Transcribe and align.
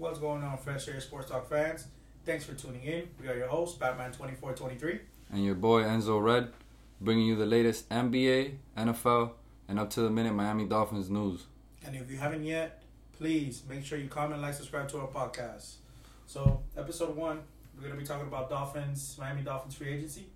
What's 0.00 0.18
going 0.18 0.42
on, 0.42 0.56
Fresh 0.56 0.88
Air 0.88 0.98
Sports 0.98 1.30
Talk 1.30 1.46
fans? 1.50 1.86
Thanks 2.24 2.46
for 2.46 2.54
tuning 2.54 2.82
in. 2.84 3.10
We 3.20 3.28
are 3.28 3.36
your 3.36 3.48
hosts, 3.48 3.78
Batman2423. 3.78 4.98
And 5.30 5.44
your 5.44 5.54
boy 5.54 5.82
Enzo 5.82 6.22
Red, 6.22 6.52
bringing 7.02 7.26
you 7.26 7.36
the 7.36 7.44
latest 7.44 7.86
NBA, 7.90 8.54
NFL, 8.78 9.32
and 9.68 9.78
up 9.78 9.90
to 9.90 10.00
the 10.00 10.08
minute 10.08 10.32
Miami 10.32 10.64
Dolphins 10.64 11.10
news. 11.10 11.44
And 11.84 11.94
if 11.94 12.10
you 12.10 12.16
haven't 12.16 12.44
yet, 12.44 12.82
please 13.18 13.62
make 13.68 13.84
sure 13.84 13.98
you 13.98 14.08
comment, 14.08 14.40
like, 14.40 14.54
subscribe 14.54 14.88
to 14.88 15.00
our 15.00 15.06
podcast. 15.08 15.74
So, 16.24 16.62
episode 16.78 17.14
one, 17.14 17.40
we're 17.76 17.82
going 17.82 17.92
to 17.92 18.00
be 18.00 18.06
talking 18.06 18.26
about 18.26 18.48
Dolphins, 18.48 19.18
Miami 19.20 19.42
Dolphins 19.42 19.74
free 19.74 19.90
agency. 19.90 20.28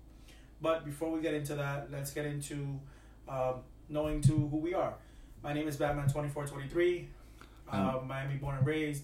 But 0.61 0.85
before 0.85 1.11
we 1.11 1.23
get 1.23 1.33
into 1.33 1.55
that, 1.55 1.91
let's 1.91 2.11
get 2.11 2.27
into 2.27 2.79
um, 3.27 3.55
knowing 3.89 4.21
to 4.21 4.47
who 4.47 4.57
we 4.57 4.75
are. 4.75 4.93
My 5.41 5.53
name 5.53 5.67
is 5.67 5.75
Batman2423. 5.77 7.05
Uh, 7.71 7.99
Miami 8.05 8.35
born 8.35 8.57
and 8.57 8.67
raised. 8.67 9.01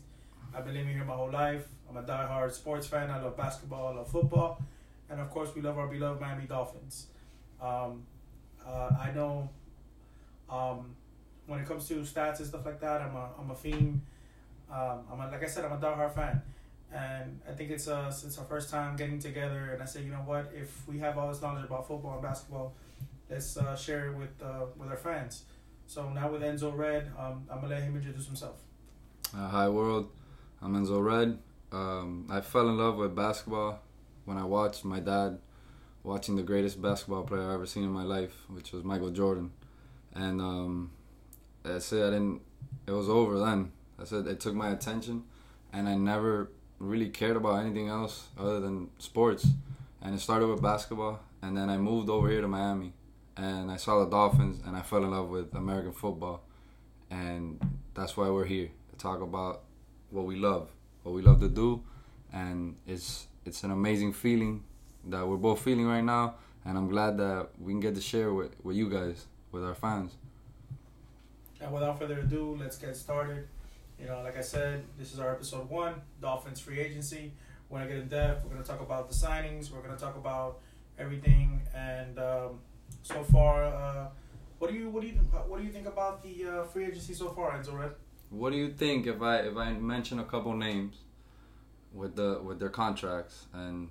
I've 0.56 0.66
been 0.66 0.74
living 0.74 0.94
here 0.94 1.06
my 1.06 1.14
whole 1.14 1.32
life. 1.32 1.66
I'm 1.90 1.98
a 1.98 2.02
die-hard 2.02 2.54
sports 2.54 2.88
fan. 2.88 3.10
I 3.10 3.22
love 3.22 3.38
basketball. 3.38 3.88
I 3.88 3.96
love 3.98 4.12
football. 4.12 4.62
And 5.10 5.20
of 5.20 5.30
course, 5.30 5.54
we 5.56 5.62
love 5.62 5.78
our 5.78 5.88
beloved 5.88 6.22
Miami 6.22 6.46
Dolphins. 6.46 7.08
Um, 7.62 8.04
uh, 8.66 8.92
I 9.00 9.12
know 9.12 9.50
um, 10.50 10.96
when 11.48 11.60
it 11.60 11.68
comes 11.68 11.88
to 11.90 11.96
stats 12.02 12.40
and 12.40 12.48
stuff 12.48 12.66
like 12.66 12.80
that, 12.80 13.02
I'm 13.02 13.16
a, 13.16 13.30
I'm 13.40 13.52
a 13.52 13.56
fiend. 13.56 14.02
Um, 14.72 15.00
I'm 15.12 15.20
a, 15.20 15.30
like 15.32 15.44
I 15.44 15.48
said, 15.48 15.66
I'm 15.66 15.74
a 15.74 15.82
die-hard 15.82 16.14
fan. 16.14 16.42
And 16.94 17.40
I 17.48 17.54
think 17.54 17.72
it's 17.72 17.88
uh, 17.88 18.08
it's 18.26 18.38
our 18.38 18.46
first 18.46 18.70
time 18.70 18.98
getting 18.98 19.20
together. 19.20 19.72
And 19.74 19.82
I 19.82 19.86
said, 19.86 20.04
you 20.04 20.12
know 20.12 20.18
what? 20.26 20.52
If 20.54 20.86
we 20.88 21.00
have 21.00 21.18
all 21.18 21.30
this 21.30 21.42
knowledge 21.42 21.64
about 21.64 21.88
football 21.88 22.14
and 22.14 22.22
basketball, 22.22 22.74
let's 23.30 23.56
uh, 23.56 23.78
share 23.78 24.08
it 24.10 24.18
with 24.18 24.32
uh, 24.44 24.66
with 24.78 24.90
our 24.90 24.98
fans. 24.98 25.44
So 25.88 26.10
now 26.10 26.30
with 26.30 26.42
Enzo 26.42 26.76
Red, 26.76 27.10
um, 27.18 27.46
I'm 27.50 27.62
gonna 27.62 27.76
let 27.76 27.84
him 27.84 27.96
introduce 27.96 28.26
himself. 28.26 28.58
Uh, 29.34 29.48
hi 29.48 29.70
world, 29.70 30.10
I'm 30.64 30.76
Enzo 30.76 31.04
Red. 31.04 31.40
Um, 31.72 32.28
I 32.30 32.40
fell 32.40 32.70
in 32.70 32.78
love 32.78 32.98
with 32.98 33.16
basketball 33.16 33.80
when 34.26 34.38
I 34.38 34.44
watched 34.44 34.86
my 34.86 35.00
dad 35.00 35.40
watching 36.04 36.36
the 36.36 36.44
greatest 36.44 36.80
basketball 36.80 37.24
player 37.24 37.48
I've 37.48 37.56
ever 37.56 37.66
seen 37.66 37.84
in 37.84 37.90
my 37.90 38.04
life, 38.04 38.44
which 38.48 38.72
was 38.72 38.84
Michael 38.84 39.10
Jordan. 39.10 39.54
And 40.14 40.40
um, 40.40 40.92
I 41.66 41.80
said 41.80 42.06
I 42.06 42.10
didn't. 42.12 42.42
It 42.86 42.92
was 42.92 43.10
over 43.10 43.40
then. 43.40 43.72
I 44.00 44.04
said 44.04 44.28
it 44.28 44.40
took 44.40 44.54
my 44.54 44.70
attention, 44.70 45.24
and 45.74 45.90
I 45.90 45.96
never 45.96 46.52
really 46.78 47.10
cared 47.10 47.38
about 47.38 47.66
anything 47.66 47.88
else 47.88 48.28
other 48.38 48.60
than 48.60 48.92
sports. 49.00 49.48
And 50.00 50.14
it 50.14 50.20
started 50.20 50.46
with 50.46 50.62
basketball, 50.62 51.22
and 51.42 51.58
then 51.58 51.72
I 51.72 51.78
moved 51.78 52.08
over 52.08 52.30
here 52.30 52.42
to 52.42 52.48
Miami, 52.48 52.94
and 53.36 53.72
I 53.72 53.78
saw 53.78 54.04
the 54.04 54.12
Dolphins, 54.12 54.62
and 54.64 54.78
I 54.78 54.84
fell 54.84 55.04
in 55.04 55.10
love 55.10 55.30
with 55.30 55.56
American 55.56 55.92
football, 55.92 56.44
and 57.10 57.60
that's 57.96 58.16
why 58.16 58.30
we're 58.30 58.46
here 58.46 58.70
to 58.92 58.98
talk 58.98 59.22
about 59.22 59.64
what 60.12 60.26
we 60.26 60.36
love, 60.36 60.70
what 61.04 61.14
we 61.16 61.22
love 61.22 61.40
to 61.40 61.50
do, 61.50 61.82
and 62.32 62.76
it's 62.88 63.28
it's 63.46 63.64
an 63.64 63.72
amazing 63.72 64.14
feeling 64.14 64.64
that 65.06 65.28
we're 65.28 65.38
both 65.38 65.62
feeling 65.62 65.88
right 65.88 66.04
now, 66.04 66.36
and 66.66 66.78
I'm 66.78 66.88
glad 66.88 67.18
that 67.18 67.50
we 67.60 67.74
can 67.74 67.80
get 67.80 67.96
to 67.96 68.02
share 68.02 68.34
with 68.34 68.52
with 68.64 68.76
you 68.76 68.90
guys, 68.90 69.26
with 69.52 69.64
our 69.64 69.74
fans. 69.76 70.12
And 71.60 71.72
without 71.72 72.00
further 72.00 72.20
ado, 72.20 72.58
let's 72.60 72.78
get 72.78 72.96
started. 72.96 73.48
You 74.00 74.08
know, 74.08 74.22
like 74.24 74.38
I 74.38 74.42
said, 74.42 74.84
this 74.98 75.14
is 75.14 75.20
our 75.20 75.32
episode 75.32 75.70
one, 75.70 75.96
Dolphins 76.22 76.60
free 76.60 76.80
agency. 76.80 77.34
We're 77.70 77.80
gonna 77.80 77.90
get 77.90 78.00
in 78.00 78.08
depth. 78.08 78.44
We're 78.44 78.52
gonna 78.52 78.66
talk 78.66 78.82
about 78.82 79.10
the 79.10 79.16
signings. 79.16 79.72
We're 79.72 79.82
gonna 79.82 79.98
talk 79.98 80.18
about 80.18 80.60
everything. 80.98 81.62
And 81.76 82.18
um, 82.20 82.60
so 83.04 83.24
far, 83.24 83.64
uh, 83.66 84.08
what 84.60 84.72
do 84.72 84.78
you 84.78 84.90
what 84.90 85.02
do 85.02 85.08
you 85.08 85.14
what 85.48 85.60
do 85.60 85.66
you 85.66 85.72
think 85.72 85.88
about 85.88 86.24
the 86.24 86.46
uh, 86.46 86.64
free 86.66 86.86
agency 86.86 87.14
so 87.14 87.30
far, 87.30 87.52
Enzo 87.52 87.78
Red? 87.78 87.92
What 88.32 88.52
do 88.52 88.58
you 88.58 88.70
think 88.72 89.06
if 89.08 89.22
I 89.22 89.38
if 89.50 89.56
I 89.58 89.74
mention 89.74 90.18
a 90.20 90.24
couple 90.24 90.54
names 90.56 90.96
with 91.94 92.16
the 92.16 92.40
with 92.44 92.60
their 92.60 92.70
contracts 92.70 93.46
and 93.54 93.90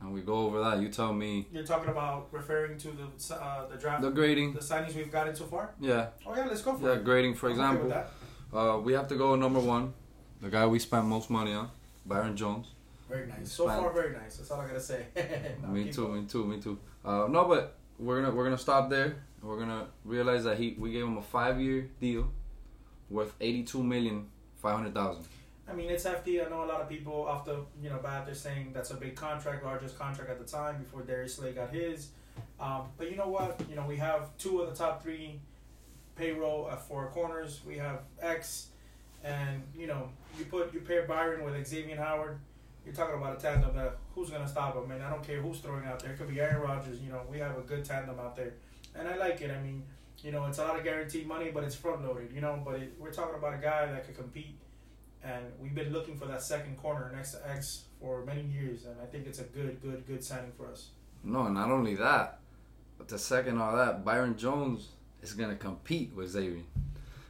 and 0.00 0.12
we 0.12 0.20
go 0.20 0.34
over 0.46 0.58
that? 0.64 0.80
You 0.80 0.88
tell 0.88 1.12
me 1.12 1.46
You're 1.52 1.64
talking 1.64 1.90
about 1.90 2.28
referring 2.32 2.76
to 2.78 2.88
the 2.88 3.34
uh, 3.34 3.66
the 3.68 3.76
draft, 3.76 4.02
the 4.02 4.10
grading. 4.10 4.52
the 4.54 4.60
signings 4.60 4.94
we've 4.96 5.12
gotten 5.12 5.34
so 5.34 5.44
far. 5.46 5.70
Yeah, 5.80 6.08
Oh 6.26 6.34
yeah, 6.36 6.44
let's 6.46 6.62
go 6.62 6.74
for 6.76 6.88
yeah, 6.88 6.96
it. 6.96 7.04
grading. 7.04 7.34
For 7.36 7.48
I'm 7.50 7.52
okay 7.60 7.70
with 7.82 7.86
example, 7.86 8.10
that. 8.52 8.58
uh, 8.58 8.78
we 8.80 8.92
have 8.94 9.08
to 9.08 9.16
go 9.16 9.36
number 9.36 9.60
one, 9.60 9.94
the 10.42 10.50
guy 10.50 10.66
we 10.66 10.78
spent 10.78 11.06
most 11.06 11.30
money 11.30 11.52
on, 11.54 11.70
Byron 12.04 12.36
Jones. 12.36 12.66
very 13.08 13.26
nice. 13.28 13.52
So 13.52 13.66
far, 13.68 13.92
very 13.92 14.12
nice. 14.12 14.36
That's 14.38 14.50
all 14.50 14.60
I 14.60 14.66
gotta 14.66 14.80
say. 14.80 15.06
No, 15.62 15.68
me 15.68 15.90
too, 15.92 16.06
going. 16.08 16.22
me 16.22 16.26
too, 16.26 16.44
me 16.44 16.60
too. 16.60 16.78
Uh, 17.04 17.26
no, 17.30 17.44
but 17.46 17.76
we're 17.98 18.20
gonna 18.20 18.34
we're 18.34 18.44
gonna 18.44 18.58
stop 18.58 18.90
there. 18.90 19.22
We're 19.40 19.60
gonna 19.60 19.86
realize 20.04 20.42
that 20.44 20.58
he 20.58 20.74
we 20.78 20.90
gave 20.90 21.04
him 21.04 21.16
a 21.16 21.22
five 21.22 21.60
year 21.60 21.88
deal 22.00 22.28
worth 23.10 23.34
eighty 23.40 23.62
two 23.62 23.82
million 23.82 24.26
five 24.56 24.76
hundred 24.76 24.94
thousand. 24.94 25.24
I 25.68 25.72
mean, 25.74 25.90
it's 25.90 26.04
hefty. 26.04 26.40
I 26.40 26.48
know 26.48 26.64
a 26.64 26.66
lot 26.66 26.80
of 26.80 26.88
people 26.88 27.26
off 27.26 27.44
the 27.44 27.64
you 27.82 27.90
know 27.90 27.98
bat. 27.98 28.26
They're 28.26 28.34
saying 28.34 28.70
that's 28.72 28.90
a 28.90 28.94
big 28.96 29.16
contract, 29.16 29.64
largest 29.64 29.98
contract 29.98 30.30
at 30.30 30.38
the 30.38 30.50
time 30.50 30.78
before 30.78 31.02
Darius 31.02 31.36
Slay 31.36 31.52
got 31.52 31.70
his. 31.70 32.08
Um, 32.60 32.82
but 32.96 33.10
you 33.10 33.16
know 33.16 33.28
what? 33.28 33.60
You 33.68 33.76
know 33.76 33.84
we 33.86 33.96
have 33.96 34.36
two 34.38 34.60
of 34.60 34.70
the 34.70 34.76
top 34.76 35.02
three 35.02 35.40
payroll 36.14 36.68
uh, 36.70 36.76
for 36.76 37.08
corners. 37.08 37.60
We 37.66 37.76
have 37.78 38.00
X, 38.20 38.68
and 39.24 39.62
you 39.76 39.86
know 39.86 40.08
you 40.38 40.44
put 40.44 40.72
you 40.72 40.80
pair 40.80 41.02
Byron 41.06 41.44
with 41.44 41.66
Xavier 41.66 41.96
Howard. 41.96 42.38
You're 42.84 42.94
talking 42.94 43.16
about 43.16 43.36
a 43.36 43.40
tandem 43.40 43.74
that 43.74 43.96
who's 44.14 44.30
gonna 44.30 44.46
stop 44.46 44.76
him? 44.76 44.90
And 44.92 45.02
I 45.02 45.10
don't 45.10 45.26
care 45.26 45.40
who's 45.40 45.58
throwing 45.58 45.84
out 45.86 46.00
there. 46.00 46.12
It 46.12 46.18
could 46.18 46.28
be 46.28 46.40
Aaron 46.40 46.62
Rodgers. 46.62 47.00
You 47.00 47.10
know 47.10 47.22
we 47.30 47.38
have 47.38 47.58
a 47.58 47.62
good 47.62 47.84
tandem 47.84 48.20
out 48.20 48.36
there, 48.36 48.54
and 48.94 49.08
I 49.08 49.16
like 49.16 49.40
it. 49.40 49.50
I 49.50 49.60
mean, 49.60 49.82
you 50.26 50.32
know 50.32 50.44
it's 50.46 50.58
a 50.58 50.64
lot 50.64 50.76
of 50.76 50.84
guaranteed 50.84 51.26
money, 51.26 51.50
but 51.54 51.62
it's 51.64 51.76
front 51.76 52.04
loaded. 52.04 52.30
You 52.34 52.42
know, 52.44 52.54
but 52.64 52.74
it, 52.74 52.94
we're 52.98 53.12
talking 53.12 53.36
about 53.36 53.54
a 53.54 53.62
guy 53.70 53.86
that 53.86 54.04
could 54.06 54.16
compete 54.16 54.56
and 55.26 55.44
we've 55.60 55.74
been 55.74 55.92
looking 55.92 56.16
for 56.16 56.26
that 56.26 56.42
second 56.42 56.76
corner 56.76 57.10
next 57.14 57.32
to 57.32 57.50
X 57.50 57.84
for 58.00 58.24
many 58.24 58.42
years, 58.42 58.84
and 58.84 58.94
I 59.02 59.06
think 59.06 59.26
it's 59.26 59.40
a 59.40 59.44
good, 59.44 59.80
good, 59.82 60.06
good 60.06 60.22
signing 60.22 60.52
for 60.56 60.68
us. 60.68 60.90
No, 61.24 61.48
not 61.48 61.70
only 61.70 61.94
that, 61.96 62.38
but 62.98 63.08
the 63.08 63.18
second 63.18 63.58
all 63.58 63.76
that, 63.76 64.04
Byron 64.04 64.36
Jones 64.36 64.90
is 65.22 65.32
gonna 65.32 65.56
compete 65.56 66.14
with 66.14 66.30
Xavier. 66.30 66.62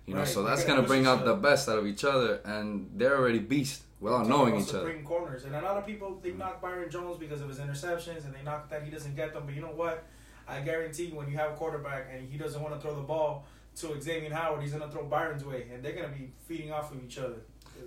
You 0.07 0.15
know, 0.15 0.21
Right, 0.21 0.28
so 0.28 0.43
that's 0.43 0.65
gonna 0.65 0.77
gonna 0.77 0.89
bring 0.89 1.07
out 1.07 1.25
the 1.25 1.34
best 1.34 1.69
out 1.69 1.78
of 1.78 1.87
each 1.87 2.05
other, 2.05 2.41
and 2.45 2.91
they're 2.95 3.17
already 3.17 3.39
beasts 3.39 3.84
without 3.99 4.27
Talking 4.27 4.31
knowing 4.31 4.61
each 4.61 4.75
other. 4.75 5.01
corners, 5.03 5.45
and 5.45 5.55
a 5.55 5.63
lot 5.63 5.77
of 5.78 5.87
people 5.87 6.21
they 6.23 6.33
knock 6.33 6.61
Byron 6.61 6.91
Jones 6.91 7.19
because 7.19 7.41
of 7.41 7.49
his 7.49 7.59
interceptions, 7.59 8.25
and 8.27 8.34
they 8.34 8.43
knock 8.45 8.69
that 8.69 8.83
he 8.83 8.91
doesn't 8.91 9.17
get 9.17 9.33
them. 9.33 9.45
But 9.47 9.55
you 9.55 9.63
know 9.63 9.69
what? 9.69 10.05
I 10.49 10.61
guarantee 10.61 11.11
when 11.11 11.29
you 11.31 11.37
have 11.37 11.53
a 11.53 11.55
quarterback 11.55 12.09
and 12.12 12.29
he 12.31 12.39
doesn't 12.39 12.61
want 12.62 12.75
to 12.75 12.81
throw 12.81 12.95
the 12.95 13.03
ball 13.03 13.45
to 13.77 14.01
Xavier 14.01 14.33
Howard, 14.33 14.62
he's 14.62 14.73
gonna 14.73 14.89
throw 14.91 15.05
Byron's 15.05 15.45
way, 15.45 15.69
and 15.73 15.83
they're 15.84 15.93
gonna 15.93 16.09
be 16.09 16.31
feeding 16.47 16.73
off 16.73 16.93
of 16.93 17.03
each 17.05 17.19
other. 17.19 17.37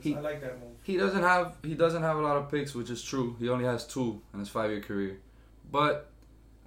He- 0.01 0.15
I 0.15 0.19
like 0.19 0.39
that 0.41 0.59
move. 0.59 0.75
He 0.83 0.97
doesn't 0.97 1.23
have 1.23 1.57
he 1.63 1.73
doesn't 1.73 2.03
have 2.03 2.17
a 2.17 2.21
lot 2.21 2.37
of 2.37 2.49
picks, 2.51 2.75
which 2.75 2.89
is 2.89 3.01
true. 3.03 3.35
He 3.39 3.49
only 3.49 3.65
has 3.65 3.87
two 3.87 4.21
in 4.33 4.39
his 4.39 4.49
five 4.49 4.69
year 4.71 4.81
career. 4.81 5.19
But 5.71 6.11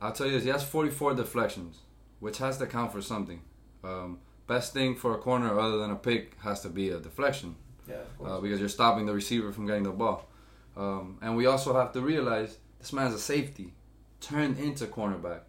I'll 0.00 0.12
tell 0.12 0.26
you 0.26 0.32
this: 0.32 0.42
he 0.44 0.48
has 0.50 0.62
44 0.64 1.14
deflections, 1.14 1.78
which 2.20 2.38
has 2.38 2.58
to 2.58 2.66
count 2.66 2.90
for 2.92 3.00
something. 3.00 3.40
Um, 3.84 4.18
best 4.48 4.72
thing 4.72 4.96
for 4.96 5.14
a 5.14 5.18
corner 5.18 5.56
other 5.58 5.78
than 5.78 5.90
a 5.92 5.96
pick 5.96 6.36
has 6.42 6.62
to 6.62 6.68
be 6.68 6.90
a 6.90 6.98
deflection. 6.98 7.54
Yeah, 7.88 7.96
uh, 8.24 8.40
because 8.40 8.58
you're 8.60 8.68
stopping 8.68 9.06
the 9.06 9.14
receiver 9.14 9.52
from 9.52 9.66
getting 9.66 9.82
the 9.84 9.90
ball. 9.90 10.28
Um, 10.76 11.18
and 11.22 11.36
we 11.36 11.46
also 11.46 11.74
have 11.74 11.92
to 11.92 12.00
realize 12.00 12.58
this 12.80 12.92
man's 12.92 13.14
a 13.14 13.18
safety 13.18 13.72
turned 14.20 14.58
into 14.58 14.86
cornerback. 14.86 15.40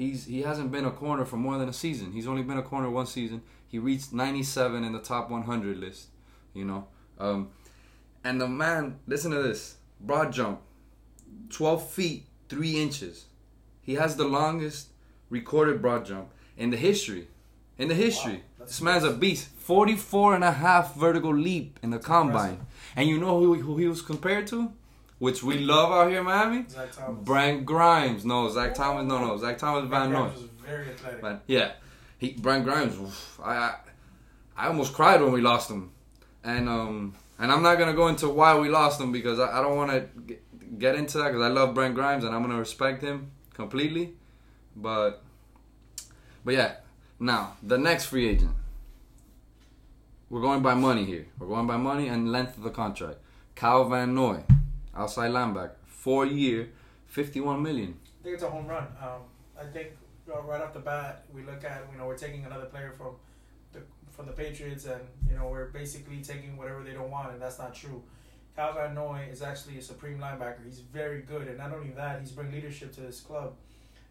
He's 0.00 0.24
he 0.24 0.40
hasn't 0.40 0.72
been 0.72 0.86
a 0.86 0.90
corner 0.90 1.26
for 1.26 1.36
more 1.36 1.58
than 1.58 1.68
a 1.68 1.74
season. 1.74 2.12
He's 2.12 2.26
only 2.26 2.42
been 2.42 2.56
a 2.56 2.62
corner 2.62 2.88
one 2.88 3.04
season. 3.04 3.42
He 3.68 3.78
reached 3.78 4.14
97 4.14 4.82
in 4.82 4.94
the 4.94 4.98
top 4.98 5.28
100 5.28 5.76
list. 5.76 6.08
You 6.54 6.64
know, 6.64 6.86
um, 7.18 7.50
and 8.24 8.40
the 8.40 8.48
man, 8.48 8.98
listen 9.06 9.30
to 9.32 9.42
this: 9.42 9.76
broad 10.00 10.32
jump, 10.32 10.62
12 11.50 11.90
feet 11.90 12.26
3 12.48 12.82
inches. 12.82 13.26
He 13.82 13.96
has 13.96 14.16
the 14.16 14.24
longest 14.24 14.88
recorded 15.28 15.82
broad 15.82 16.06
jump 16.06 16.30
in 16.56 16.70
the 16.70 16.78
history. 16.78 17.28
In 17.76 17.88
the 17.88 17.94
history. 17.94 18.42
Wow, 18.58 18.64
this 18.64 18.80
man's 18.80 19.04
a 19.04 19.12
beast. 19.12 19.50
44 19.50 20.34
and 20.34 20.44
a 20.44 20.52
half 20.52 20.94
vertical 20.94 21.34
leap 21.34 21.78
in 21.82 21.90
the 21.90 21.98
combine. 21.98 22.66
And 22.96 23.06
you 23.06 23.18
know 23.18 23.38
who, 23.38 23.54
who 23.60 23.76
he 23.76 23.86
was 23.86 24.00
compared 24.00 24.46
to? 24.46 24.72
Which 25.20 25.42
we 25.44 25.58
love 25.58 25.92
out 25.92 26.08
here 26.10 26.20
in 26.20 26.24
Miami? 26.24 26.64
Zach 26.68 26.90
Thomas. 26.92 27.24
Brent 27.24 27.64
Grimes. 27.64 28.24
No, 28.24 28.50
Zach 28.50 28.74
Thomas. 28.74 29.06
No, 29.06 29.18
no. 29.24 29.36
Zach 29.36 29.58
Thomas 29.58 29.88
Van 29.88 30.10
Noy. 30.10 30.24
Was 30.24 30.48
very 30.66 30.88
athletic. 30.88 31.20
But 31.20 31.42
yeah, 31.46 31.72
he 32.18 32.32
Brent 32.32 32.64
Grimes. 32.64 32.98
oof, 32.98 33.38
I, 33.44 33.54
I 33.54 33.74
I 34.56 34.66
almost 34.66 34.92
cried 34.94 35.20
when 35.20 35.30
we 35.32 35.40
lost 35.40 35.70
him, 35.70 35.90
and 36.42 36.68
um 36.68 37.14
and 37.38 37.52
I'm 37.52 37.62
not 37.62 37.76
gonna 37.76 37.94
go 37.94 38.08
into 38.08 38.28
why 38.28 38.58
we 38.58 38.68
lost 38.68 39.00
him 39.00 39.12
because 39.12 39.38
I, 39.38 39.58
I 39.58 39.62
don't 39.62 39.76
want 39.76 39.90
to 39.92 40.36
get 40.78 40.94
into 40.94 41.18
that 41.18 41.28
because 41.28 41.42
I 41.42 41.48
love 41.48 41.74
Brent 41.74 41.94
Grimes 41.94 42.24
and 42.24 42.34
I'm 42.34 42.42
gonna 42.42 42.58
respect 42.58 43.02
him 43.02 43.30
completely, 43.54 44.14
but 44.74 45.22
but 46.44 46.54
yeah. 46.54 46.72
Now 47.18 47.56
the 47.62 47.76
next 47.76 48.06
free 48.06 48.26
agent. 48.26 48.52
We're 50.30 50.40
going 50.40 50.62
by 50.62 50.74
money 50.74 51.04
here. 51.04 51.26
We're 51.38 51.48
going 51.48 51.66
by 51.66 51.76
money 51.76 52.08
and 52.08 52.32
length 52.32 52.56
of 52.56 52.62
the 52.62 52.70
contract. 52.70 53.18
Kyle 53.56 53.84
Van 53.84 54.14
Noy, 54.14 54.44
outside 54.94 55.30
linebacker, 55.30 55.72
four 55.84 56.26
year, 56.26 56.70
51 57.06 57.62
million. 57.62 57.94
I 58.20 58.22
think 58.22 58.34
it's 58.34 58.42
a 58.42 58.50
home 58.50 58.66
run. 58.66 58.86
Um, 59.02 59.22
I 59.58 59.64
think 59.64 59.90
right 60.26 60.60
off 60.60 60.72
the 60.72 60.80
bat, 60.80 61.24
we 61.34 61.42
look 61.42 61.64
at 61.64 61.86
you 61.92 61.98
know 61.98 62.06
we're 62.06 62.16
taking 62.16 62.44
another 62.44 62.66
player 62.66 62.92
from 62.96 63.14
the 63.72 63.80
from 64.10 64.26
the 64.26 64.32
Patriots, 64.32 64.86
and 64.86 65.00
you 65.28 65.36
know 65.36 65.48
we're 65.48 65.68
basically 65.68 66.22
taking 66.22 66.56
whatever 66.56 66.82
they 66.82 66.92
don't 66.92 67.10
want, 67.10 67.32
and 67.32 67.40
that's 67.40 67.58
not 67.58 67.74
true. 67.74 68.02
Van 68.56 68.94
Noy 68.94 69.26
is 69.30 69.40
actually 69.40 69.78
a 69.78 69.82
supreme 69.82 70.18
linebacker. 70.18 70.64
He's 70.64 70.80
very 70.80 71.22
good, 71.22 71.48
and 71.48 71.56
not 71.56 71.72
only 71.72 71.90
that, 71.92 72.20
he's 72.20 72.30
bringing 72.30 72.54
leadership 72.54 72.92
to 72.94 73.00
this 73.00 73.20
club. 73.20 73.54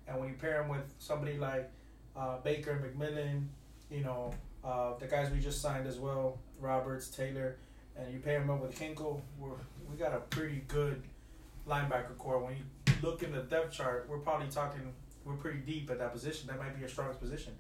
And 0.08 0.20
when 0.20 0.30
you 0.30 0.36
pair 0.36 0.64
him 0.64 0.70
with 0.70 0.92
somebody 0.98 1.38
like 1.38 1.70
uh, 2.18 2.38
Baker, 2.38 2.84
McMillan, 2.84 3.46
you 3.92 4.04
know 4.04 4.34
uh, 4.64 4.94
the 5.00 5.06
guys 5.06 5.32
we 5.32 5.40
just 5.40 5.62
signed 5.62 5.88
as 5.88 5.98
well, 5.98 6.40
Roberts, 6.60 7.08
Taylor, 7.10 7.58
and 8.00 8.14
you 8.14 8.20
pair 8.20 8.42
him 8.42 8.50
up 8.50 8.62
with 8.62 8.78
Kinkle, 8.78 9.22
we're 9.38 9.52
we 9.90 9.98
got 9.98 10.14
a 10.14 10.20
pretty 10.20 10.64
good 10.68 11.02
linebacker 11.68 12.18
core. 12.18 12.40
When 12.44 12.56
you 12.56 12.94
look 13.02 13.24
in 13.24 13.32
the 13.32 13.42
depth 13.42 13.74
chart, 13.74 14.08
we're 14.10 14.20
probably 14.20 14.48
talking 14.48 14.94
we're 15.26 15.34
pretty 15.34 15.60
deep 15.60 15.90
at 15.90 16.00
that 16.00 16.14
position. 16.14 16.48
That 16.48 16.60
might 16.60 16.74
be 16.74 16.80
your 16.80 16.90
strongest 16.90 17.20
position. 17.20 17.54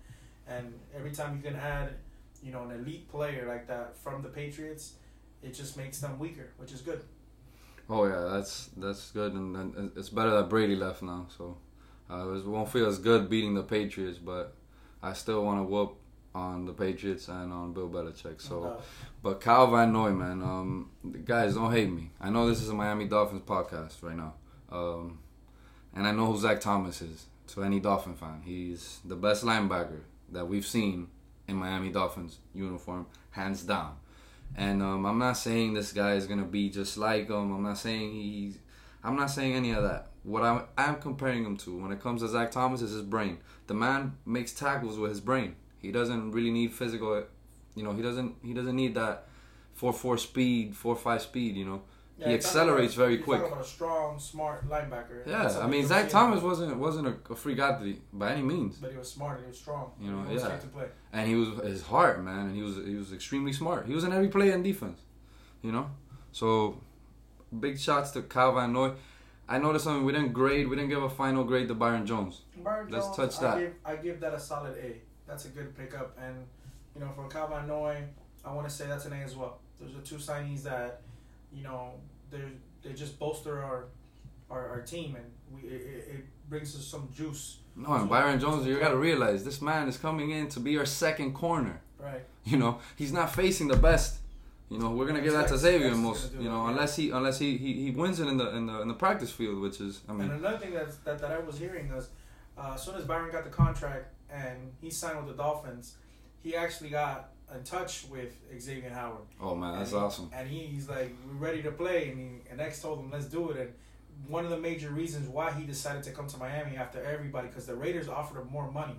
And 0.48 0.74
every 0.96 1.12
time 1.12 1.36
you 1.36 1.44
can 1.44 1.56
add, 1.60 1.94
you 2.42 2.52
know, 2.52 2.64
an 2.64 2.72
elite 2.72 3.10
player 3.10 3.46
like 3.48 3.68
that 3.68 3.98
from 3.98 4.22
the 4.22 4.30
Patriots, 4.30 4.94
it 5.44 5.54
just 5.54 5.78
makes 5.78 6.00
them 6.00 6.18
weaker, 6.18 6.50
which 6.58 6.72
is 6.72 6.82
good. 6.82 7.02
Oh 7.90 8.06
yeah, 8.06 8.30
that's 8.32 8.70
that's 8.78 9.12
good, 9.12 9.34
and, 9.34 9.56
and 9.56 9.92
it's 9.96 10.10
better 10.10 10.30
that 10.32 10.48
Brady 10.48 10.76
left 10.76 11.02
now, 11.02 11.26
so 11.36 11.58
uh, 12.10 12.30
it 12.34 12.46
won't 12.46 12.70
feel 12.70 12.86
as 12.86 13.00
good 13.00 13.30
beating 13.30 13.56
the 13.56 13.64
Patriots, 13.64 14.20
but 14.20 14.54
I 15.02 15.14
still 15.14 15.44
want 15.44 15.60
to 15.60 15.64
whoop 15.64 15.98
on 16.36 16.66
the 16.66 16.74
Patriots 16.74 17.28
and 17.28 17.52
on 17.52 17.74
Bill 17.74 17.90
Belichick. 17.90 18.40
So, 18.42 18.64
Okay. 18.66 18.84
but 19.24 19.42
Kyle 19.42 19.68
Van 19.72 19.92
Noy, 19.92 20.12
man, 20.12 20.42
um, 20.44 20.90
guys, 21.26 21.56
don't 21.56 21.72
hate 21.72 21.90
me. 21.92 22.12
I 22.22 22.30
know 22.30 22.48
this 22.48 22.62
is 22.62 22.70
a 22.70 22.74
Miami 22.74 23.06
Dolphins 23.08 23.42
podcast 23.46 24.02
right 24.04 24.16
now, 24.16 24.34
um, 24.72 25.20
and 25.96 26.06
I 26.08 26.12
know 26.12 26.31
who 26.31 26.38
Zach 26.40 26.60
Thomas 26.62 27.02
is. 27.02 27.26
To 27.56 27.64
any 27.64 27.80
Dolphin 27.80 28.14
fan, 28.14 28.44
he's 28.46 29.00
the 29.04 29.16
best 29.16 29.44
linebacker 29.44 30.02
that 30.31 30.48
we've 30.48 30.68
seen 30.68 31.08
in 31.48 31.56
Miami 31.56 31.90
Dolphins 31.90 32.38
uniform, 32.54 33.08
hands 33.31 33.64
down. 33.64 33.96
And 34.56 34.84
um, 34.84 35.04
I'm 35.04 35.18
not 35.18 35.34
saying 35.36 35.74
this 35.74 35.92
guy 35.92 36.14
is 36.14 36.28
gonna 36.28 36.46
be 36.46 36.70
just 36.70 36.96
like 36.96 37.28
him. 37.28 37.52
I'm 37.52 37.64
not 37.64 37.80
saying 37.80 38.14
he's. 38.14 38.60
I'm 39.04 39.16
not 39.16 39.31
saying 39.31 39.54
any 39.56 39.72
of 39.72 39.81
that. 39.81 40.10
What 40.22 40.44
I'm, 40.44 40.62
I'm 40.78 40.98
comparing 40.98 41.44
him 41.44 41.58
to 41.58 41.76
when 41.81 41.92
it 41.92 42.00
comes 42.00 42.22
to 42.22 42.28
Zach 42.28 42.52
Thomas 42.52 42.81
is 42.84 42.92
his 42.92 43.02
brain. 43.02 43.40
The 43.66 43.74
man 43.74 44.16
makes 44.28 44.54
tackles 44.54 45.00
with 45.00 45.10
his 45.10 45.22
brain. 45.22 45.56
He 45.81 45.92
doesn't 45.92 46.31
really 46.31 46.52
need 46.52 46.74
physical. 46.74 47.24
You 47.76 47.84
know, 47.84 47.94
he 47.94 48.02
doesn't. 48.02 48.36
He 48.44 48.54
doesn't 48.54 48.76
need 48.76 48.96
that 48.96 49.28
four 49.74 49.94
four 49.94 50.18
speed, 50.18 50.76
four 50.76 50.96
five 50.96 51.22
speed. 51.22 51.56
You 51.56 51.66
know, 51.66 51.81
Yeah, 52.18 52.28
he 52.30 52.34
accelerates 52.34 52.96
about- 52.96 53.06
very 53.06 53.18
quick. 53.20 53.40
talking 53.40 53.54
about 53.54 53.66
a 53.66 53.70
strong, 53.70 54.20
smart 54.20 54.68
linebacker. 54.70 55.26
Yeah, 55.26 55.60
I 55.64 55.68
mean 55.68 55.86
Zach 55.86 56.10
Thomas 56.10 56.42
wasn't 56.44 56.78
wasn't 56.78 57.08
a, 57.08 57.16
a 57.34 57.36
freak 57.36 57.60
athlete 57.60 58.02
by 58.12 58.34
any 58.34 58.42
means, 58.54 58.78
But 58.78 58.92
he 58.92 58.98
was 58.98 59.10
smart 59.12 59.36
and 59.38 59.46
he 59.46 59.50
was 59.52 59.60
strong. 59.60 59.92
You 60.02 60.12
know, 60.12 60.24
he 60.28 60.34
was 60.34 60.44
yeah. 60.44 60.58
to 60.58 60.68
play. 60.68 60.88
and 61.14 61.28
he 61.30 61.36
was 61.36 61.50
his 61.74 61.81
heart, 61.84 62.22
man, 62.24 62.48
and 62.48 62.56
he 62.56 62.62
was 62.62 62.76
he 62.92 62.96
was 62.96 63.14
extremely 63.14 63.54
smart. 63.54 63.86
He 63.88 63.94
was 63.94 64.04
in 64.04 64.12
every 64.12 64.28
play 64.28 64.52
in 64.52 64.62
defense, 64.64 65.00
you 65.62 65.72
know. 65.72 65.86
So, 66.31 66.81
big 67.66 67.80
shots 67.80 68.12
to 68.12 68.22
Kyle 68.24 68.54
Van 68.54 68.72
Noy. 68.74 68.92
I 69.48 69.58
noticed 69.58 69.86
something. 69.86 70.06
We 70.06 70.14
didn't 70.14 70.34
grade. 70.34 70.68
We 70.70 70.76
didn't 70.76 70.90
give 70.90 71.02
a 71.02 71.10
final 71.10 71.44
grade 71.44 71.68
to 71.70 71.74
Byron 71.76 72.06
Jones. 72.06 72.42
Byron 72.64 72.90
Let's 72.92 73.06
Jones, 73.08 73.18
touch 73.18 73.36
I 73.40 73.42
that. 73.46 73.60
give, 73.60 73.74
I 73.86 73.96
give 73.96 74.20
that 74.20 74.34
a 74.34 74.40
solid 74.40 74.76
A. 74.78 74.90
That's 75.30 75.46
a 75.46 75.50
good 75.50 75.78
pickup, 75.78 76.18
and 76.20 76.36
you 76.96 77.02
know, 77.02 77.12
for 77.16 77.30
Van 77.30 77.68
Noy, 77.68 78.04
I 78.44 78.52
want 78.52 78.68
to 78.68 78.74
say 78.74 78.88
that's 78.88 79.06
an 79.06 79.14
A 79.14 79.18
as 79.18 79.36
well. 79.36 79.60
Those 79.80 79.96
are 79.96 80.02
two 80.02 80.16
signings 80.16 80.64
that, 80.64 81.02
you 81.54 81.64
know, 81.64 81.94
they 82.31 82.42
they 82.84 82.94
just 82.94 83.20
bolster 83.20 83.62
our 83.62 83.86
our, 84.50 84.70
our 84.70 84.81
team, 84.81 85.16
and 85.16 85.26
we 85.54 85.70
it, 85.70 86.08
it 86.16 86.26
brings 86.50 86.76
us 86.76 86.84
some 86.84 87.10
juice. 87.16 87.60
No, 87.76 87.94
and 87.94 88.10
Byron 88.10 88.40
Jones, 88.40 88.66
you 88.66 88.80
got 88.80 88.90
to 88.90 88.98
realize 88.98 89.46
this 89.46 89.62
man 89.62 89.88
is 89.88 89.98
coming 89.98 90.31
in 90.31 90.50
to 90.50 90.60
be 90.60 90.78
our 90.80 90.86
second 90.86 91.34
corner. 91.34 91.80
Right. 92.00 92.24
You 92.44 92.58
know, 92.58 92.80
he's 92.96 93.14
not 93.14 93.34
facing 93.34 93.68
the 93.68 93.78
best. 93.78 94.18
You 94.70 94.80
know, 94.80 94.90
we're 94.90 95.06
gonna 95.06 95.22
give 95.22 95.34
that 95.34 95.48
to 95.50 95.58
Xavier 95.58 95.96
most. 95.96 96.31
You 96.34 96.38
that, 96.40 96.44
know, 96.46 96.64
yeah. 96.64 96.70
unless 96.72 96.96
he 96.96 97.12
unless 97.12 97.38
he, 97.38 97.56
he, 97.58 97.74
he 97.74 97.92
wins 97.92 98.20
it 98.20 98.28
in 98.28 98.38
the 98.38 98.50
in 98.56 98.66
the 98.66 98.81
in 98.81 98.88
the 98.88 98.94
practice 98.96 99.31
field, 99.31 99.62
which 99.62 99.80
is 99.80 100.02
I 100.10 100.14
mean, 100.14 100.31
and 100.31 100.40
another 100.40 100.58
thing 100.58 100.74
that's, 100.74 100.98
that 100.98 101.20
that 101.20 101.31
I 101.31 101.40
was 101.40 101.60
hearing 101.60 101.94
was, 101.94 102.10
uh, 102.58 102.72
as 102.74 102.81
soon 102.81 102.96
as 102.96 103.06
Byron 103.06 103.31
got 103.31 103.44
the 103.44 103.52
contract 103.52 104.14
and 104.31 104.72
he 104.81 104.90
signed 104.90 105.18
with 105.18 105.36
the 105.36 105.42
Dolphins, 105.44 105.96
he 106.42 106.56
actually 106.56 106.90
got 106.90 107.31
in 107.54 107.64
touch 107.64 108.06
with 108.12 108.36
Xavier 108.60 108.92
Howard. 108.92 109.24
oh 109.42 109.56
man, 109.56 109.78
that's 109.80 109.92
and 109.92 110.02
awesome. 110.02 110.30
And 110.34 110.48
he, 110.48 110.60
he's 110.68 110.88
like, 110.88 111.16
we're 111.28 111.34
ready 111.48 111.64
to 111.64 111.72
play. 111.72 112.10
And, 112.10 112.20
he, 112.20 112.52
and 112.52 112.62
X 112.62 112.81
told 112.81 113.00
him, 113.00 113.10
let's 113.12 113.26
do 113.26 113.50
it. 113.50 113.58
And 113.58 113.74
one 114.28 114.44
of 114.46 114.52
the 114.52 114.58
major 114.58 114.90
reasons 114.92 115.28
why 115.28 115.52
he 115.52 115.64
decided 115.66 116.04
to 116.04 116.12
come 116.12 116.28
to 116.28 116.38
Miami 116.38 116.78
after 116.78 117.04
everybody, 117.04 117.48
because 117.48 117.66
the 117.66 117.76
Raiders 117.76 118.08
offered 118.08 118.40
him 118.42 118.50
more 118.52 118.70
money, 118.72 118.98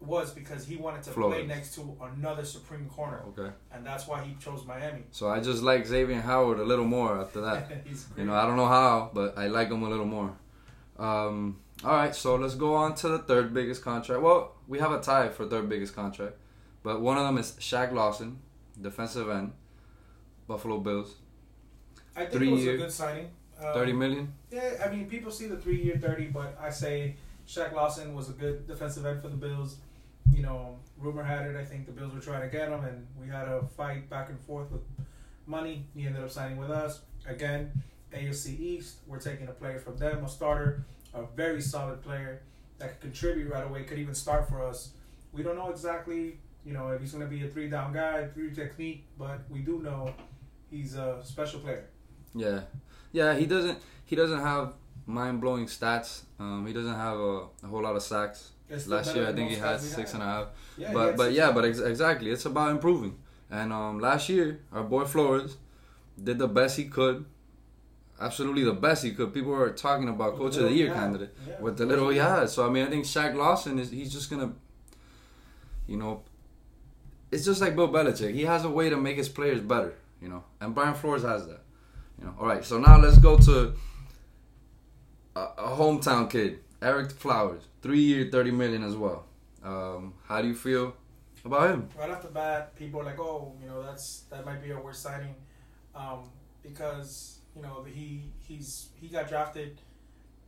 was 0.00 0.32
because 0.32 0.66
he 0.66 0.76
wanted 0.76 1.02
to 1.04 1.10
play 1.12 1.46
next 1.46 1.74
to 1.76 1.96
another 2.02 2.44
supreme 2.44 2.86
corner. 2.88 3.22
Okay, 3.28 3.50
And 3.72 3.84
that's 3.86 4.06
why 4.06 4.22
he 4.24 4.34
chose 4.34 4.64
Miami. 4.66 5.04
so 5.10 5.28
I 5.28 5.40
just 5.40 5.62
like 5.62 5.86
Xavier 5.86 6.20
Howard 6.20 6.58
a 6.58 6.64
little 6.64 6.84
more 6.84 7.18
after 7.20 7.40
that. 7.42 7.70
You 8.16 8.24
know, 8.24 8.34
I 8.34 8.44
don't 8.46 8.56
know 8.56 8.66
how, 8.66 9.10
but 9.14 9.38
I 9.38 9.46
like 9.46 9.68
him 9.70 9.82
a 9.82 9.88
little 9.88 10.04
more. 10.06 10.36
Um, 10.98 11.60
all 11.84 11.92
right, 11.92 12.14
so 12.14 12.36
let's 12.36 12.54
go 12.54 12.74
on 12.74 12.94
to 12.96 13.08
the 13.08 13.18
third 13.18 13.52
biggest 13.52 13.82
contract. 13.82 14.22
Well, 14.22 14.54
we 14.66 14.78
have 14.78 14.92
a 14.92 15.00
tie 15.00 15.28
for 15.28 15.46
third 15.46 15.68
biggest 15.68 15.94
contract, 15.94 16.34
but 16.82 17.00
one 17.00 17.18
of 17.18 17.24
them 17.26 17.38
is 17.38 17.52
Shaq 17.60 17.92
Lawson, 17.92 18.38
defensive 18.80 19.28
end, 19.28 19.52
Buffalo 20.48 20.78
Bills, 20.78 21.16
I 22.16 22.20
think 22.20 22.32
three 22.32 22.48
it 22.48 22.52
was 22.52 22.64
year- 22.64 22.74
a 22.74 22.78
good 22.78 22.92
signing. 22.92 23.30
Um, 23.58 23.72
thirty 23.72 23.92
million. 23.94 24.34
Yeah, 24.50 24.82
I 24.84 24.90
mean, 24.94 25.08
people 25.08 25.30
see 25.30 25.46
the 25.46 25.56
three 25.56 25.82
year 25.82 25.96
30, 25.96 26.26
but 26.26 26.58
I 26.60 26.68
say 26.68 27.16
Shaq 27.48 27.72
Lawson 27.72 28.14
was 28.14 28.28
a 28.28 28.32
good 28.32 28.66
defensive 28.66 29.06
end 29.06 29.22
for 29.22 29.28
the 29.28 29.36
Bills. 29.36 29.76
You 30.30 30.42
know, 30.42 30.76
rumor 30.98 31.22
had 31.22 31.46
it, 31.46 31.56
I 31.56 31.64
think 31.64 31.86
the 31.86 31.92
Bills 31.92 32.12
were 32.12 32.20
trying 32.20 32.42
to 32.42 32.48
get 32.54 32.68
him, 32.68 32.84
and 32.84 33.06
we 33.18 33.28
had 33.28 33.48
a 33.48 33.62
fight 33.76 34.10
back 34.10 34.28
and 34.28 34.38
forth 34.40 34.70
with 34.70 34.82
money. 35.46 35.86
He 35.94 36.04
ended 36.06 36.22
up 36.22 36.30
signing 36.30 36.58
with 36.58 36.70
us. 36.70 37.00
Again, 37.26 37.72
AFC 38.12 38.58
East, 38.60 38.96
we're 39.06 39.20
taking 39.20 39.48
a 39.48 39.52
player 39.52 39.78
from 39.78 39.96
them, 39.96 40.22
a 40.24 40.28
starter, 40.28 40.84
a 41.16 41.24
very 41.34 41.60
solid 41.60 42.02
player 42.02 42.42
that 42.78 42.88
could 42.92 43.00
contribute 43.00 43.50
right 43.50 43.64
away, 43.64 43.84
could 43.84 43.98
even 43.98 44.14
start 44.14 44.48
for 44.48 44.62
us. 44.62 44.90
We 45.32 45.42
don't 45.42 45.56
know 45.56 45.70
exactly, 45.70 46.38
you 46.64 46.72
know, 46.72 46.88
if 46.90 47.00
he's 47.00 47.12
going 47.12 47.24
to 47.24 47.30
be 47.30 47.44
a 47.44 47.48
three 47.48 47.68
down 47.68 47.92
guy, 47.92 48.26
three 48.34 48.54
technique, 48.54 49.04
but 49.18 49.40
we 49.50 49.60
do 49.60 49.80
know 49.82 50.12
he's 50.70 50.94
a 50.94 51.20
special 51.24 51.60
player. 51.60 51.86
Yeah, 52.34 52.60
yeah. 53.12 53.34
He 53.34 53.46
doesn't. 53.46 53.78
He 54.04 54.14
doesn't 54.16 54.40
have 54.40 54.74
mind 55.06 55.40
blowing 55.40 55.66
stats. 55.66 56.22
Um, 56.38 56.66
he 56.66 56.72
doesn't 56.72 56.94
have 56.94 57.18
a, 57.18 57.46
a 57.62 57.66
whole 57.68 57.82
lot 57.82 57.96
of 57.96 58.02
sacks. 58.02 58.52
Last 58.86 59.14
year, 59.14 59.28
I 59.28 59.32
think 59.32 59.50
he 59.50 59.56
had 59.56 59.80
six 59.80 60.12
had. 60.12 60.20
and 60.20 60.28
a 60.28 60.32
half. 60.32 60.46
Yeah, 60.76 60.92
but 60.92 61.16
but 61.16 61.32
yeah, 61.32 61.52
but 61.52 61.64
ex- 61.64 61.78
exactly, 61.78 62.30
it's 62.30 62.44
about 62.44 62.70
improving. 62.70 63.16
And 63.50 63.72
um, 63.72 64.00
last 64.00 64.28
year, 64.28 64.60
our 64.72 64.82
boy 64.82 65.04
Flores 65.04 65.56
did 66.22 66.38
the 66.38 66.48
best 66.48 66.76
he 66.76 66.86
could. 66.86 67.24
Absolutely 68.20 68.64
the 68.64 68.72
best 68.72 69.04
he 69.04 69.12
could. 69.12 69.34
People 69.34 69.54
are 69.54 69.70
talking 69.70 70.08
about 70.08 70.32
With 70.38 70.40
Coach 70.52 70.56
of 70.56 70.62
the 70.70 70.72
Year 70.72 70.86
he 70.86 70.92
had. 70.92 70.98
candidate 70.98 71.34
Yeah. 71.46 71.60
with 71.60 71.76
the 71.76 71.84
little 71.86 72.08
he 72.08 72.18
had. 72.18 72.48
So 72.48 72.66
I 72.66 72.70
mean, 72.70 72.86
I 72.86 72.90
think 72.90 73.04
Shaq 73.04 73.34
Lawson 73.34 73.78
is 73.78 73.90
he's 73.90 74.12
just 74.12 74.30
gonna, 74.30 74.52
you 75.86 75.96
know, 75.98 76.22
it's 77.30 77.44
just 77.44 77.60
like 77.60 77.76
Bill 77.76 77.88
Belichick. 77.88 78.32
He 78.34 78.44
has 78.44 78.64
a 78.64 78.70
way 78.70 78.88
to 78.88 78.96
make 78.96 79.16
his 79.16 79.28
players 79.28 79.60
better, 79.60 79.94
you 80.22 80.28
know, 80.28 80.44
and 80.60 80.74
Brian 80.74 80.94
Flores 80.94 81.22
has 81.24 81.46
that. 81.46 81.60
You 82.18 82.24
know. 82.26 82.34
All 82.40 82.46
right, 82.46 82.64
so 82.64 82.78
now 82.78 82.98
let's 82.98 83.18
go 83.18 83.36
to 83.36 83.74
a, 85.34 85.40
a 85.40 85.68
hometown 85.76 86.30
kid, 86.30 86.60
Ereck 86.80 87.12
Flowers, 87.12 87.62
three 87.82 88.00
year, 88.00 88.28
thirty 88.30 88.50
million 88.50 88.82
as 88.82 88.96
well. 88.96 89.26
Um, 89.62 90.14
how 90.26 90.40
do 90.40 90.48
you 90.48 90.54
feel 90.54 90.94
about 91.44 91.70
him? 91.70 91.88
right 91.98 92.10
off 92.10 92.22
the 92.22 92.28
bat, 92.28 92.74
people 92.76 93.00
are 93.00 93.04
like, 93.04 93.18
"Oh, 93.20 93.52
you 93.60 93.68
know, 93.68 93.82
that's 93.82 94.20
that 94.30 94.46
might 94.46 94.62
be 94.62 94.70
a 94.70 94.78
worst 94.80 95.02
signing," 95.02 95.34
um, 95.94 96.30
because 96.62 97.35
you 97.56 97.62
know 97.62 97.84
he 97.84 98.30
he's 98.46 98.88
he 99.00 99.08
got 99.08 99.28
drafted 99.28 99.80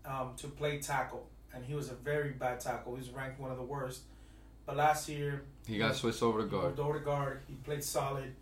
um, 0.04 0.32
to 0.36 0.48
play 0.48 0.78
tackle, 0.78 1.26
and 1.54 1.64
he 1.64 1.74
was 1.74 1.90
a 1.90 1.94
very 1.94 2.30
bad 2.30 2.60
tackle. 2.60 2.94
He 2.94 3.00
was 3.00 3.10
ranked 3.10 3.40
one 3.40 3.50
of 3.50 3.56
the 3.56 3.62
worst. 3.64 4.02
But 4.66 4.76
last 4.76 5.08
year, 5.08 5.44
He 5.66 5.78
got 5.78 5.96
switched 5.96 6.22
over 6.22 6.42
to 6.42 6.46
guard. 6.46 6.78
over 6.78 6.98
to 6.98 7.04
guard. 7.04 7.40
He 7.48 7.54
played 7.54 7.82
solid. 7.82 8.34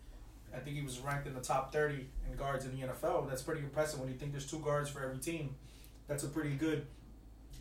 I 0.53 0.59
think 0.59 0.75
he 0.75 0.81
was 0.83 0.99
ranked 0.99 1.25
in 1.27 1.33
the 1.33 1.39
top 1.41 1.71
thirty 1.71 2.07
in 2.29 2.35
guards 2.37 2.65
in 2.65 2.77
the 2.77 2.85
NFL. 2.87 3.29
That's 3.29 3.41
pretty 3.41 3.61
impressive 3.61 3.99
when 3.99 4.09
you 4.09 4.15
think 4.15 4.31
there's 4.33 4.49
two 4.49 4.59
guards 4.59 4.89
for 4.89 5.01
every 5.03 5.19
team. 5.19 5.55
That's 6.07 6.23
a 6.23 6.27
pretty 6.27 6.55
good 6.55 6.85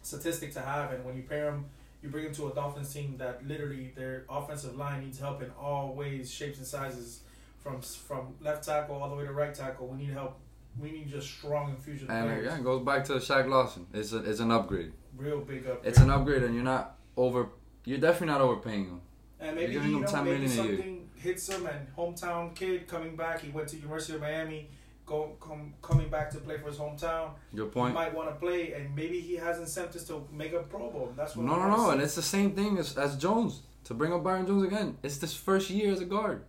statistic 0.03 0.53
to 0.55 0.61
have. 0.61 0.93
And 0.93 1.05
when 1.05 1.17
you 1.17 1.23
pair 1.23 1.47
him, 1.51 1.67
you 2.03 2.09
bring 2.09 2.25
him 2.27 2.35
to 2.35 2.49
a 2.49 2.55
Dolphins 2.55 2.93
team 2.93 3.17
that 3.19 3.47
literally 3.47 3.93
their 3.97 4.25
offensive 4.29 4.77
line 4.77 5.05
needs 5.05 5.19
help 5.19 5.43
in 5.43 5.51
all 5.61 5.95
ways, 5.95 6.33
shapes, 6.33 6.59
and 6.59 6.67
sizes, 6.67 7.21
from 7.59 7.81
from 7.81 8.35
left 8.41 8.65
tackle 8.65 8.97
all 8.97 9.09
the 9.11 9.17
way 9.17 9.25
to 9.25 9.33
right 9.33 9.55
tackle. 9.55 9.87
We 9.89 9.99
need 9.99 10.13
help. 10.13 10.39
We 10.79 10.91
need 10.93 11.09
just 11.09 11.29
strong 11.31 11.71
infusion 11.71 12.09
of 12.11 12.15
And 12.17 12.27
players. 12.27 12.47
again, 12.47 12.61
it 12.61 12.65
goes 12.65 12.85
back 12.85 13.05
to 13.07 13.15
Shaq 13.15 13.49
Lawson. 13.49 13.87
It's 13.95 14.13
a, 14.13 14.19
it's 14.19 14.41
an 14.41 14.51
upgrade. 14.51 14.93
Real 15.17 15.41
big 15.41 15.67
up. 15.67 15.85
It's 15.87 15.99
an 15.99 16.11
upgrade, 16.11 16.43
and 16.43 16.55
you're 16.55 16.65
not 16.65 16.97
over. 17.17 17.49
You're 17.85 17.99
definitely 17.99 18.29
not 18.29 18.41
overpaying 18.43 18.85
him. 18.87 19.01
And 19.41 19.57
maybe 19.57 19.73
You're 19.73 19.83
you 19.83 19.89
giving 19.89 19.97
him 19.97 20.03
know, 20.03 20.09
10 20.09 20.25
maybe 20.25 20.37
a 20.37 20.41
year. 20.41 20.49
something 20.49 21.09
hits 21.15 21.49
him, 21.49 21.67
and 21.67 21.87
hometown 21.97 22.55
kid 22.55 22.87
coming 22.89 23.17
back. 23.17 23.41
He 23.41 23.51
went 23.51 23.69
to 23.69 23.77
University 23.77 24.15
of 24.17 24.21
Miami, 24.21 24.69
go 25.07 25.37
come 25.41 25.73
coming 25.83 26.09
back 26.11 26.31
to 26.33 26.39
play 26.39 26.59
for 26.59 26.69
his 26.69 26.77
hometown. 26.79 27.31
Your 27.55 27.67
He 27.67 27.71
point. 27.73 27.95
might 27.95 28.13
want 28.15 28.29
to 28.29 28.35
play, 28.35 28.73
and 28.75 28.95
maybe 28.95 29.19
he 29.21 29.37
has 29.37 29.59
incentives 29.59 30.05
to 30.09 30.27
make 30.33 30.53
a 30.53 30.61
Pro 30.61 30.91
Bowl. 30.91 31.13
That's 31.17 31.37
No, 31.37 31.43
what. 31.43 31.49
no, 31.49 31.55
I 31.55 31.69
wanna 31.69 31.77
no, 31.83 31.91
and 31.91 32.03
it's 32.03 32.15
the 32.17 32.23
same 32.23 32.53
thing 32.53 32.77
as, 32.79 32.97
as 32.99 33.17
Jones. 33.17 33.63
to 33.85 33.95
bring 33.95 34.13
up 34.13 34.23
Byron 34.25 34.47
Jones 34.47 34.65
again. 34.65 34.99
It's 35.03 35.17
this 35.19 35.33
first 35.35 35.71
year 35.71 35.93
as 35.93 36.01
a 36.01 36.05
guard, 36.07 36.43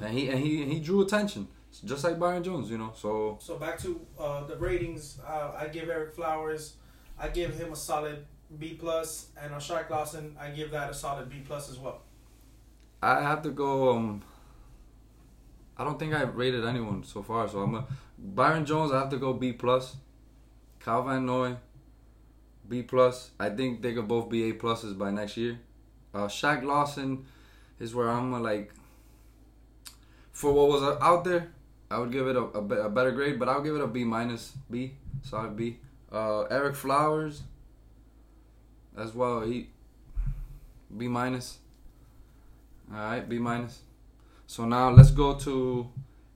and 0.00 0.12
he 0.16 0.28
and 0.30 0.38
he 0.40 0.64
he 0.64 0.80
drew 0.80 1.02
attention, 1.02 1.48
just 1.80 2.04
like 2.04 2.18
Byron 2.18 2.42
Jones, 2.42 2.70
you 2.70 2.78
know. 2.78 2.92
So 2.94 3.38
So 3.40 3.56
back 3.56 3.78
to 3.78 4.00
uh, 4.18 4.44
the 4.44 4.56
ratings. 4.56 5.18
Uh, 5.26 5.52
I 5.56 5.68
give 5.68 5.88
Ereck 5.88 6.14
Flowers. 6.14 6.74
I 7.18 7.28
give 7.28 7.54
him 7.54 7.72
a 7.72 7.76
solid 7.76 8.26
B 8.58 8.74
plus, 8.74 9.28
and 9.40 9.54
on 9.54 9.60
Shaq 9.60 9.88
Lawson, 9.90 10.36
I 10.38 10.50
give 10.50 10.70
that 10.72 10.90
a 10.90 10.94
solid 10.94 11.28
B 11.28 11.42
plus 11.46 11.70
as 11.70 11.78
well. 11.78 12.02
I 13.02 13.22
have 13.22 13.42
to 13.42 13.50
go. 13.50 13.90
Um, 13.90 14.22
I 15.76 15.84
don't 15.84 15.98
think 15.98 16.14
I've 16.14 16.36
rated 16.36 16.64
anyone 16.64 17.04
so 17.04 17.22
far, 17.22 17.48
so 17.48 17.60
I'm 17.60 17.74
a 17.74 17.86
Byron 18.18 18.64
Jones. 18.66 18.92
I 18.92 19.00
have 19.00 19.10
to 19.10 19.18
go 19.18 19.32
B 19.32 19.52
plus. 19.52 19.96
Kyle 20.80 21.02
Van 21.02 21.24
Noy, 21.24 21.56
B 22.68 22.82
plus. 22.82 23.30
I 23.38 23.50
think 23.50 23.82
they 23.82 23.94
could 23.94 24.08
both 24.08 24.28
be 24.28 24.50
A 24.50 24.52
pluses 24.54 24.96
by 24.98 25.10
next 25.10 25.36
year. 25.36 25.60
Uh, 26.12 26.26
Shaq 26.26 26.62
Lawson 26.62 27.24
is 27.78 27.94
where 27.94 28.08
I'm 28.10 28.42
like. 28.42 28.72
For 30.32 30.52
what 30.52 30.68
was 30.68 30.82
out 31.00 31.24
there, 31.24 31.52
I 31.92 31.98
would 31.98 32.10
give 32.10 32.26
it 32.26 32.36
a, 32.36 32.40
a, 32.40 32.86
a 32.86 32.88
better 32.88 33.10
grade, 33.10 33.38
but 33.38 33.50
I'll 33.50 33.60
give 33.62 33.76
it 33.76 33.82
a 33.82 33.86
B 33.86 34.02
minus, 34.04 34.52
B, 34.70 34.94
solid 35.22 35.56
B. 35.56 35.78
Uh, 36.10 36.44
Ereck 36.50 36.74
Flowers, 36.74 37.42
as 38.96 39.14
well. 39.14 39.42
He 39.42 39.68
B 40.96 41.08
minus. 41.08 41.58
All 42.90 42.98
right, 42.98 43.28
B 43.28 43.38
minus. 43.38 43.80
So 44.46 44.64
now 44.64 44.90
let's 44.90 45.10
go 45.10 45.34
to 45.34 45.88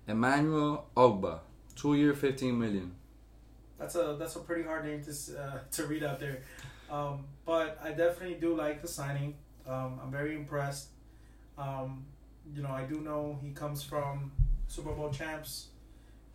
Emmanuel 0.06 0.86
Ogbah, 0.96 1.40
two 1.75 1.94
year, 1.94 2.14
fifteen 2.14 2.58
million. 2.58 2.92
That's 3.78 3.94
a 3.94 4.16
that's 4.18 4.36
a 4.36 4.40
pretty 4.40 4.62
hard 4.62 4.84
name 4.84 5.02
to 5.04 5.40
uh, 5.40 5.58
to 5.72 5.86
read 5.86 6.02
out 6.04 6.20
there, 6.20 6.42
um, 6.90 7.25
but 7.46 7.78
I 7.82 7.92
definitely 7.92 8.36
do 8.36 8.54
like 8.54 8.82
the 8.82 8.88
signing. 8.88 9.34
Um, 9.66 10.00
I'm 10.02 10.10
very 10.10 10.34
impressed. 10.34 10.88
Um, 11.56 12.04
you 12.54 12.62
know, 12.62 12.70
I 12.70 12.84
do 12.84 13.00
know 13.00 13.38
he 13.42 13.50
comes 13.50 13.82
from 13.82 14.32
Super 14.68 14.92
Bowl 14.92 15.11
champs. 15.11 15.68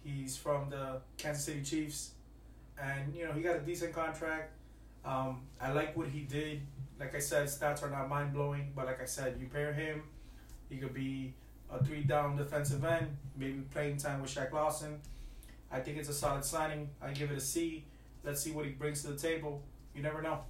He's 0.03 0.35
from 0.37 0.69
the 0.69 1.01
Kansas 1.17 1.43
City 1.45 1.61
Chiefs, 1.61 2.11
and 2.81 3.13
you 3.15 3.25
know 3.25 3.33
he 3.33 3.41
got 3.41 3.57
a 3.57 3.59
decent 3.59 3.93
contract. 3.93 4.51
Um, 5.05 5.41
I 5.59 5.71
like 5.71 5.95
what 5.95 6.07
he 6.07 6.21
did. 6.21 6.61
Like 6.99 7.15
I 7.15 7.19
said, 7.19 7.47
stats 7.47 7.83
are 7.83 7.89
not 7.89 8.09
mind 8.09 8.33
blowing, 8.33 8.71
but 8.75 8.85
like 8.85 9.01
I 9.01 9.05
said, 9.05 9.37
you 9.39 9.47
pair 9.47 9.73
him, 9.73 10.03
he 10.69 10.77
could 10.77 10.93
be 10.93 11.33
a 11.71 11.83
three 11.83 12.03
down 12.03 12.35
defensive 12.35 12.83
end, 12.83 13.17
maybe 13.35 13.61
playing 13.71 13.97
time 13.97 14.21
with 14.21 14.33
Shaq 14.33 14.51
Lawson. 14.51 14.99
I 15.71 15.79
think 15.79 15.97
it's 15.97 16.09
a 16.09 16.13
solid 16.13 16.43
signing. 16.43 16.89
I 17.01 17.11
give 17.11 17.31
it 17.31 17.37
a 17.37 17.41
C. 17.41 17.85
Let's 18.23 18.41
see 18.41 18.51
what 18.51 18.65
he 18.65 18.71
brings 18.71 19.01
to 19.03 19.09
the 19.09 19.17
table. 19.17 19.61
You 19.95 20.01
never 20.01 20.21
know. 20.21 20.41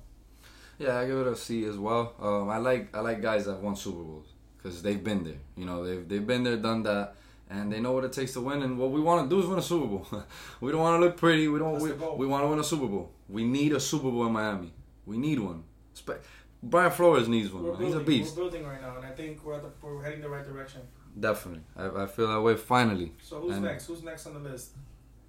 Yeah, 0.80 0.98
I 0.98 1.06
give 1.06 1.20
it 1.20 1.28
a 1.28 1.36
C 1.36 1.66
as 1.66 1.78
well. 1.78 2.14
Um, 2.20 2.50
I 2.50 2.58
like 2.58 2.96
I 2.96 3.02
like 3.02 3.22
guys 3.22 3.46
that 3.46 3.62
won 3.62 3.76
Super 3.76 4.04
Bowls 4.04 4.28
because 4.58 4.82
they've 4.82 5.04
been 5.04 5.24
there. 5.24 5.40
You 5.56 5.66
know, 5.66 5.86
they've 5.86 6.08
they've 6.08 6.26
been 6.26 6.44
there, 6.44 6.58
done 6.58 6.84
that, 6.84 7.16
and 7.52 7.72
they 7.72 7.80
know 7.80 7.92
what 7.92 8.04
it 8.04 8.14
takes 8.14 8.34
to 8.34 8.42
win. 8.42 8.62
And 8.64 8.78
what 8.78 8.92
we 8.92 9.02
want 9.02 9.30
to 9.30 9.36
do 9.36 9.42
is 9.42 9.48
win 9.48 9.60
a 9.60 9.62
Super 9.62 9.86
Bowl. 9.88 10.08
we 10.62 10.72
don't 10.72 10.82
want 10.82 11.00
to 11.00 11.06
look 11.06 11.18
pretty. 11.18 11.48
We 11.48 11.60
don't. 11.60 11.80
We, 11.82 11.92
we 11.92 12.26
want 12.26 12.44
to 12.44 12.48
win 12.48 12.60
a 12.60 12.64
Super 12.64 12.88
Bowl. 12.88 13.12
We 13.28 13.44
need 13.44 13.74
a 13.74 13.80
Super 13.80 14.10
Bowl 14.10 14.26
in 14.26 14.34
Miami. 14.34 14.74
We 15.06 15.18
need 15.18 15.40
one. 15.40 15.64
Spe- 15.94 16.24
Brian 16.64 16.92
Flores 16.92 17.28
needs 17.28 17.52
one. 17.52 17.64
We're. 17.64 17.78
He's 17.78 17.96
a 17.96 18.00
beast. 18.00 18.36
We're 18.36 18.44
building 18.44 18.66
right 18.66 18.82
now, 18.82 18.96
and 18.98 19.06
I 19.06 19.12
think 19.12 19.44
we're 19.44 19.56
at 19.56 19.64
the, 19.64 19.72
we're 19.86 20.04
heading 20.04 20.22
the 20.22 20.30
right 20.30 20.46
direction. 20.46 20.82
Definitely. 21.20 21.64
I, 21.76 22.04
I 22.04 22.06
feel 22.08 22.28
that 22.30 22.42
way 22.42 22.56
finally. 22.56 23.12
So 23.22 23.42
who's 23.42 23.56
And- 23.56 23.66
next? 23.66 23.86
Who's 23.88 24.02
next 24.04 24.26
on 24.28 24.34
the 24.42 24.50
list? 24.50 24.72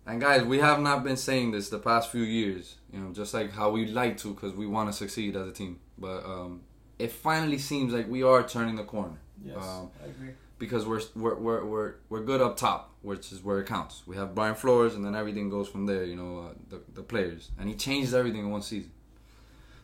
And 0.04 0.20
guys, 0.20 0.42
we 0.42 0.58
have 0.58 0.80
not 0.80 1.04
been 1.04 1.16
saying 1.16 1.52
this 1.52 1.68
the 1.68 1.78
past 1.78 2.10
few 2.10 2.22
years, 2.24 2.74
you 2.92 2.98
know, 2.98 3.12
just 3.12 3.32
like 3.34 3.52
how 3.52 3.70
we 3.70 3.86
like 3.86 4.16
to 4.18 4.34
because 4.34 4.52
we 4.52 4.66
want 4.66 4.90
to 4.90 4.92
succeed 4.92 5.36
as 5.36 5.46
a 5.46 5.52
team. 5.52 5.78
But 5.96 6.24
um, 6.24 6.62
it 6.98 7.12
finally 7.12 7.58
seems 7.58 7.92
like 7.92 8.08
we 8.08 8.24
are 8.24 8.42
turning 8.42 8.74
the 8.74 8.82
corner 8.82 9.16
Yes, 9.44 9.56
Um, 9.56 9.90
I 10.02 10.06
agree. 10.08 10.30
Because 10.62 10.86
we're 10.86 11.02
we're 11.16 11.34
we're 11.34 11.64
we're, 11.64 11.94
we're 12.08 12.24
good 12.30 12.40
up 12.40 12.56
top, 12.56 12.80
which 13.02 13.32
is 13.32 13.42
where 13.42 13.58
it 13.58 13.66
counts. 13.66 13.94
We 14.06 14.14
have 14.14 14.32
Brian 14.32 14.54
Flores, 14.54 14.94
and 14.94 15.04
then 15.04 15.16
everything 15.16 15.50
goes 15.50 15.68
from 15.68 15.86
there. 15.86 16.04
You 16.04 16.14
know, 16.14 16.32
uh, 16.38 16.54
the 16.70 16.78
the 16.94 17.02
players, 17.02 17.50
and 17.58 17.68
he 17.68 17.74
changed 17.74 18.14
everything 18.14 18.42
in 18.46 18.50
one 18.50 18.62
season. 18.62 18.92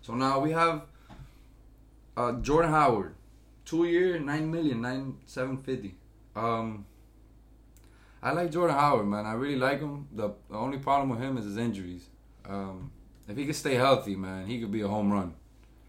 So 0.03 0.15
now 0.15 0.39
we 0.39 0.53
have 0.53 0.83
uh, 2.17 2.33
Jordan 2.47 2.71
Howard, 2.71 3.17
two 3.65 3.85
year, 3.87 4.21
nine 4.21 4.53
million, 4.53 4.81
nine 4.81 5.17
seven 5.27 5.57
fifty. 5.59 5.97
Um, 6.37 6.87
I 8.23 8.31
like 8.31 8.53
Jordan 8.53 8.77
Howard, 8.77 9.09
man. 9.09 9.27
I 9.27 9.33
really 9.33 9.57
like 9.57 9.81
him. 9.81 10.07
The, 10.13 10.29
the 10.49 10.57
only 10.57 10.79
problem 10.79 11.09
with 11.09 11.19
him 11.19 11.37
is 11.39 11.45
his 11.45 11.57
injuries. 11.57 12.05
Um, 12.49 12.93
if 13.29 13.37
he 13.37 13.47
could 13.47 13.57
stay 13.57 13.75
healthy, 13.75 14.15
man, 14.15 14.47
he 14.47 14.61
could 14.61 14.71
be 14.71 14.83
a 14.83 14.89
home 14.89 15.13
run. 15.13 15.35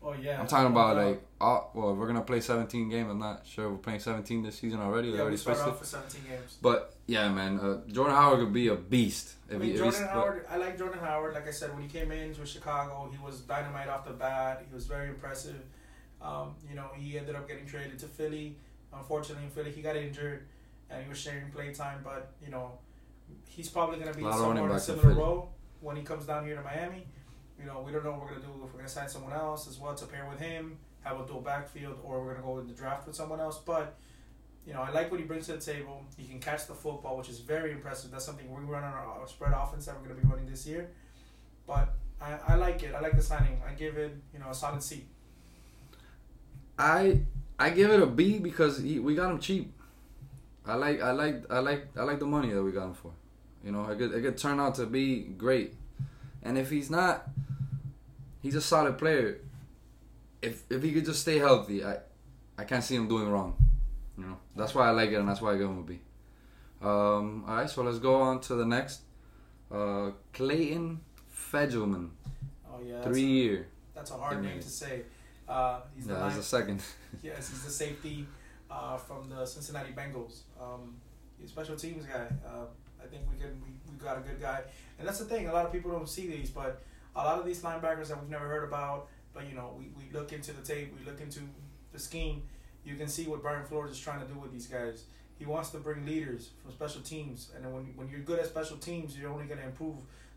Oh 0.01 0.13
yeah. 0.13 0.39
I'm 0.39 0.47
talking 0.47 0.71
about 0.71 0.97
like, 0.97 1.21
uh, 1.41 1.61
well, 1.73 1.95
we're 1.95 2.07
gonna 2.07 2.21
play 2.21 2.41
17 2.41 2.89
games. 2.89 3.09
I'm 3.09 3.19
not 3.19 3.45
sure 3.45 3.69
we're 3.69 3.77
playing 3.77 3.99
17 4.01 4.43
this 4.43 4.59
season 4.59 4.79
already. 4.81 5.09
They 5.11 5.15
yeah, 5.15 5.21
already 5.21 5.35
we 5.35 5.37
started 5.37 5.63
off 5.63 5.79
for 5.79 5.85
17 5.85 6.21
games. 6.29 6.57
But 6.61 6.95
yeah, 7.07 7.29
man, 7.29 7.59
uh, 7.59 7.81
Jordan 7.87 8.15
Howard 8.15 8.39
could 8.39 8.53
be 8.53 8.67
a 8.67 8.75
beast. 8.75 9.35
I 9.49 9.55
If 9.55 9.59
mean, 9.61 9.71
he, 9.71 9.77
Jordan 9.77 10.03
Howard. 10.03 10.45
I 10.49 10.57
like 10.57 10.77
Jordan 10.77 10.99
Howard. 10.99 11.33
Like 11.33 11.47
I 11.47 11.51
said, 11.51 11.73
when 11.73 11.81
he 11.81 11.87
came 11.89 12.11
in 12.11 12.19
into 12.19 12.45
Chicago, 12.45 13.09
he 13.11 13.17
was 13.23 13.41
dynamite 13.41 13.87
off 13.87 14.05
the 14.05 14.13
bat. 14.13 14.65
He 14.67 14.73
was 14.73 14.85
very 14.85 15.07
impressive. 15.09 15.61
Um, 16.21 16.55
you 16.69 16.75
know, 16.75 16.89
he 16.95 17.17
ended 17.17 17.35
up 17.35 17.47
getting 17.47 17.65
traded 17.65 17.99
to 17.99 18.07
Philly. 18.07 18.57
Unfortunately, 18.93 19.45
in 19.45 19.51
Philly, 19.51 19.71
he 19.71 19.81
got 19.81 19.95
injured, 19.95 20.45
and 20.89 21.01
he 21.03 21.07
was 21.09 21.17
sharing 21.17 21.49
play 21.51 21.73
time. 21.73 22.01
But 22.03 22.33
you 22.43 22.51
know, 22.51 22.73
he's 23.47 23.69
probably 23.69 23.97
going 23.99 24.11
to 24.11 24.17
be 24.17 24.23
A 24.23 24.27
lot 24.27 24.39
of 24.39 24.41
running 24.41 24.57
somewhere 24.57 24.71
in 24.71 24.77
a 24.77 24.79
similar 24.79 25.13
role 25.13 25.49
when 25.81 25.95
he 25.95 26.03
comes 26.03 26.25
down 26.25 26.45
here 26.45 26.55
to 26.55 26.61
Miami. 26.61 27.05
You 27.59 27.65
know, 27.65 27.81
we 27.85 27.91
don't 27.91 28.03
know 28.03 28.11
what 28.11 28.21
we're 28.21 28.29
going 28.29 28.41
to 28.41 28.47
do 28.47 28.53
if 28.55 28.61
we're 28.71 28.79
going 28.79 28.85
to 28.85 28.89
sign 28.89 29.09
someone 29.09 29.33
else 29.33 29.67
as 29.67 29.77
well 29.77 29.93
to 29.95 30.05
pair 30.05 30.25
with 30.29 30.39
him, 30.39 30.77
have 31.01 31.19
a 31.19 31.25
dual 31.25 31.41
backfield, 31.41 31.97
or 32.03 32.19
we're 32.19 32.33
going 32.33 32.37
to 32.37 32.43
go 32.43 32.59
in 32.59 32.67
the 32.67 32.73
draft 32.73 33.07
with 33.07 33.15
someone 33.15 33.39
else. 33.39 33.59
But 33.59 33.97
you 34.65 34.73
know, 34.73 34.81
I 34.81 34.91
like 34.91 35.09
what 35.09 35.19
he 35.19 35.25
brings 35.25 35.47
to 35.47 35.53
the 35.53 35.59
table. 35.59 36.03
He 36.17 36.25
can 36.25 36.39
catch 36.39 36.67
the 36.67 36.73
football, 36.73 37.17
which 37.17 37.29
is 37.29 37.39
very 37.39 37.71
impressive. 37.71 38.11
That's 38.11 38.25
something 38.25 38.47
we 38.53 38.63
run 38.65 38.83
on 38.83 38.93
our, 38.93 39.27
spread 39.27 39.53
offense 39.53 39.85
that 39.85 39.95
we're 39.95 40.07
going 40.07 40.19
to 40.19 40.25
be 40.25 40.31
running 40.31 40.49
this 40.49 40.67
year. 40.67 40.91
But 41.65 41.95
I, 42.21 42.37
I 42.49 42.55
like 42.55 42.83
it. 42.83 42.93
I 42.93 42.99
like 42.99 43.15
the 43.15 43.21
signing. 43.21 43.61
I 43.67 43.73
give 43.73 43.97
it, 43.97 44.15
you 44.33 44.39
know, 44.39 44.49
a 44.49 44.53
solid 44.53 44.83
C. 44.83 45.05
I 46.77 47.21
I 47.57 47.71
give 47.71 47.89
it 47.91 48.01
a 48.01 48.05
B 48.05 48.39
because 48.39 48.79
he, 48.79 48.99
we 48.99 49.15
got 49.15 49.31
him 49.31 49.39
cheap. 49.39 49.73
I 50.65 50.75
like 50.75 51.01
I 51.01 51.11
like 51.11 51.51
I 51.51 51.59
like 51.59 51.87
I 51.97 52.03
like 52.03 52.19
the 52.19 52.25
money 52.25 52.49
that 52.53 52.61
we 52.61 52.71
got 52.71 52.85
him 52.85 52.93
for. 52.93 53.11
You 53.63 53.71
know, 53.71 53.89
it 53.89 53.97
could 53.97 54.13
it 54.13 54.21
could 54.21 54.37
turn 54.37 54.59
out 54.59 54.75
to 54.75 54.85
be 54.85 55.21
great. 55.21 55.73
And 56.43 56.57
if 56.57 56.69
he's 56.69 56.89
not, 56.89 57.27
he's 58.41 58.55
a 58.55 58.61
solid 58.61 58.97
player. 58.97 59.39
If 60.41 60.63
if 60.69 60.83
he 60.83 60.91
could 60.93 61.05
just 61.05 61.21
stay 61.21 61.37
healthy, 61.37 61.83
I 61.83 61.97
I 62.57 62.63
can't 62.63 62.83
see 62.83 62.95
him 62.95 63.07
doing 63.07 63.29
wrong. 63.29 63.55
You 64.17 64.25
know, 64.25 64.37
that's 64.55 64.75
why 64.75 64.87
I 64.87 64.91
like 64.91 65.09
it, 65.11 65.15
and 65.15 65.27
that's 65.27 65.41
why 65.41 65.53
I 65.53 65.57
give 65.57 65.69
him 65.69 65.79
a 65.79 65.83
B. 65.83 65.99
Um, 66.81 67.43
all 67.47 67.55
right, 67.55 67.69
so 67.69 67.83
let's 67.83 67.99
go 67.99 68.15
on 68.21 68.39
to 68.41 68.55
the 68.55 68.65
next. 68.65 69.01
Uh, 69.71 70.11
Clayton 70.33 70.99
Fegelman, 71.51 72.09
Oh 72.67 72.79
yeah, 72.85 72.95
that's, 72.95 73.07
three 73.07 73.21
year. 73.23 73.67
that's 73.93 74.11
a 74.11 74.17
hard 74.17 74.41
name 74.41 74.59
to 74.59 74.69
say. 74.69 75.03
Uh, 75.47 75.81
he's 75.95 76.05
the 76.05 76.13
Yeah, 76.13 76.19
that's 76.19 76.35
the 76.37 76.43
second. 76.43 76.81
Yes, 77.23 77.49
he's 77.49 77.63
the 77.63 77.71
safety 77.71 78.27
uh, 78.69 78.97
from 78.97 79.29
the 79.29 79.45
Cincinnati 79.45 79.91
Bengals. 79.93 80.41
Um, 80.61 80.95
he's 81.39 81.49
a 81.49 81.51
special 81.51 81.75
teams 81.75 82.05
guy. 82.05 82.27
Uh, 82.45 82.65
I 83.03 83.07
think 83.07 83.23
we 83.31 83.37
can 83.39 83.59
we, 83.61 83.69
we 83.91 83.97
got 83.97 84.17
a 84.17 84.21
good 84.21 84.39
guy, 84.39 84.61
and 84.97 85.07
that's 85.07 85.19
the 85.19 85.25
thing. 85.25 85.47
A 85.47 85.53
lot 85.53 85.65
of 85.65 85.71
people 85.71 85.91
don't 85.91 86.07
see 86.07 86.27
these, 86.27 86.49
but 86.49 86.81
a 87.15 87.23
lot 87.23 87.39
of 87.39 87.45
these 87.45 87.61
linebackers 87.61 88.07
that 88.09 88.19
we've 88.21 88.29
never 88.29 88.47
heard 88.47 88.63
about. 88.63 89.07
But 89.33 89.47
you 89.47 89.55
know, 89.55 89.75
we, 89.77 89.91
we 89.97 90.11
look 90.11 90.33
into 90.33 90.53
the 90.53 90.61
tape, 90.61 90.93
we 90.97 91.05
look 91.05 91.21
into 91.21 91.41
the 91.91 91.99
scheme. 91.99 92.43
You 92.83 92.95
can 92.95 93.07
see 93.07 93.25
what 93.27 93.41
Brian 93.41 93.65
Flores 93.65 93.91
is 93.91 93.99
trying 93.99 94.21
to 94.21 94.27
do 94.27 94.39
with 94.39 94.51
these 94.51 94.67
guys. 94.67 95.03
He 95.37 95.45
wants 95.45 95.69
to 95.69 95.77
bring 95.77 96.05
leaders 96.05 96.49
from 96.61 96.71
special 96.71 97.01
teams, 97.01 97.51
and 97.55 97.73
when 97.73 97.93
when 97.95 98.09
you're 98.09 98.19
good 98.19 98.39
at 98.39 98.47
special 98.47 98.77
teams, 98.77 99.17
you're 99.17 99.31
only 99.31 99.45
going 99.45 99.59
to 99.59 99.65
improve 99.65 99.95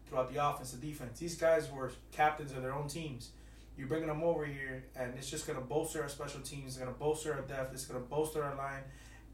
throughout 0.08 0.32
the 0.32 0.46
offense, 0.46 0.72
the 0.72 0.87
defense. 0.87 1.18
These 1.18 1.37
guys 1.37 1.70
were 1.70 1.90
captains 2.12 2.52
of 2.52 2.62
their 2.62 2.75
own 2.75 2.87
teams. 2.87 3.30
You're 3.76 3.88
bringing 3.88 4.08
them 4.08 4.22
over 4.22 4.44
here, 4.44 4.84
and 4.94 5.14
it's 5.16 5.30
just 5.30 5.46
going 5.46 5.58
to 5.58 5.64
bolster 5.64 6.02
our 6.02 6.08
special 6.08 6.40
teams. 6.40 6.66
It's 6.66 6.76
going 6.76 6.92
to 6.92 6.99
bolster 6.99 7.32
our 7.32 7.40
depth. 7.40 7.72
It's 7.72 7.87
going 7.87 8.00
to 8.00 8.06
bolster 8.06 8.44
our 8.44 8.54
line, 8.54 8.82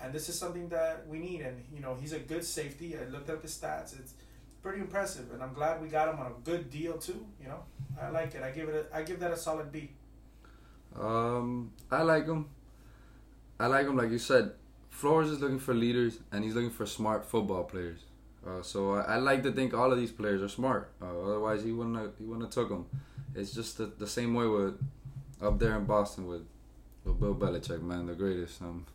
and 0.00 0.12
this 0.12 0.28
is 0.28 0.38
something 0.38 0.68
that 0.68 1.06
we 1.08 1.18
need. 1.18 1.40
And 1.40 1.64
you 1.74 1.80
know, 1.80 1.96
he's 2.00 2.12
a 2.12 2.20
good 2.20 2.44
safety. 2.44 2.96
I 2.96 3.08
looked 3.10 3.28
up 3.28 3.42
his 3.42 3.58
stats. 3.58 3.98
It's 3.98 4.14
pretty 4.62 4.80
impressive, 4.80 5.32
and 5.32 5.42
I'm 5.42 5.52
glad 5.52 5.80
we 5.80 5.88
got 5.88 6.08
him 6.12 6.20
on 6.20 6.26
a 6.26 6.34
good 6.44 6.70
deal 6.70 6.98
too. 6.98 7.24
You 7.40 7.48
know, 7.48 7.62
I 8.00 8.10
like 8.10 8.34
it. 8.34 8.42
I 8.42 8.50
give 8.50 8.68
it. 8.68 8.90
A, 8.92 8.96
I 8.96 9.02
give 9.02 9.20
that 9.20 9.32
a 9.32 9.36
solid 9.36 9.72
B. 9.72 9.90
Um, 10.98 11.72
I 11.90 12.02
like 12.02 12.26
him. 12.26 12.48
I 13.60 13.66
like 13.66 13.86
him, 13.86 13.96
like 13.96 14.10
you 14.10 14.18
said. 14.18 14.52
Flores 14.90 15.30
is 15.30 15.40
looking 15.40 15.58
for 15.58 15.74
leaders, 15.74 16.18
and 16.32 16.44
he's 16.44 16.54
looking 16.54 16.70
for 16.70 16.86
smart 16.86 17.24
football 17.24 17.64
players. 17.64 18.00
Uh, 18.46 18.62
so 18.62 18.94
I, 18.94 19.02
I 19.02 19.16
like 19.16 19.42
to 19.44 19.52
think 19.52 19.74
all 19.74 19.92
of 19.92 19.98
these 19.98 20.12
players 20.12 20.42
are 20.42 20.48
smart. 20.48 20.90
Uh, 21.00 21.06
otherwise, 21.06 21.62
he 21.62 21.72
wouldn't 21.72 21.96
have, 21.96 22.12
he 22.18 22.24
wouldn't 22.24 22.44
have 22.44 22.52
took 22.52 22.68
them. 22.68 22.86
It's 23.34 23.52
just 23.52 23.78
the, 23.78 23.86
the 23.86 24.06
same 24.06 24.34
way 24.34 24.46
with 24.46 24.80
up 25.40 25.58
there 25.58 25.76
in 25.76 25.84
Boston 25.84 26.26
with 26.26 26.42
Bill 27.14 27.34
Belichick, 27.34 27.82
man, 27.82 28.06
the 28.06 28.14
greatest. 28.14 28.60
Um, 28.62 28.86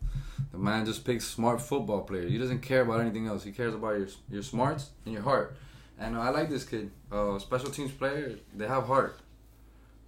the 0.52 0.58
man 0.58 0.84
just 0.86 1.04
picks 1.04 1.26
smart 1.26 1.60
football 1.60 2.02
players. 2.02 2.30
He 2.30 2.38
doesn't 2.38 2.60
care 2.60 2.82
about 2.82 3.00
anything 3.00 3.26
else. 3.26 3.44
He 3.44 3.52
cares 3.52 3.74
about 3.74 3.98
your 3.98 4.08
your 4.30 4.42
smarts 4.42 4.90
and 5.04 5.14
your 5.14 5.22
heart. 5.22 5.56
And 5.98 6.16
I 6.16 6.30
like 6.30 6.50
this 6.50 6.64
kid. 6.64 6.90
Uh, 7.10 7.38
special 7.38 7.70
teams 7.70 7.92
player. 7.92 8.38
They 8.54 8.66
have 8.66 8.86
heart. 8.86 9.18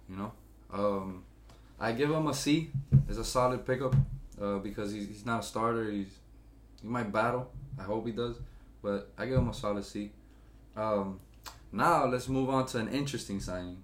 You 0.09 0.17
know. 0.17 0.31
Um, 0.73 1.23
I 1.79 1.91
give 1.91 2.09
him 2.11 2.27
a 2.27 2.33
C. 2.33 2.69
It's 3.07 3.17
a 3.17 3.23
solid 3.23 3.65
pickup 3.65 3.95
uh, 4.41 4.57
because 4.57 4.91
he's, 4.91 5.07
he's 5.07 5.25
not 5.25 5.41
a 5.41 5.43
starter. 5.43 5.89
He's 5.89 6.13
he 6.81 6.87
might 6.87 7.11
battle. 7.11 7.51
I 7.79 7.83
hope 7.83 8.05
he 8.05 8.11
does, 8.11 8.37
but 8.81 9.11
I 9.17 9.25
give 9.25 9.37
him 9.37 9.49
a 9.49 9.53
solid 9.53 9.85
C. 9.85 10.11
Um, 10.75 11.19
now 11.71 12.05
let's 12.05 12.27
move 12.27 12.49
on 12.49 12.65
to 12.67 12.79
an 12.79 12.89
interesting 12.89 13.39
signing. 13.39 13.77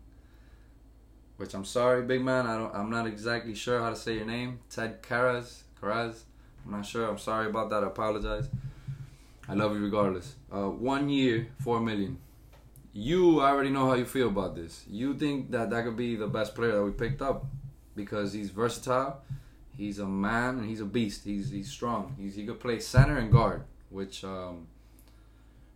Which 1.44 1.54
I'm 1.56 1.66
sorry, 1.66 2.04
big 2.04 2.22
man. 2.22 2.48
I 2.48 2.56
don't. 2.58 2.74
I'm 2.74 2.90
not 2.90 3.06
exactly 3.06 3.54
sure 3.54 3.82
how 3.82 3.90
to 3.90 3.98
say 3.98 4.16
your 4.16 4.24
name. 4.24 4.60
Ted 4.70 5.04
Karras. 5.04 5.64
Karras. 5.82 6.22
I'm 6.66 6.72
not 6.72 6.86
sure. 6.86 7.06
I'm 7.06 7.18
sorry 7.18 7.48
about 7.48 7.70
that. 7.72 7.84
I 7.84 7.88
apologize. 7.88 8.48
I 9.50 9.54
love 9.54 9.74
you 9.74 9.84
regardless. 9.84 10.36
Uh, 10.50 10.70
one 10.70 11.10
year, 11.10 11.50
four 11.60 11.82
million. 11.82 12.18
You 12.94 13.42
already 13.42 13.72
know 13.72 13.88
how 13.88 13.96
you 13.96 14.06
feel 14.06 14.30
about 14.30 14.56
this. 14.56 14.86
You 14.90 15.16
think 15.16 15.52
that 15.52 15.70
that 15.72 15.84
could 15.84 15.98
be 15.98 16.16
the 16.16 16.28
best 16.28 16.56
player 16.56 16.76
that 16.78 16.84
we 16.86 16.92
picked 16.92 17.22
up 17.22 17.46
because 17.94 18.32
he's 18.32 18.50
versatile. 18.50 19.22
He's 19.76 20.00
a 20.00 20.06
man 20.06 20.60
and 20.60 20.70
he's 20.70 20.80
a 20.80 20.86
beast. 20.86 21.26
He's 21.26 21.50
he's 21.50 21.70
strong. 21.70 22.16
He's 22.18 22.36
he 22.36 22.46
could 22.46 22.62
play 22.62 22.80
center 22.80 23.18
and 23.18 23.30
guard, 23.30 23.66
which 23.90 24.24
um, 24.24 24.68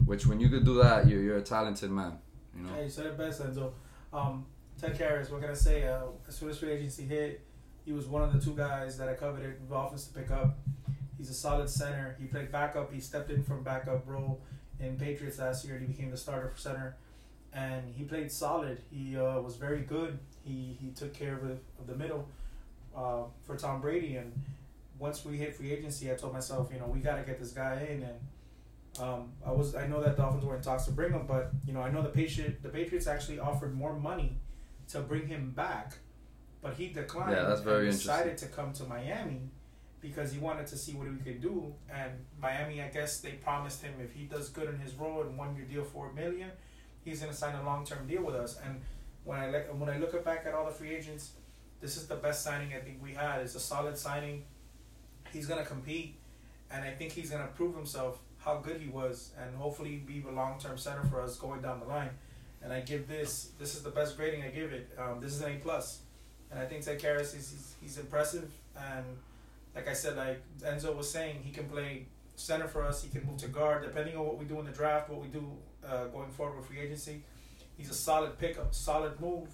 which 0.06 0.26
when 0.28 0.40
you 0.40 0.48
could 0.48 0.64
do 0.64 0.82
that, 0.82 1.10
you're 1.10 1.22
you're 1.22 1.40
a 1.40 1.42
talented 1.42 1.92
man. 1.92 2.20
You 2.56 2.64
know. 2.64 2.74
Hey, 2.74 2.84
you 2.86 2.90
said 2.90 3.08
it 3.08 3.18
best, 3.18 3.42
Enzo. 3.42 3.74
Um, 4.14 4.46
Ted 4.80 4.98
Karras, 4.98 5.32
what 5.32 5.42
can 5.42 5.50
I 5.50 5.56
say? 5.56 5.88
Uh, 5.88 6.02
as 6.28 6.36
soon 6.36 6.50
as 6.50 6.60
free 6.60 6.72
agency 6.72 7.04
hit, 7.04 7.42
he 7.84 7.94
was 7.94 8.06
one 8.06 8.22
of 8.22 8.32
the 8.32 8.40
two 8.40 8.56
guys 8.56 8.98
that 8.98 9.10
I 9.10 9.14
coveted 9.16 9.68
Dolphins 9.68 10.06
to 10.08 10.14
pick 10.14 10.30
up. 10.30 10.60
He's 11.18 11.32
a 11.32 11.34
solid 11.34 11.68
center. 11.68 12.16
He 12.20 12.28
played 12.28 12.52
backup. 12.52 12.94
He 12.94 13.00
stepped 13.00 13.32
in 13.32 13.44
from 13.44 13.64
backup 13.64 14.08
role 14.08 14.42
in 14.80 14.98
Patriots 14.98 15.40
last 15.40 15.66
year. 15.66 15.76
And 15.76 15.88
he 15.88 15.92
became 15.92 16.12
the 16.12 16.18
starter 16.18 16.50
for 16.50 16.60
center, 16.60 16.96
and 17.54 17.92
he 17.96 18.04
played 18.04 18.32
solid. 18.32 18.80
He 18.92 19.18
uh, 19.18 19.42
was 19.42 19.56
very 19.56 19.82
good. 19.82 20.20
He 20.44 20.78
he 20.80 20.92
took 20.92 21.12
care 21.14 21.34
of, 21.34 21.42
the 21.42 21.58
of 21.80 21.88
the 21.88 21.96
middle 21.96 22.28
uh, 22.96 23.24
for 23.46 23.56
Tom 23.56 23.82
Brady. 23.82 24.18
And 24.18 24.32
once 25.00 25.26
we 25.26 25.38
hit 25.38 25.56
free 25.56 25.72
agency, 25.72 26.12
I 26.12 26.16
told 26.16 26.34
myself, 26.34 26.70
you 26.72 26.80
know, 26.80 26.86
we 26.86 27.00
got 27.00 27.16
to 27.16 27.24
get 27.24 27.40
this 27.40 27.52
guy 27.52 27.88
in. 27.90 28.04
And 28.04 29.02
um, 29.02 29.32
I 29.44 29.52
was 29.52 29.74
I 29.74 29.88
know 29.88 30.04
that 30.04 30.18
Dolphins 30.18 30.46
were 30.46 30.56
in 30.56 30.62
talks 30.62 30.86
to 30.86 30.92
bring 30.92 31.14
him, 31.14 31.26
but 31.28 31.50
you 31.66 31.74
know 31.74 31.82
I 31.82 31.90
know 31.90 32.04
the 32.04 32.10
Patriot 32.10 32.62
the 32.62 32.70
Patriots 32.70 33.08
actually 33.08 33.40
offered 33.40 33.74
more 33.74 33.98
money 33.98 34.38
to 34.90 35.00
bring 35.00 35.28
him 35.28 35.52
back, 35.52 35.94
but 36.62 36.74
he 36.74 36.88
declined. 36.90 37.32
Yeah, 37.32 37.44
that's 37.44 37.62
very 37.62 37.90
and 37.90 37.98
decided 37.98 38.38
to 38.40 38.48
come 38.48 38.74
to 38.74 38.84
Miami 38.84 39.50
because 40.02 40.32
he 40.32 40.40
wanted 40.40 40.68
to 40.68 40.78
see 40.78 40.94
what 40.94 41.08
he 41.08 41.18
could 41.18 41.42
do. 41.42 41.74
And 41.92 42.12
Miami, 42.42 42.82
I 42.82 42.88
guess 42.88 43.20
they 43.20 43.32
promised 43.32 43.82
him 43.82 43.94
if 44.04 44.14
he 44.14 44.26
does 44.26 44.50
good 44.50 44.70
in 44.70 44.80
his 44.80 44.94
role 44.96 45.22
and 45.22 45.38
one 45.38 45.56
year 45.56 45.66
deal 45.66 45.84
for 45.84 46.10
a 46.10 46.14
million, 46.14 46.52
he's 47.04 47.20
gonna 47.22 47.34
sign 47.34 47.56
a 47.56 47.64
long 47.64 47.86
term 47.86 48.08
deal 48.08 48.24
with 48.24 48.36
us. 48.36 48.60
And 48.64 48.82
when 49.24 49.40
I 49.40 49.50
look 49.50 49.80
when 49.80 49.90
I 49.90 49.98
look 49.98 50.24
back 50.24 50.46
at 50.46 50.54
all 50.54 50.66
the 50.66 50.72
free 50.72 50.96
agents, 50.96 51.32
this 51.82 51.98
is 51.98 52.08
the 52.08 52.16
best 52.16 52.44
signing 52.44 52.74
I 52.74 52.80
think 52.80 53.02
we 53.02 53.14
had. 53.14 53.42
It's 53.42 53.56
a 53.56 53.60
solid 53.60 53.98
signing. 53.98 54.44
He's 55.32 55.46
gonna 55.46 55.66
compete, 55.66 56.16
and 56.72 56.84
I 56.84 56.92
think 56.92 57.12
he's 57.12 57.30
gonna 57.30 57.48
prove 57.48 57.76
himself 57.76 58.20
how 58.38 58.60
good 58.60 58.80
he 58.80 58.88
was, 58.88 59.32
and 59.42 59.56
hopefully 59.56 59.98
be 59.98 60.24
a 60.28 60.32
long 60.32 60.60
term 60.60 60.78
center 60.78 61.04
for 61.04 61.22
us 61.22 61.38
going 61.38 61.62
down 61.62 61.80
the 61.80 61.86
line. 61.86 62.12
And 62.64 62.74
I 62.74 62.82
give 62.82 63.08
this 63.08 63.52
this 63.60 63.76
is 63.76 63.84
the 63.84 63.90
best 63.92 64.18
grading 64.18 64.44
I 64.44 64.50
give 64.50 64.74
it. 64.74 64.90
Um, 64.98 65.20
this 65.22 65.34
is 65.34 65.42
an 65.42 65.54
A 65.54 65.58
plus, 65.60 66.00
and 66.52 66.60
I 66.60 66.66
think 66.66 66.84
Ted 66.84 67.00
Karras 67.00 67.36
is 67.36 67.52
he's, 67.52 67.76
he's 67.82 67.98
impressive 67.98 68.50
and 68.76 69.06
like 69.76 69.88
I 69.88 69.94
said, 69.94 70.18
like 70.18 70.42
Enzo 70.62 70.96
was 70.96 71.10
saying, 71.10 71.42
he 71.44 71.52
can 71.52 71.66
play 71.66 72.08
center 72.36 72.68
for 72.68 72.84
us. 72.84 73.04
He 73.04 73.10
can 73.10 73.28
move 73.28 73.38
to 73.38 73.48
guard, 73.48 73.84
depending 73.84 74.18
on 74.18 74.26
what 74.26 74.38
we 74.40 74.46
do 74.46 74.60
in 74.60 74.66
the 74.66 74.72
draft, 74.72 75.08
what 75.08 75.22
we 75.22 75.28
do 75.28 75.46
uh, 75.88 76.06
going 76.06 76.30
forward 76.32 76.58
with 76.58 76.66
free 76.66 76.80
agency. 76.80 77.22
He's 77.78 77.92
a 77.92 77.94
solid 77.94 78.40
pickup, 78.40 78.74
solid 78.74 79.20
move. 79.22 79.50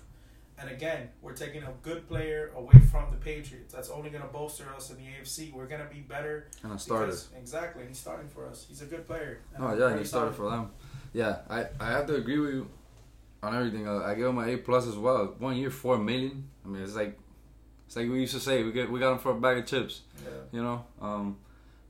And 0.57 0.69
again, 0.69 1.09
we're 1.21 1.33
taking 1.33 1.63
a 1.63 1.73
good 1.81 2.07
player 2.07 2.51
away 2.55 2.79
from 2.89 3.11
the 3.11 3.17
Patriots. 3.17 3.73
That's 3.73 3.89
only 3.89 4.11
going 4.11 4.21
to 4.21 4.29
bolster 4.29 4.65
us 4.73 4.91
in 4.91 4.95
the 4.97 5.03
AFC. 5.03 5.51
We're 5.51 5.65
going 5.65 5.81
to 5.85 5.93
be 5.93 5.99
better. 5.99 6.47
And 6.63 6.71
a 6.71 6.79
starter. 6.79 7.07
because- 7.07 7.27
Exactly. 7.37 7.83
He's 7.85 7.97
starting 7.99 8.29
for 8.29 8.47
us. 8.47 8.65
He's 8.69 8.81
a 8.81 8.85
good 8.85 9.05
player. 9.05 9.39
Oh 9.59 9.73
yeah, 9.77 9.97
he 9.97 10.05
started 10.05 10.35
for 10.35 10.49
them. 10.49 10.71
Yeah, 11.11 11.39
I, 11.49 11.65
I 11.81 11.89
have 11.91 12.07
to 12.07 12.15
agree 12.15 12.39
with 12.39 12.53
you 12.53 12.69
on 13.43 13.55
everything. 13.55 13.87
Uh, 13.87 13.99
I 13.99 14.15
give 14.15 14.27
him 14.27 14.37
an 14.37 14.49
A 14.49 14.57
plus 14.57 14.87
as 14.87 14.95
well. 14.95 15.35
One 15.37 15.57
year, 15.57 15.69
four 15.69 15.97
million. 15.97 16.49
I 16.65 16.69
mean, 16.69 16.81
it's 16.81 16.95
like 16.95 17.19
it's 17.85 17.95
like 17.95 18.09
we 18.09 18.21
used 18.21 18.33
to 18.33 18.39
say. 18.39 18.63
We 18.63 18.71
get 18.71 18.89
we 18.89 18.99
got 18.99 19.11
him 19.11 19.19
for 19.19 19.31
a 19.31 19.35
bag 19.35 19.57
of 19.57 19.65
chips. 19.65 20.01
Yeah. 20.23 20.29
You 20.51 20.63
know, 20.63 20.85
um, 21.01 21.37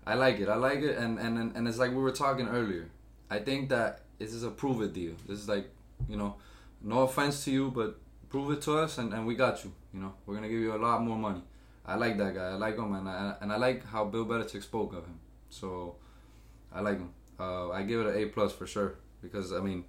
I 0.06 0.16
like 0.16 0.40
it. 0.40 0.50
I 0.50 0.56
like 0.56 0.80
it, 0.80 0.98
and 0.98 1.20
and 1.20 1.56
and 1.56 1.68
it's 1.68 1.78
like 1.78 1.92
we 1.92 1.98
were 1.98 2.12
talking 2.12 2.48
earlier. 2.48 2.90
I 3.30 3.40
think 3.40 3.70
that 3.70 4.02
this 4.20 4.34
is 4.34 4.44
a 4.44 4.50
prove 4.50 4.82
it 4.82 4.94
deal. 4.94 5.14
This 5.28 5.40
is 5.40 5.48
like, 5.48 5.70
you 6.10 6.18
know, 6.18 6.36
no 6.82 7.02
offense 7.02 7.46
to 7.46 7.52
you, 7.52 7.72
but 7.72 8.00
prove 8.30 8.52
it 8.52 8.62
to 8.64 8.78
us, 8.78 8.98
and, 8.98 9.14
and 9.14 9.26
we 9.26 9.36
got 9.36 9.64
you. 9.64 9.72
You 9.94 10.02
know, 10.02 10.14
we're 10.26 10.36
gonna 10.36 10.50
give 10.50 10.60
you 10.60 10.76
a 10.76 10.78
lot 10.78 11.02
more 11.04 11.18
money. 11.18 11.44
I 11.86 11.96
like 11.96 12.18
that 12.18 12.34
guy. 12.34 12.48
I 12.48 12.56
like 12.56 12.78
him, 12.78 12.94
and 12.94 13.08
I 13.08 13.36
and 13.42 13.52
I 13.52 13.58
like 13.58 13.86
how 13.86 14.06
Bill 14.06 14.26
Belichick 14.26 14.64
spoke 14.64 14.94
of 14.94 15.06
him. 15.06 15.20
So, 15.50 15.96
I 16.74 16.82
like 16.82 16.98
him. 16.98 17.12
Uh, 17.40 17.70
I 17.70 17.84
give 17.84 18.02
it 18.02 18.08
an 18.08 18.22
A 18.22 18.26
plus 18.28 18.52
for 18.54 18.66
sure 18.66 18.96
because 19.22 19.54
I 19.54 19.60
mean, 19.60 19.86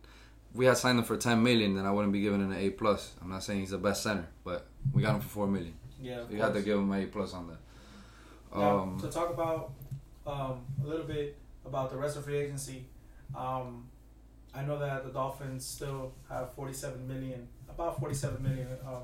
we 0.54 0.66
had 0.66 0.76
signed 0.76 0.98
him 0.98 1.04
for 1.04 1.16
ten 1.16 1.42
million, 1.42 1.74
then 1.74 1.84
I 1.86 1.90
wouldn't 1.90 2.12
be 2.12 2.20
giving 2.20 2.40
it 2.40 2.44
an 2.44 2.52
A 2.54 2.70
plus. 2.70 3.12
I'm 3.22 3.30
not 3.30 3.42
saying 3.42 3.60
he's 3.60 3.70
the 3.70 3.78
best 3.78 4.02
center, 4.02 4.26
but 4.44 4.66
we 4.92 5.02
got 5.02 5.16
him 5.16 5.20
for 5.20 5.28
four 5.28 5.46
million. 5.46 5.74
Yeah. 6.00 6.22
You 6.30 6.40
had 6.40 6.54
to 6.54 6.62
give 6.62 6.78
him 6.78 6.90
an 6.92 7.02
A 7.02 7.06
plus 7.06 7.32
on 7.34 7.48
that. 7.48 7.58
Now, 8.54 8.78
Um, 8.80 9.00
to 9.00 9.08
talk 9.08 9.30
about 9.30 9.72
um, 10.26 10.64
a 10.82 10.86
little 10.86 11.06
bit 11.06 11.36
about 11.66 11.90
the 11.90 11.96
rest 11.96 12.16
of 12.16 12.24
free 12.24 12.38
agency, 12.38 12.84
um, 13.36 13.84
I 14.54 14.62
know 14.62 14.78
that 14.78 15.04
the 15.04 15.10
Dolphins 15.10 15.64
still 15.66 16.12
have 16.28 16.52
47 16.54 17.08
million, 17.08 17.48
about 17.68 17.98
47 17.98 18.42
million 18.42 18.68
um, 18.86 19.02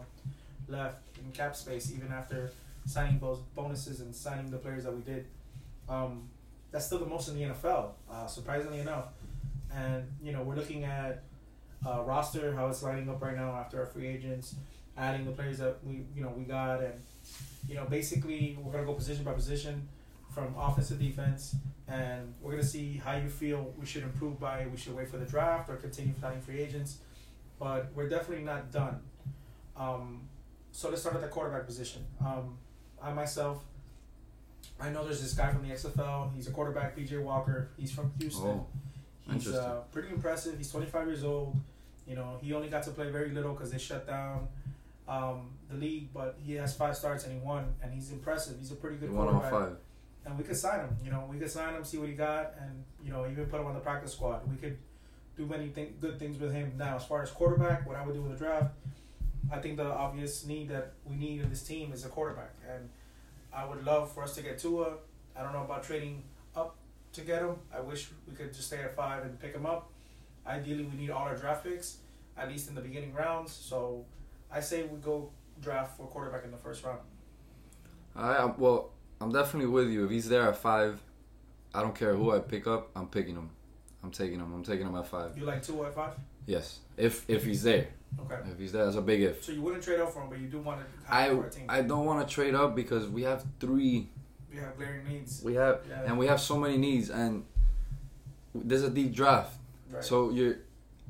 left 0.68 0.98
in 1.18 1.32
cap 1.32 1.56
space, 1.56 1.90
even 1.92 2.12
after 2.12 2.52
signing 2.86 3.18
those 3.18 3.38
bonuses 3.56 4.00
and 4.00 4.14
signing 4.14 4.50
the 4.50 4.58
players 4.58 4.84
that 4.84 4.94
we 4.94 5.02
did. 5.02 5.26
Um, 5.88 6.28
that's 6.70 6.86
still 6.86 6.98
the 7.00 7.06
most 7.06 7.28
in 7.28 7.34
the 7.34 7.42
NFL, 7.42 7.90
uh, 8.08 8.26
surprisingly 8.28 8.78
enough. 8.78 9.06
And 9.74 10.04
you 10.22 10.30
know, 10.32 10.42
we're 10.42 10.54
looking 10.54 10.84
at 10.84 11.24
uh, 11.86 12.02
roster 12.02 12.54
how 12.54 12.68
it's 12.68 12.82
lining 12.82 13.08
up 13.08 13.22
right 13.22 13.36
now 13.36 13.54
after 13.54 13.80
our 13.80 13.86
free 13.86 14.06
agents, 14.06 14.54
adding 14.96 15.24
the 15.24 15.32
players 15.32 15.58
that 15.58 15.78
we 15.84 16.04
you 16.14 16.22
know 16.22 16.32
we 16.36 16.44
got, 16.44 16.82
and 16.82 16.94
you 17.68 17.74
know 17.74 17.84
basically 17.84 18.58
we're 18.62 18.72
gonna 18.72 18.84
go 18.84 18.92
position 18.94 19.24
by 19.24 19.32
position 19.32 19.88
from 20.34 20.54
offense 20.58 20.88
to 20.88 20.94
defense, 20.94 21.56
and 21.88 22.34
we're 22.40 22.52
gonna 22.52 22.62
see 22.62 23.00
how 23.04 23.16
you 23.16 23.28
feel 23.28 23.74
we 23.78 23.86
should 23.86 24.02
improve 24.02 24.38
by. 24.38 24.66
We 24.70 24.76
should 24.76 24.94
wait 24.94 25.08
for 25.08 25.16
the 25.18 25.26
draft 25.26 25.68
or 25.70 25.76
continue 25.76 26.14
signing 26.20 26.40
free 26.40 26.60
agents, 26.60 26.98
but 27.58 27.90
we're 27.94 28.08
definitely 28.08 28.44
not 28.44 28.70
done. 28.70 29.00
Um, 29.76 30.20
so 30.72 30.88
let's 30.88 31.00
start 31.00 31.16
at 31.16 31.22
the 31.22 31.28
quarterback 31.28 31.66
position. 31.66 32.04
Um, 32.24 32.58
I 33.02 33.12
myself, 33.12 33.64
I 34.78 34.90
know 34.90 35.04
there's 35.04 35.22
this 35.22 35.34
guy 35.34 35.50
from 35.52 35.66
the 35.66 35.74
XFL. 35.74 36.34
He's 36.34 36.46
a 36.46 36.50
quarterback, 36.50 36.96
PJ 36.96 37.20
Walker. 37.22 37.70
He's 37.76 37.90
from 37.90 38.12
Houston. 38.20 38.50
oh, 38.50 38.66
He's 39.32 39.48
uh, 39.48 39.82
pretty 39.92 40.08
impressive. 40.08 40.56
He's 40.56 40.70
25 40.70 41.06
years 41.06 41.24
old. 41.24 41.56
You 42.06 42.16
know, 42.16 42.38
he 42.42 42.52
only 42.54 42.68
got 42.68 42.82
to 42.84 42.90
play 42.90 43.10
very 43.10 43.30
little 43.30 43.52
because 43.52 43.70
they 43.70 43.78
shut 43.78 44.06
down 44.06 44.48
um, 45.08 45.50
the 45.68 45.76
league, 45.76 46.08
but 46.12 46.38
he 46.44 46.54
has 46.54 46.74
five 46.74 46.96
starts 46.96 47.24
and 47.24 47.32
he 47.32 47.38
won, 47.38 47.74
and 47.82 47.92
he's 47.92 48.10
impressive. 48.12 48.56
He's 48.58 48.70
a 48.72 48.76
pretty 48.76 48.96
good 48.96 49.12
one 49.12 49.28
on 49.28 49.40
quarterback. 49.40 49.68
five. 49.68 49.76
And 50.26 50.38
we 50.38 50.44
could 50.44 50.56
sign 50.56 50.80
him. 50.80 50.96
You 51.04 51.10
know, 51.10 51.26
we 51.30 51.38
could 51.38 51.50
sign 51.50 51.74
him, 51.74 51.84
see 51.84 51.98
what 51.98 52.08
he 52.08 52.14
got, 52.14 52.54
and 52.60 52.84
you 53.04 53.10
know, 53.10 53.26
even 53.30 53.46
put 53.46 53.60
him 53.60 53.66
on 53.66 53.74
the 53.74 53.80
practice 53.80 54.12
squad. 54.12 54.48
We 54.48 54.56
could 54.56 54.76
do 55.36 55.46
many 55.46 55.68
th- 55.68 56.00
good 56.00 56.18
things 56.18 56.38
with 56.38 56.52
him. 56.52 56.72
Now, 56.76 56.96
as 56.96 57.04
far 57.04 57.22
as 57.22 57.30
quarterback, 57.30 57.86
what 57.86 57.96
I 57.96 58.04
would 58.04 58.14
do 58.14 58.22
in 58.24 58.30
the 58.30 58.36
draft, 58.36 58.74
I 59.50 59.58
think 59.58 59.78
the 59.78 59.86
obvious 59.86 60.44
need 60.46 60.68
that 60.68 60.92
we 61.04 61.16
need 61.16 61.40
in 61.40 61.48
this 61.48 61.62
team 61.62 61.92
is 61.92 62.04
a 62.04 62.08
quarterback, 62.08 62.54
and 62.68 62.88
I 63.52 63.64
would 63.64 63.84
love 63.84 64.12
for 64.12 64.22
us 64.22 64.34
to 64.34 64.42
get 64.42 64.58
Tua. 64.58 64.94
I 65.36 65.42
don't 65.42 65.52
know 65.52 65.62
about 65.64 65.82
trading 65.84 66.22
to 67.12 67.20
get 67.23 67.42
him. 67.42 67.57
I 67.75 67.81
wish 67.81 68.09
we 68.29 68.35
could 68.35 68.53
just 68.53 68.66
stay 68.68 68.79
at 68.79 68.94
five 68.94 69.23
and 69.25 69.38
pick 69.38 69.55
him 69.55 69.66
up. 69.66 69.90
Ideally, 70.46 70.85
we 70.85 70.96
need 70.96 71.11
all 71.11 71.25
our 71.25 71.37
draft 71.37 71.64
picks, 71.64 71.99
at 72.37 72.49
least 72.49 72.68
in 72.68 72.75
the 72.75 72.81
beginning 72.81 73.12
rounds. 73.14 73.53
So, 73.53 74.05
I 74.51 74.61
say 74.61 74.85
we 74.85 74.99
go 74.99 75.31
draft 75.61 75.96
for 75.96 76.07
quarterback 76.07 76.44
in 76.44 76.51
the 76.51 76.57
first 76.57 76.85
round. 76.85 77.01
I 78.16 78.37
I- 78.37 78.55
well, 78.57 78.90
I'm 79.20 79.33
definitely 79.33 79.68
with 79.68 79.88
you. 79.90 80.05
If 80.05 80.11
he's 80.11 80.29
there 80.29 80.49
at 80.49 80.57
five, 80.57 81.01
I 81.75 81.83
don't 81.83 81.94
care 81.94 82.14
who 82.16 82.33
I 82.33 82.38
pick 82.38 82.66
up. 82.66 82.90
I'm 82.96 83.09
picking 83.09 83.35
him. 83.37 83.51
I'm 84.03 84.11
taking 84.11 84.40
him. 84.40 84.53
I'm 84.53 84.64
taking 84.64 84.87
him 84.87 84.96
at 84.96 85.07
five. 85.07 85.37
You 85.37 85.44
like 85.44 85.62
Tua 85.62 85.88
at 85.88 85.94
five? 85.94 86.14
Yes, 86.46 86.81
if 86.96 87.29
if 87.29 87.44
he's 87.44 87.62
there. 87.62 87.88
Okay. 88.18 88.38
If 88.51 88.59
he's 88.59 88.73
there, 88.73 88.85
that's 88.87 88.96
a 88.96 89.03
big 89.03 89.20
if. 89.23 89.44
So 89.44 89.53
you 89.53 89.62
wouldn't 89.62 89.85
trade 89.85 90.01
up 90.01 90.11
for 90.12 90.23
him, 90.23 90.31
but 90.31 90.40
you 90.40 90.49
do 90.49 90.59
want 90.59 90.81
to 90.81 91.14
I 91.14 91.29
for 91.29 91.46
a 91.46 91.51
team. 91.51 91.66
I 91.68 91.83
don't 91.83 92.07
want 92.07 92.27
to 92.27 92.35
trade 92.35 92.55
up 92.55 92.75
because 92.75 93.07
we 93.09 93.23
have 93.23 93.44
three. 93.61 94.09
We 94.50 94.58
have 94.58 94.76
glaring 94.76 95.06
needs. 95.08 95.42
We 95.42 95.54
have 95.54 95.80
Yeah. 95.88 96.02
and 96.06 96.18
we 96.18 96.26
have 96.26 96.40
so 96.40 96.58
many 96.58 96.76
needs 96.76 97.10
and 97.10 97.44
there's 98.54 98.82
a 98.82 98.90
deep 98.90 99.12
draft. 99.14 99.56
Right. 99.90 100.04
So 100.04 100.30
you're 100.30 100.56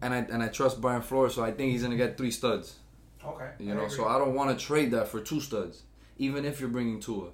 and 0.03 0.15
I 0.15 0.19
and 0.19 0.43
I 0.43 0.49
trust 0.49 0.81
Brian 0.81 1.03
Flores, 1.03 1.35
so 1.35 1.43
I 1.45 1.53
think 1.53 1.73
he's 1.73 1.83
gonna 1.83 1.97
get 1.97 2.17
three 2.17 2.31
studs. 2.31 2.77
okay. 3.25 3.51
You 3.59 3.73
I 3.73 3.75
know, 3.77 3.85
agree. 3.85 3.97
so 3.97 4.07
I 4.09 4.19
don't 4.19 4.35
want 4.35 4.59
to 4.59 4.65
trade 4.65 4.91
that 4.93 5.09
for 5.09 5.21
two 5.21 5.41
studs, 5.41 5.83
even 6.19 6.45
if 6.45 6.61
you're 6.61 6.71
bringing 6.71 7.01
Tua. 7.01 7.29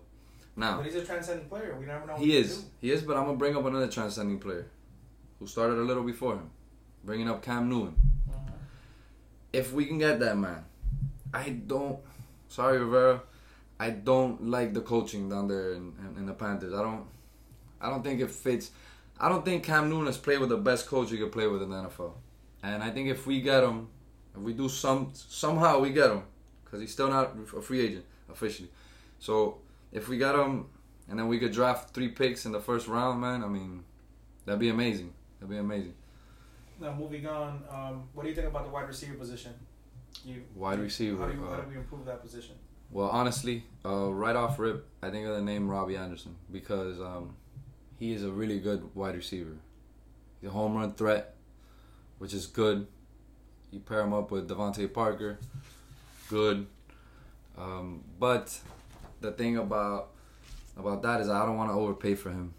Now 0.57 0.79
But 0.79 0.87
he's 0.87 0.95
a 0.97 1.05
transcending 1.05 1.49
player. 1.49 1.77
We 1.79 1.85
never 1.87 2.07
know. 2.07 2.17
He 2.17 2.37
is, 2.37 2.63
do. 2.63 2.71
he 2.81 2.91
is, 2.91 3.03
but 3.03 3.17
I'm 3.17 3.27
gonna 3.27 3.37
bring 3.37 3.57
up 3.57 3.65
another 3.65 3.89
transcending 3.89 4.39
player, 4.39 4.67
who 5.39 5.47
started 5.47 5.79
a 5.79 5.83
little 5.83 6.03
before 6.03 6.35
him, 6.35 6.51
bringing 7.05 7.29
up 7.29 7.43
Cam 7.43 7.69
Newton. 7.69 7.95
Mhm. 8.31 8.53
If 9.53 9.73
we 9.73 9.85
can 9.87 9.99
get 9.99 10.19
that 10.21 10.37
man, 10.37 10.65
I 11.35 11.51
don't. 11.51 11.99
Sorry, 12.49 12.79
Rivera. 12.79 13.23
I 13.79 13.91
don't 13.91 14.49
like 14.49 14.73
the 14.73 14.81
coaching 14.81 15.29
down 15.29 15.49
there 15.49 15.73
in, 15.73 15.93
in, 15.99 16.19
in 16.19 16.27
the 16.27 16.33
Panthers. 16.33 16.73
I 16.73 16.83
don't 16.83 17.07
I 17.81 17.91
don't 17.91 18.03
think 18.03 18.21
it 18.21 18.31
fits. 18.31 18.71
I 19.19 19.29
don't 19.29 19.45
think 19.45 19.65
Cam 19.65 19.89
Newton 19.89 20.07
has 20.07 20.19
played 20.19 20.41
with 20.41 20.49
the 20.49 20.57
best 20.57 20.87
coach 20.87 21.11
you 21.11 21.19
could 21.19 21.33
play 21.33 21.47
with 21.47 21.63
in 21.63 21.71
the 21.71 21.77
NFL. 21.77 22.13
And 22.63 22.83
I 22.83 22.91
think 22.91 23.09
if 23.09 23.27
we 23.27 23.41
get 23.41 23.63
him, 23.63 23.89
if 24.35 24.41
we 24.41 24.53
do 24.53 24.69
some 24.69 25.11
somehow 25.15 25.79
we 25.81 25.91
get 25.91 26.11
him, 26.11 26.23
because 26.65 26.81
he's 26.81 26.93
still 26.93 27.09
not 27.09 27.35
a 27.57 27.63
free 27.63 27.81
agent 27.81 28.05
officially. 28.31 28.71
So 29.19 29.59
if 29.93 30.09
we 30.09 30.19
get 30.19 30.35
him, 30.35 30.67
and 31.09 31.19
then 31.19 31.29
we 31.29 31.39
could 31.39 31.53
draft 31.53 31.95
three 31.95 32.09
picks 32.09 32.47
in 32.47 32.53
the 32.53 32.61
first 32.61 32.89
round, 32.89 33.21
man. 33.21 33.45
I 33.45 33.49
mean, 33.49 33.85
that'd 34.45 34.59
be 34.59 34.71
amazing. 34.71 35.13
That'd 35.39 35.51
be 35.51 35.59
amazing. 35.59 35.95
Now 36.81 36.93
moving 36.93 37.27
on, 37.27 37.63
um, 37.71 38.09
what 38.13 38.25
do 38.25 38.29
you 38.29 38.35
think 38.35 38.49
about 38.49 38.65
the 38.65 38.71
wide 38.71 38.89
receiver 38.89 39.15
position? 39.15 39.53
You 40.25 40.43
Wide 40.55 40.81
receiver. 40.81 41.23
How 41.23 41.31
do, 41.31 41.39
you, 41.39 41.45
how 41.45 41.53
uh, 41.53 41.61
do 41.61 41.69
we 41.69 41.77
improve 41.77 42.05
that 42.07 42.23
position? 42.23 42.55
Well, 42.91 43.09
honestly, 43.09 43.65
uh, 43.85 44.11
right 44.13 44.37
off 44.37 44.59
rip, 44.59 44.87
I 45.03 45.11
think 45.11 45.27
of 45.27 45.35
the 45.35 45.43
name 45.43 45.69
Robby 45.69 45.97
Anderson 45.97 46.37
because 46.51 47.01
um, 47.01 47.37
he 47.99 48.13
is 48.13 48.23
a 48.25 48.31
really 48.31 48.59
good 48.59 48.95
wide 48.95 49.15
receiver. 49.17 49.57
He's 50.41 50.49
a 50.51 50.53
home 50.53 50.77
run 50.77 50.93
threat, 50.95 51.35
which 52.19 52.33
is 52.33 52.47
good. 52.47 52.87
You 53.71 53.81
pair 53.81 54.01
him 54.01 54.15
up 54.15 54.31
with 54.31 54.49
DeVante 54.49 54.93
Parker, 54.93 55.39
good. 56.31 56.67
Um, 57.59 58.05
but 58.19 58.59
the 59.21 59.33
thing 59.33 59.57
about 59.57 60.11
about 60.77 61.03
that 61.03 61.21
is 61.21 61.29
I 61.29 61.45
don't 61.45 61.57
want 61.57 61.71
to 61.71 61.75
overpay 61.75 62.15
for 62.15 62.31
him. 62.31 62.55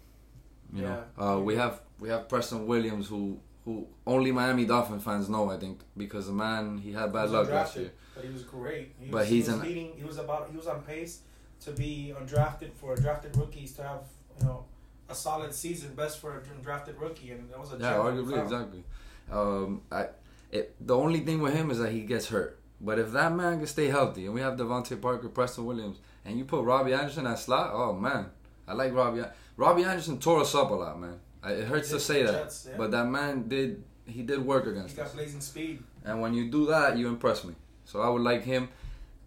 You 0.72 0.82
know, 0.82 1.04
Yeah. 1.18 1.24
uh, 1.34 1.38
we 1.40 1.56
have 1.56 1.80
we 1.98 2.08
have 2.10 2.28
Preston 2.28 2.66
Williams 2.66 3.08
who 3.08 3.38
who 3.64 3.86
only 4.06 4.32
Miami 4.32 4.64
Dolphin 4.66 5.00
fans 5.00 5.28
know. 5.28 5.50
I 5.50 5.56
think 5.56 5.80
because 5.96 6.26
the 6.26 6.32
man 6.32 6.78
he 6.78 6.92
had 6.92 7.12
bad 7.12 7.30
luck 7.30 7.48
last 7.48 7.76
year. 7.76 7.92
But 8.18 8.26
he 8.26 8.32
was 8.32 8.42
great. 8.42 8.94
He 9.00 9.10
But 9.10 9.18
was, 9.20 9.28
he's 9.28 9.46
he 9.46 9.52
was 9.52 9.60
an- 9.62 9.66
leading. 9.68 9.92
He 9.96 10.04
was 10.04 10.18
about. 10.18 10.50
He 10.50 10.56
was 10.56 10.66
on 10.66 10.82
pace 10.82 11.20
to 11.64 11.70
be 11.70 12.12
undrafted 12.20 12.72
for 12.74 12.96
drafted 12.96 13.36
rookies 13.36 13.72
to 13.74 13.82
have 13.84 14.02
you 14.40 14.44
know 14.46 14.64
a 15.08 15.14
solid 15.14 15.54
season, 15.54 15.94
best 15.94 16.18
for 16.18 16.30
a 16.38 16.62
drafted 16.62 16.96
rookie, 17.00 17.30
and 17.30 17.48
that 17.50 17.58
was 17.58 17.72
a 17.72 17.76
Yeah, 17.78 17.92
arguably, 17.94 18.42
exactly. 18.42 18.82
Um, 19.30 19.82
I, 19.92 20.08
it, 20.50 20.74
the 20.84 20.96
only 20.96 21.20
thing 21.20 21.40
with 21.40 21.54
him 21.54 21.70
is 21.70 21.78
that 21.78 21.92
he 21.92 22.00
gets 22.02 22.28
hurt. 22.28 22.58
But 22.80 22.98
if 22.98 23.12
that 23.12 23.32
man 23.34 23.58
can 23.58 23.66
stay 23.66 23.86
healthy, 23.86 24.26
and 24.26 24.34
we 24.34 24.40
have 24.40 24.54
DeVante 24.58 25.00
Parker, 25.00 25.28
Preston 25.28 25.64
Williams, 25.64 25.98
and 26.24 26.36
you 26.38 26.44
put 26.44 26.62
Robby 26.64 26.92
Anderson 26.92 27.26
at 27.26 27.38
slot, 27.38 27.70
oh 27.72 27.92
man, 27.94 28.26
I 28.66 28.72
like 28.74 28.92
Robby. 28.94 29.22
Robby 29.56 29.84
Anderson 29.84 30.18
tore 30.18 30.40
us 30.40 30.54
up 30.54 30.70
a 30.70 30.74
lot, 30.74 31.00
man. 31.00 31.18
I, 31.42 31.52
it 31.52 31.64
hurts 31.68 31.90
to 31.90 32.00
say 32.00 32.22
that, 32.24 32.32
Jets, 32.32 32.66
yeah. 32.68 32.76
but 32.76 32.90
that 32.90 33.06
man 33.06 33.48
did. 33.48 33.84
He 34.06 34.22
did 34.22 34.44
work 34.44 34.64
He's 34.64 34.72
against 34.72 34.96
got 34.96 35.06
us, 35.06 35.12
blazing 35.14 35.40
speed. 35.40 35.82
and 36.04 36.20
when 36.22 36.32
you 36.34 36.50
do 36.50 36.66
that, 36.66 36.96
you 36.96 37.08
impress 37.08 37.44
me. 37.44 37.54
So 37.88 38.02
I 38.02 38.08
would 38.10 38.20
like 38.20 38.44
him. 38.44 38.68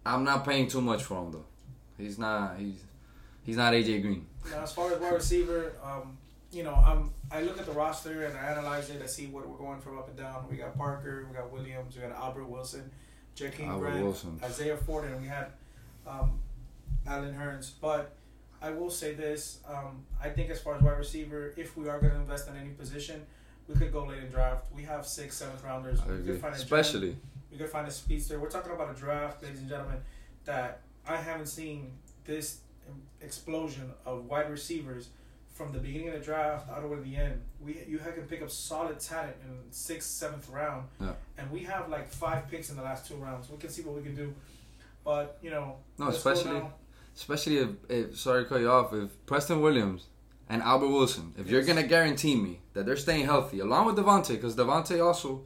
I'm 0.06 0.22
not 0.22 0.44
paying 0.44 0.68
too 0.68 0.80
much 0.80 1.02
for 1.02 1.20
him 1.20 1.32
though. 1.32 1.44
He's 1.98 2.16
not. 2.16 2.56
He's 2.58 2.80
he's 3.44 3.56
not 3.56 3.72
AJ 3.72 4.02
Green. 4.02 4.24
Now, 4.52 4.62
as 4.62 4.72
far 4.72 4.92
as 4.92 5.00
wide 5.00 5.14
receiver, 5.14 5.72
um, 5.84 6.16
you 6.52 6.62
know, 6.62 6.74
I'm 6.74 7.10
I 7.32 7.42
look 7.42 7.58
at 7.58 7.66
the 7.66 7.72
roster 7.72 8.24
and 8.24 8.38
I 8.38 8.52
analyze 8.52 8.88
it. 8.90 9.02
I 9.02 9.06
see 9.06 9.26
what 9.26 9.48
we're 9.48 9.56
going 9.56 9.80
from 9.80 9.98
up 9.98 10.06
and 10.06 10.16
down. 10.16 10.46
We 10.48 10.58
got 10.58 10.76
Parker, 10.76 11.26
we 11.28 11.36
got 11.36 11.52
Williams, 11.52 11.96
we 11.96 12.02
got 12.02 12.12
Albert 12.12 12.44
Wilson, 12.44 12.88
Jakeem 13.36 13.66
Albert 13.66 13.86
Grant, 13.86 14.04
Wilson. 14.04 14.40
Isaiah 14.44 14.76
Ford, 14.76 15.06
and 15.06 15.20
we 15.20 15.26
had 15.26 15.48
um, 16.06 16.38
Allen 17.04 17.34
Hurns. 17.34 17.72
But 17.80 18.14
I 18.60 18.70
will 18.70 18.90
say 18.90 19.12
this: 19.12 19.58
um, 19.68 20.04
I 20.22 20.28
think 20.28 20.50
as 20.50 20.60
far 20.60 20.76
as 20.76 20.82
wide 20.82 20.98
receiver, 20.98 21.52
if 21.56 21.76
we 21.76 21.88
are 21.88 21.98
going 21.98 22.12
to 22.12 22.20
invest 22.20 22.46
in 22.48 22.56
any 22.56 22.70
position, 22.70 23.26
we 23.66 23.74
could 23.74 23.92
go 23.92 24.04
late 24.04 24.22
in 24.22 24.30
draft. 24.30 24.66
We 24.72 24.84
have 24.84 25.04
six, 25.04 25.36
seventh 25.36 25.64
rounders. 25.64 25.98
I 26.00 26.12
we 26.12 26.38
agree. 27.54 27.64
could 27.64 27.72
find 27.72 27.86
a 27.86 27.88
We 27.88 27.88
could 27.88 27.88
find 27.88 27.88
a 27.88 27.90
speedster. 27.90 28.40
We're 28.40 28.50
talking 28.50 28.72
about 28.72 28.90
a 28.90 28.98
draft, 28.98 29.42
ladies 29.42 29.60
and 29.60 29.68
gentlemen, 29.68 29.98
that 30.44 30.80
I 31.06 31.16
haven't 31.16 31.46
seen 31.46 31.92
this 32.24 32.60
explosion 33.20 33.92
of 34.04 34.26
wide 34.26 34.50
receivers 34.50 35.08
from 35.52 35.72
the 35.72 35.78
beginning 35.78 36.08
of 36.08 36.14
the 36.14 36.20
draft 36.20 36.68
all 36.70 36.80
the 36.80 36.88
way 36.88 36.96
to 36.96 37.02
the 37.02 37.16
end. 37.16 37.40
We 37.60 37.78
you 37.86 37.98
can 37.98 38.22
pick 38.26 38.42
up 38.42 38.50
solid 38.50 38.98
talent 38.98 39.36
in 39.44 39.70
sixth, 39.70 40.08
seventh 40.10 40.48
round, 40.48 40.88
Yeah. 41.00 41.12
and 41.38 41.50
we 41.50 41.60
have 41.64 41.88
like 41.88 42.08
five 42.08 42.48
picks 42.48 42.70
in 42.70 42.76
the 42.76 42.82
last 42.82 43.06
two 43.06 43.16
rounds. 43.16 43.50
We 43.50 43.58
can 43.58 43.70
see 43.70 43.82
what 43.82 43.94
we 43.96 44.02
can 44.02 44.14
do, 44.14 44.34
but 45.04 45.38
you 45.42 45.50
know, 45.50 45.76
no, 45.98 46.08
especially 46.08 46.62
especially 47.14 47.58
if, 47.58 47.68
if 47.90 48.18
sorry 48.18 48.44
to 48.44 48.48
cut 48.48 48.60
you 48.60 48.70
off, 48.70 48.92
if 48.94 49.10
Preston 49.26 49.60
Williams 49.60 50.06
and 50.48 50.62
Albert 50.62 50.88
Wilson, 50.88 51.34
if 51.38 51.48
you're 51.50 51.62
gonna 51.62 51.82
guarantee 51.82 52.36
me 52.36 52.60
that 52.72 52.86
they're 52.86 52.96
staying 52.96 53.26
healthy, 53.26 53.60
along 53.60 53.86
with 53.86 53.96
DeVante, 53.96 54.28
because 54.28 54.56
DeVante 54.56 55.04
also, 55.04 55.42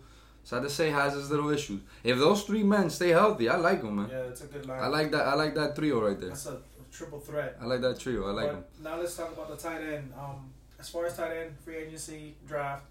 sad 0.46 0.62
to 0.62 0.70
say, 0.70 0.90
has 0.90 1.12
his 1.12 1.28
little 1.28 1.50
issues. 1.50 1.80
If 2.04 2.18
those 2.18 2.44
three 2.44 2.62
men 2.62 2.88
stay 2.88 3.08
healthy, 3.08 3.48
I 3.48 3.56
like 3.56 3.82
them, 3.82 3.96
man. 3.96 4.08
Yeah, 4.08 4.30
it's 4.30 4.42
a 4.42 4.46
good 4.46 4.64
line. 4.64 4.80
I 4.80 4.86
like 4.86 5.10
that. 5.10 5.26
I 5.26 5.34
like 5.34 5.56
that 5.56 5.74
trio 5.74 6.00
right 6.00 6.18
there. 6.18 6.28
That's 6.28 6.46
a 6.46 6.58
triple 6.92 7.18
threat. 7.18 7.56
I 7.60 7.64
like 7.66 7.80
that 7.80 7.98
trio. 7.98 8.28
I 8.28 8.30
like 8.30 8.52
them. 8.52 8.64
now 8.80 8.96
let's 8.96 9.16
talk 9.16 9.32
about 9.32 9.48
the 9.48 9.56
tight 9.56 9.82
end. 9.82 10.12
Um, 10.16 10.52
as 10.78 10.88
far 10.88 11.04
as 11.04 11.16
tight 11.16 11.32
end 11.36 11.58
free 11.64 11.78
agency 11.78 12.36
draft, 12.46 12.84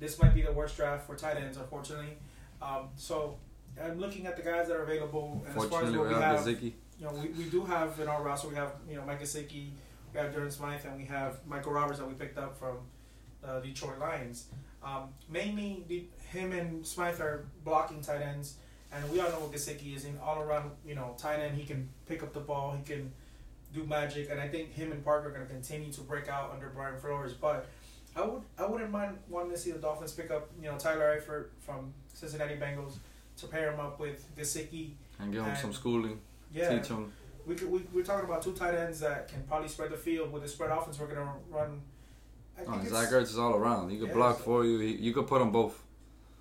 this 0.00 0.20
might 0.20 0.34
be 0.34 0.40
the 0.40 0.52
worst 0.52 0.78
draft 0.78 1.06
for 1.06 1.14
tight 1.14 1.36
ends, 1.36 1.58
unfortunately. 1.58 2.16
Um, 2.62 2.88
so 2.96 3.36
I'm 3.82 4.00
looking 4.00 4.26
at 4.26 4.38
the 4.38 4.42
guys 4.42 4.68
that 4.68 4.76
are 4.76 4.84
available. 4.84 5.44
And 5.46 5.58
as 5.58 5.68
far 5.68 5.84
as 5.84 5.92
what 5.92 6.08
we 6.08 6.14
have 6.14 6.46
have, 6.46 6.62
you 6.62 6.72
know, 7.02 7.12
we, 7.12 7.28
we 7.28 7.44
do 7.50 7.66
have 7.66 8.00
in 8.00 8.08
our 8.08 8.22
roster, 8.22 8.48
we 8.48 8.54
have 8.54 8.72
you 8.88 8.96
know 8.96 9.04
Mike 9.04 9.20
Gesicki, 9.20 9.68
we 10.14 10.20
have 10.20 10.32
Durham 10.32 10.50
Smythe, 10.50 10.86
and 10.86 10.96
we 10.96 11.04
have 11.04 11.46
Michael 11.46 11.72
Roberts 11.72 11.98
that 11.98 12.08
we 12.08 12.14
picked 12.14 12.38
up 12.38 12.58
from 12.58 12.78
the 13.42 13.60
Detroit 13.60 13.98
Lions. 13.98 14.46
Um, 14.84 15.08
mainly, 15.30 15.84
the, 15.88 16.04
him 16.30 16.52
and 16.52 16.86
Smythe 16.86 17.20
are 17.20 17.46
blocking 17.64 18.02
tight 18.02 18.22
ends, 18.22 18.56
and 18.92 19.10
we 19.10 19.20
all 19.20 19.30
know 19.30 19.40
what 19.40 19.52
Gesicki 19.52 19.96
is 19.96 20.04
in 20.04 20.18
all 20.22 20.42
around. 20.42 20.70
You 20.86 20.94
know, 20.94 21.14
tight 21.18 21.40
end. 21.40 21.56
He 21.56 21.64
can 21.64 21.88
pick 22.06 22.22
up 22.22 22.32
the 22.34 22.40
ball. 22.40 22.76
He 22.76 22.84
can 22.84 23.12
do 23.72 23.84
magic, 23.84 24.30
and 24.30 24.40
I 24.40 24.48
think 24.48 24.72
him 24.72 24.92
and 24.92 25.04
Parker 25.04 25.28
are 25.28 25.30
going 25.30 25.46
to 25.46 25.52
continue 25.52 25.90
to 25.92 26.00
break 26.02 26.28
out 26.28 26.52
under 26.52 26.68
Brian 26.68 26.98
Flores. 27.00 27.32
But 27.32 27.66
I 28.14 28.22
would 28.22 28.42
I 28.58 28.66
wouldn't 28.66 28.90
mind 28.90 29.18
wanting 29.28 29.52
to 29.52 29.58
see 29.58 29.72
the 29.72 29.78
Dolphins 29.78 30.12
pick 30.12 30.30
up 30.30 30.50
you 30.60 30.70
know 30.70 30.76
Tyler 30.76 31.20
Eifert 31.20 31.46
from 31.60 31.92
Cincinnati 32.12 32.54
Bengals 32.54 32.98
to 33.38 33.46
pair 33.46 33.72
him 33.72 33.80
up 33.80 33.98
with 33.98 34.24
Gesicki. 34.36 34.90
And 35.18 35.32
give 35.32 35.42
him 35.42 35.48
and- 35.50 35.58
some 35.58 35.72
schooling. 35.72 36.20
Yeah, 36.52 36.78
Teach 36.78 36.88
them. 36.88 37.12
we 37.46 37.56
could, 37.56 37.68
we 37.68 37.80
we're 37.92 38.04
talking 38.04 38.28
about 38.28 38.42
two 38.42 38.52
tight 38.52 38.74
ends 38.74 39.00
that 39.00 39.26
can 39.28 39.42
probably 39.48 39.68
spread 39.68 39.90
the 39.90 39.96
field 39.96 40.30
with 40.30 40.42
the 40.42 40.48
spread 40.48 40.70
offense. 40.70 40.98
We're 41.00 41.08
gonna 41.08 41.32
run. 41.50 41.80
I 42.58 42.62
Oh, 42.66 42.84
Zach 42.84 43.08
Ertz 43.10 43.22
is 43.24 43.38
all 43.38 43.54
around. 43.54 43.90
He 43.90 43.98
could 43.98 44.08
Yeah, 44.08 44.14
block 44.14 44.38
so- 44.38 44.44
for 44.44 44.64
you. 44.64 44.78
He, 44.78 44.92
you 44.96 45.12
could 45.12 45.26
put 45.26 45.38
them 45.40 45.50
both. 45.52 45.82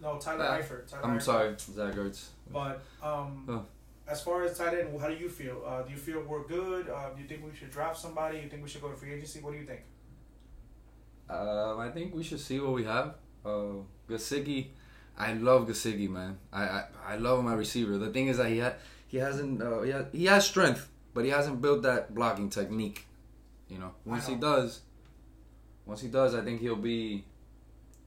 no 0.01 0.17
Tyler 0.17 0.43
Yeah. 0.45 0.59
Eifert. 0.61 0.87
Tyler 0.87 1.05
I'm 1.05 1.17
Eifert. 1.17 1.21
sorry, 1.21 1.55
Zach 1.57 1.93
Ertz. 1.95 2.27
But 2.51 2.81
um, 3.01 3.45
Oh. 3.49 3.65
as 4.07 4.21
far 4.21 4.43
as 4.43 4.57
tight 4.57 4.77
end, 4.77 4.99
how 5.01 5.07
do 5.07 5.15
you 5.15 5.29
feel? 5.29 5.63
Uh, 5.65 5.81
do 5.83 5.91
you 5.91 5.97
feel 5.97 6.21
we're 6.21 6.43
good? 6.43 6.89
Uh, 6.89 7.09
do 7.15 7.21
you 7.21 7.27
think 7.27 7.43
we 7.43 7.55
should 7.55 7.71
draft 7.71 7.97
somebody? 7.97 8.39
You 8.39 8.49
think 8.49 8.61
we 8.63 8.69
should 8.69 8.81
go 8.81 8.89
to 8.89 8.95
free 8.95 9.13
agency? 9.13 9.39
What 9.41 9.53
do 9.53 9.59
you 9.59 9.65
think? 9.65 9.81
Um, 11.29 11.79
I 11.79 11.89
think 11.89 12.13
we 12.13 12.23
should 12.23 12.39
see 12.39 12.59
what 12.59 12.73
we 12.73 12.83
have. 12.83 13.15
Uh, 13.45 13.81
Gesicki, 14.09 14.67
I 15.17 15.33
love 15.33 15.67
Gesicki, 15.67 16.09
man. 16.09 16.37
I, 16.51 16.63
I 16.63 16.83
I 17.07 17.15
love 17.17 17.43
my 17.43 17.53
receiver. 17.53 17.97
The 17.97 18.09
thing 18.11 18.27
is 18.27 18.37
that 18.37 18.49
he 18.49 18.59
ha- 18.59 18.73
he 19.07 19.17
hasn't 19.17 19.61
uh, 19.61 19.81
he, 19.81 19.91
ha- 19.91 20.05
he 20.11 20.25
has 20.25 20.45
strength, 20.45 20.89
but 21.13 21.23
he 21.23 21.31
hasn't 21.31 21.61
built 21.61 21.83
that 21.83 22.13
blocking 22.13 22.49
technique. 22.49 23.05
You 23.69 23.79
know, 23.79 23.91
once 24.05 24.27
he 24.27 24.35
does, 24.35 24.81
once 25.85 26.01
he 26.01 26.07
does, 26.07 26.33
I 26.35 26.41
think 26.41 26.61
he'll 26.61 26.75
be, 26.75 27.23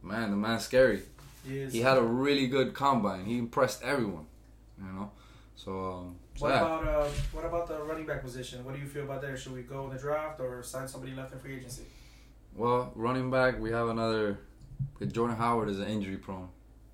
man, 0.02 0.30
the 0.30 0.36
man's 0.36 0.64
scary. 0.64 1.02
He 1.46 1.58
is. 1.58 1.72
He 1.72 1.80
had 1.80 1.96
a 1.98 2.02
really 2.02 2.46
good 2.46 2.74
combine. 2.74 3.24
He 3.24 3.38
impressed 3.38 3.82
everyone. 3.82 4.26
You 4.78 4.92
know, 4.92 5.10
so, 5.54 5.70
um, 5.92 6.16
so 6.34 6.44
What 6.46 6.50
yeah. 6.54 6.60
about 6.60 6.86
uh, 6.86 7.08
what 7.32 7.44
about 7.44 7.66
the 7.66 7.78
running 7.82 8.04
back 8.06 8.22
position? 8.22 8.64
What 8.64 8.74
do 8.74 8.80
you 8.80 8.86
feel 8.86 9.04
about 9.04 9.22
there? 9.22 9.36
Should 9.36 9.52
we 9.54 9.62
go 9.62 9.84
in 9.84 9.90
the 9.94 9.98
draft 9.98 10.40
or 10.40 10.62
sign 10.62 10.86
somebody 10.88 11.14
left 11.14 11.32
in 11.32 11.38
free 11.38 11.56
agency? 11.56 11.84
Well, 12.54 12.92
running 12.94 13.30
back, 13.30 13.58
we 13.60 13.70
have 13.70 13.88
another. 13.88 14.38
Jordan 15.06 15.36
Howard 15.36 15.70
is 15.70 15.78
an 15.80 15.86
injury 15.88 16.16
prone, 16.18 16.48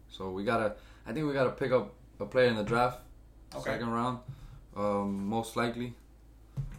so 0.09 0.31
we 0.31 0.45
gotta. 0.45 0.75
I 1.07 1.13
think 1.13 1.27
we 1.27 1.33
gotta 1.33 1.51
pick 1.51 1.73
up 1.73 1.95
a 2.21 2.27
player 2.27 2.47
in 2.47 2.55
the 2.57 2.63
draft, 2.63 3.01
Okay. 3.55 3.73
second 3.73 3.91
round, 3.91 4.21
um, 4.77 5.27
most 5.27 5.57
likely. 5.57 5.95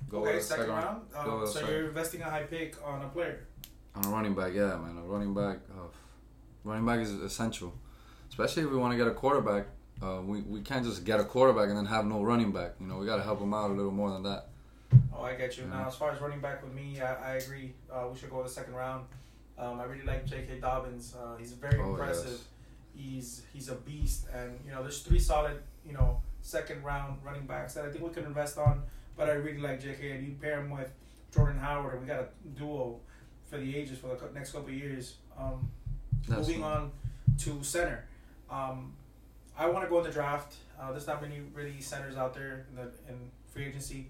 Go 0.10 0.22
okay, 0.26 0.38
a 0.38 0.42
second, 0.42 0.70
round. 0.70 1.02
Go 1.12 1.20
Um, 1.42 1.46
so 1.48 1.54
second. 1.54 1.70
you're 1.70 1.88
investing 1.88 2.22
a 2.22 2.30
high 2.30 2.44
pick 2.44 2.76
on 2.86 3.02
a 3.04 3.10
player. 3.10 3.46
On 3.96 4.06
a 4.06 4.10
running 4.10 4.34
back. 4.36 4.54
Yeah, 4.54 4.76
man, 4.78 4.98
a 4.98 5.02
running 5.04 5.34
back. 5.34 5.58
Uh, 5.72 5.88
running 6.64 6.86
back 6.86 7.00
is 7.00 7.12
essential, 7.14 7.74
especially 8.30 8.64
if 8.64 8.70
we 8.70 8.78
want 8.78 8.94
to 8.94 8.98
get 8.98 9.08
a 9.08 9.12
quarterback. 9.12 9.66
Uh, 10.02 10.22
we 10.26 10.42
we 10.42 10.62
can't 10.62 10.84
just 10.86 11.06
get 11.06 11.20
a 11.20 11.24
quarterback 11.24 11.70
and 11.70 11.78
then 11.78 11.86
have 11.86 12.06
no 12.06 12.22
running 12.22 12.52
back. 12.52 12.72
You 12.80 12.88
know, 12.88 12.98
we 12.98 13.06
gotta 13.06 13.24
help 13.24 13.40
him 13.42 13.54
out 13.54 13.70
a 13.70 13.74
little 13.74 13.92
more 13.92 14.12
than 14.12 14.24
that. 14.24 14.50
Oh, 15.16 15.24
I 15.24 15.36
get 15.36 15.58
you. 15.58 15.64
Yeah. 15.64 15.78
Now, 15.82 15.88
as 15.88 15.96
far 15.96 16.12
as 16.12 16.22
running 16.22 16.40
back 16.40 16.64
with 16.64 16.74
me, 16.74 17.00
I, 17.02 17.34
I 17.34 17.36
agree. 17.36 17.74
Uh, 17.92 18.08
we 18.12 18.18
should 18.20 18.30
go 18.30 18.38
to 18.38 18.44
the 18.44 18.50
second 18.50 18.74
round. 18.74 19.06
Um, 19.58 19.80
I 19.80 19.84
really 19.84 20.04
like 20.06 20.26
J.K. 20.26 20.60
Dobbins. 20.60 21.16
Uh, 21.20 21.36
he's 21.38 21.54
very 21.54 21.80
Oh, 21.80 21.92
impressive. 21.92 22.32
yes. 22.32 22.44
He's 22.96 23.42
he's 23.54 23.70
a 23.70 23.76
beast, 23.76 24.26
and 24.34 24.60
you 24.66 24.72
know, 24.72 24.82
there's 24.84 25.02
three 25.02 25.20
solid, 25.20 25.58
you 25.86 25.94
know, 25.94 26.22
second 26.42 26.84
round 26.84 27.20
running 27.24 27.46
backs 27.48 27.74
that 27.76 27.86
I 27.86 27.90
think 27.92 28.04
we 28.04 28.10
can 28.12 28.26
invest 28.26 28.58
on. 28.58 28.84
But 29.16 29.30
I 29.30 29.34
really 29.34 29.60
like 29.62 29.80
J.K. 29.82 30.12
and 30.12 30.28
you 30.28 30.34
pair 30.42 30.60
him 30.60 30.70
with 30.72 30.92
Jordan 31.34 31.60
Howard, 31.60 31.94
and 31.94 32.02
we 32.02 32.08
got 32.08 32.20
a 32.20 32.28
duo 32.58 33.00
for 33.54 33.60
the 33.60 33.78
ages 33.78 34.00
for 34.00 34.08
the 34.08 34.34
next 34.34 34.52
couple 34.52 34.70
of 34.70 34.74
years. 34.74 35.16
Um, 35.38 35.70
moving 36.28 36.62
one. 36.62 36.72
on 36.72 36.92
to 37.40 37.64
center. 37.64 38.06
Um, 38.50 38.94
I 39.58 39.68
want 39.68 39.86
to 39.86 39.90
go 39.90 40.00
in 40.00 40.06
the 40.06 40.12
draft. 40.12 40.56
Uh, 40.80 40.92
there's 40.92 41.06
not 41.06 41.22
many 41.22 41.40
really 41.54 41.80
centers 41.80 42.18
out 42.18 42.34
there 42.34 42.66
in 42.70 42.76
the 42.76 42.92
in 43.08 43.30
free 43.52 43.66
agency. 43.66 44.08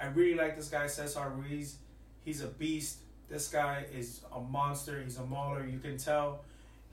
I 0.00 0.06
really 0.06 0.34
like 0.34 0.56
this 0.56 0.68
guy, 0.68 0.86
Cesar 0.86 1.30
Ruiz. 1.36 1.76
He's 2.24 2.42
a 2.42 2.46
beast. 2.46 2.98
This 3.28 3.48
guy 3.48 3.84
is 3.92 4.22
a 4.34 4.40
monster. 4.40 5.02
He's 5.02 5.18
a 5.18 5.24
mauler. 5.24 5.66
You 5.66 5.78
can 5.78 5.98
tell 5.98 6.40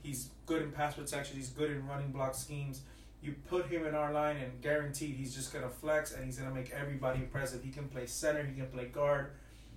he's 0.02 0.30
good 0.46 0.62
in 0.62 0.72
pass 0.72 0.96
protection. 0.96 1.38
He's 1.38 1.50
good 1.50 1.72
in 1.72 1.88
running 1.88 2.12
block 2.12 2.36
schemes. 2.36 2.82
You 3.22 3.34
put 3.50 3.68
him 3.68 3.86
in 3.86 3.96
our 3.96 4.12
line, 4.12 4.36
and 4.38 4.62
guaranteed 4.62 5.16
he's 5.16 5.34
just 5.34 5.54
gonna 5.54 5.70
flex, 5.70 6.14
and 6.14 6.26
he's 6.26 6.38
gonna 6.38 6.54
make 6.54 6.72
everybody 6.72 7.20
impressive. 7.20 7.64
He 7.64 7.72
can 7.72 7.88
play 7.88 8.06
center. 8.08 8.44
He 8.44 8.56
can 8.56 8.68
play 8.68 8.86
guard. 8.88 9.28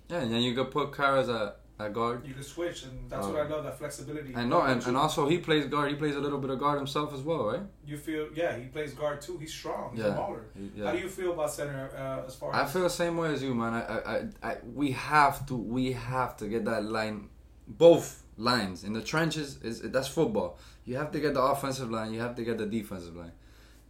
Yeah, 0.09 0.19
and 0.19 0.33
then 0.33 0.41
you 0.41 0.53
could 0.53 0.71
put 0.71 0.91
Karras 0.91 1.33
at, 1.33 1.59
at 1.79 1.93
guard. 1.93 2.25
You 2.27 2.33
can 2.33 2.43
switch, 2.43 2.83
and 2.85 3.09
that's 3.09 3.27
Uh, 3.27 3.29
what 3.31 3.41
I 3.45 3.47
love. 3.47 3.63
That 3.63 3.77
flexibility. 3.77 4.35
I 4.35 4.43
know, 4.45 4.61
and, 4.61 4.85
and 4.87 4.97
also 4.97 5.27
he 5.29 5.37
plays 5.37 5.65
guard. 5.67 5.89
He 5.91 5.95
plays 5.95 6.15
a 6.15 6.19
little 6.19 6.39
bit 6.39 6.49
of 6.49 6.59
guard 6.59 6.77
himself 6.77 7.13
as 7.13 7.21
well, 7.21 7.43
right? 7.51 7.61
you 7.85 7.97
feel 7.97 8.27
yeah, 8.33 8.57
he 8.57 8.65
plays 8.65 8.93
guard 8.93 9.21
too. 9.21 9.37
He's 9.37 9.53
strong. 9.53 9.91
He's 9.95 10.03
Yeah. 10.03 10.17
a. 10.17 10.59
He- 10.59 10.81
How 10.83 10.91
do 10.91 10.99
you 10.99 11.09
feel 11.09 11.31
about 11.33 11.51
center 11.51 11.89
uh, 11.95 12.25
as 12.27 12.35
far 12.35 12.53
I 12.53 12.63
as 12.63 12.73
feel 12.73 12.81
the 12.83 12.89
same 13.03 13.15
way 13.17 13.31
as 13.33 13.41
you, 13.43 13.53
man. 13.53 13.73
I, 13.75 13.81
I, 13.81 13.97
I, 14.15 14.27
I, 14.51 14.57
we 14.79 14.91
have 14.91 15.45
to, 15.47 15.55
we 15.55 15.91
have 15.93 16.35
to 16.37 16.47
get 16.47 16.65
that 16.65 16.83
line, 16.83 17.29
both 17.67 18.23
lines 18.37 18.83
in 18.83 18.93
the 18.93 19.01
trenches. 19.03 19.47
Is 19.61 19.81
that's 19.81 20.07
football. 20.07 20.57
You 20.85 20.95
have 20.97 21.11
to 21.11 21.19
get 21.19 21.33
the 21.35 21.41
offensive 21.41 21.89
line. 21.91 22.11
You 22.13 22.21
have 22.21 22.35
to 22.39 22.43
get 22.43 22.57
the 22.57 22.65
defensive 22.65 23.15
line, 23.15 23.33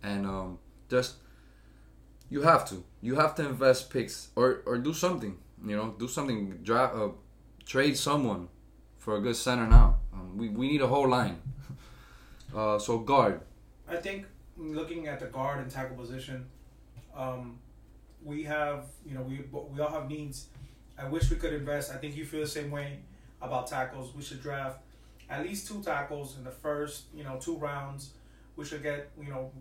and 0.04 0.26
um, 0.26 0.60
just 0.90 1.16
you 2.30 2.42
have 2.42 2.68
to, 2.70 2.84
you 3.02 3.16
have 3.16 3.34
to 3.36 3.46
invest 3.48 3.90
picks 3.90 4.30
or 4.36 4.62
or 4.66 4.78
do 4.78 4.94
something. 4.94 5.38
You 5.66 5.76
know, 5.78 5.96
do 5.98 6.08
something. 6.08 6.60
Draft, 6.64 6.96
uh, 6.96 7.10
trade 7.68 7.98
someone 7.98 8.48
for 8.98 9.18
a 9.18 9.22
good 9.22 9.36
center 9.36 9.68
now. 9.68 9.98
Um, 10.14 10.38
we 10.38 10.50
we 10.50 10.68
need 10.70 10.82
a 10.82 10.88
whole 10.88 11.08
line. 11.08 11.42
Uh, 12.56 12.80
so 12.80 12.98
guard. 12.98 13.42
I 13.90 13.98
think 13.98 14.26
looking 14.56 15.08
at 15.08 15.20
the 15.20 15.26
guard 15.26 15.60
and 15.60 15.70
tackle 15.70 15.98
position, 15.98 16.46
um, 17.14 17.60
we 18.24 18.44
have 18.44 18.86
you 19.06 19.16
know 19.16 19.22
we 19.22 19.42
we 19.52 19.82
all 19.82 19.92
have 19.92 20.10
needs. 20.10 20.48
I 20.98 21.10
wish 21.10 21.30
we 21.30 21.36
could 21.36 21.52
invest. 21.52 21.92
I 21.92 21.98
think 21.98 22.16
you 22.16 22.24
feel 22.24 22.40
the 22.40 22.48
same 22.48 22.72
way 22.72 23.00
about 23.42 23.68
tackles. 23.68 24.16
We 24.16 24.24
should 24.24 24.42
draft 24.42 24.80
at 25.30 25.44
least 25.44 25.68
two 25.68 25.84
tackles 25.84 26.38
in 26.38 26.46
the 26.46 26.52
first 26.52 27.04
you 27.14 27.26
know 27.26 27.38
two 27.38 27.58
rounds. 27.58 28.12
We 28.56 28.64
should 28.64 28.82
get 28.82 29.10
you 29.22 29.30
know 29.30 29.52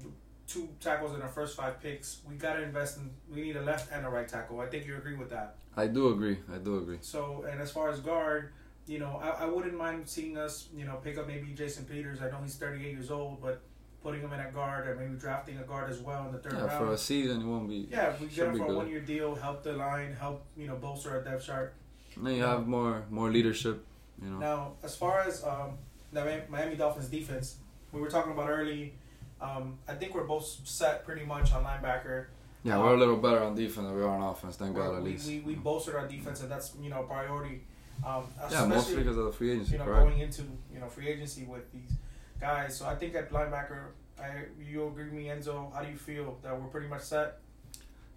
two 0.46 0.68
tackles 0.80 1.12
in 1.12 1.22
our 1.22 1.28
first 1.28 1.56
five 1.56 1.82
picks. 1.82 2.20
We 2.26 2.36
gotta 2.36 2.62
invest 2.62 2.98
in. 2.98 3.10
We 3.34 3.42
need 3.42 3.56
a 3.56 3.62
left 3.62 3.92
and 3.92 4.06
a 4.06 4.08
right 4.08 4.28
tackle. 4.28 4.60
I 4.60 4.66
think 4.66 4.86
you 4.86 4.96
agree 4.96 5.16
with 5.16 5.30
that. 5.30 5.56
I 5.76 5.86
do 5.86 6.08
agree. 6.08 6.38
I 6.52 6.58
do 6.58 6.78
agree. 6.78 6.98
So, 7.00 7.44
and 7.50 7.60
as 7.60 7.70
far 7.70 7.90
as 7.90 8.00
guard, 8.00 8.52
you 8.86 8.98
know, 8.98 9.20
I, 9.22 9.44
I 9.44 9.44
wouldn't 9.46 9.76
mind 9.76 10.08
seeing 10.08 10.38
us, 10.38 10.68
you 10.74 10.84
know, 10.84 10.96
pick 10.96 11.18
up 11.18 11.26
maybe 11.26 11.52
Jason 11.54 11.84
Peters. 11.84 12.22
I 12.22 12.30
know 12.30 12.38
he's 12.42 12.54
38 12.56 12.92
years 12.92 13.10
old, 13.10 13.42
but 13.42 13.60
putting 14.02 14.20
him 14.20 14.32
in 14.32 14.40
at 14.40 14.54
guard 14.54 14.86
or 14.86 14.94
maybe 14.94 15.14
drafting 15.18 15.58
a 15.58 15.62
guard 15.64 15.90
as 15.90 15.98
well 15.98 16.26
in 16.26 16.32
the 16.32 16.38
third 16.38 16.52
Yeah, 16.54 16.66
round. 16.66 16.72
for 16.86 16.92
a 16.92 16.98
season, 16.98 17.40
it 17.42 17.44
won't 17.44 17.68
be. 17.68 17.88
yeah, 17.90 18.10
if 18.10 18.20
we 18.20 18.28
get 18.28 18.48
him 18.48 18.58
for 18.58 18.72
a 18.72 18.76
one 18.76 18.88
year 18.88 19.00
deal, 19.00 19.34
help 19.34 19.62
the 19.64 19.72
line, 19.72 20.12
help, 20.14 20.44
you 20.56 20.66
know, 20.66 20.76
bolster 20.76 21.10
our 21.10 21.22
depth 21.22 21.44
chart. 21.44 21.74
Then 22.16 22.34
you 22.36 22.42
have 22.42 22.66
more 22.66 23.04
more 23.10 23.30
leadership. 23.30 23.84
You 24.22 24.30
know. 24.30 24.38
Now, 24.38 24.72
as 24.82 24.96
far 24.96 25.20
as 25.20 25.44
um, 25.44 25.76
the 26.12 26.42
Miami 26.48 26.76
Dolphins 26.76 27.08
defense, 27.08 27.56
we 27.92 28.00
were 28.00 28.08
talking 28.08 28.32
about 28.32 28.48
early. 28.48 28.94
Um, 29.40 29.76
I 29.86 29.92
think 29.94 30.14
we're 30.14 30.24
both 30.24 30.46
set 30.64 31.04
pretty 31.04 31.26
much 31.26 31.52
on 31.52 31.62
linebacker. 31.64 32.26
Yeah, 32.66 32.78
we're 32.78 32.94
a 32.94 32.98
little 32.98 33.16
better 33.16 33.44
on 33.44 33.54
defense 33.54 33.86
than 33.86 33.94
we 33.94 34.02
are 34.02 34.08
on 34.08 34.22
offense. 34.22 34.56
Thank 34.56 34.74
God, 34.74 34.96
at 34.96 35.04
least. 35.04 35.28
we, 35.28 35.38
we 35.38 35.54
bolstered 35.54 35.94
our 35.94 36.08
defense, 36.08 36.40
and 36.40 36.50
that's 36.50 36.72
you 36.82 36.90
know 36.90 37.02
a 37.02 37.04
priority. 37.04 37.62
Um, 38.04 38.24
yeah, 38.50 38.66
mostly 38.66 38.96
because 38.96 39.16
of 39.16 39.26
the 39.26 39.32
free 39.32 39.52
agency, 39.52 39.72
you 39.72 39.78
know, 39.78 39.84
correct? 39.84 40.08
going 40.08 40.18
into 40.18 40.42
you 40.74 40.80
know 40.80 40.88
free 40.88 41.06
agency 41.06 41.44
with 41.44 41.70
these 41.72 41.92
guys. 42.40 42.76
So 42.76 42.86
I 42.86 42.96
think 42.96 43.14
at 43.14 43.30
linebacker, 43.30 43.90
I 44.20 44.46
you 44.60 44.88
agree 44.88 45.04
with 45.04 45.12
me, 45.12 45.26
Enzo? 45.26 45.72
How 45.72 45.82
do 45.82 45.88
you 45.88 45.96
feel 45.96 46.38
that 46.42 46.60
we're 46.60 46.66
pretty 46.66 46.88
much 46.88 47.02
set? 47.02 47.38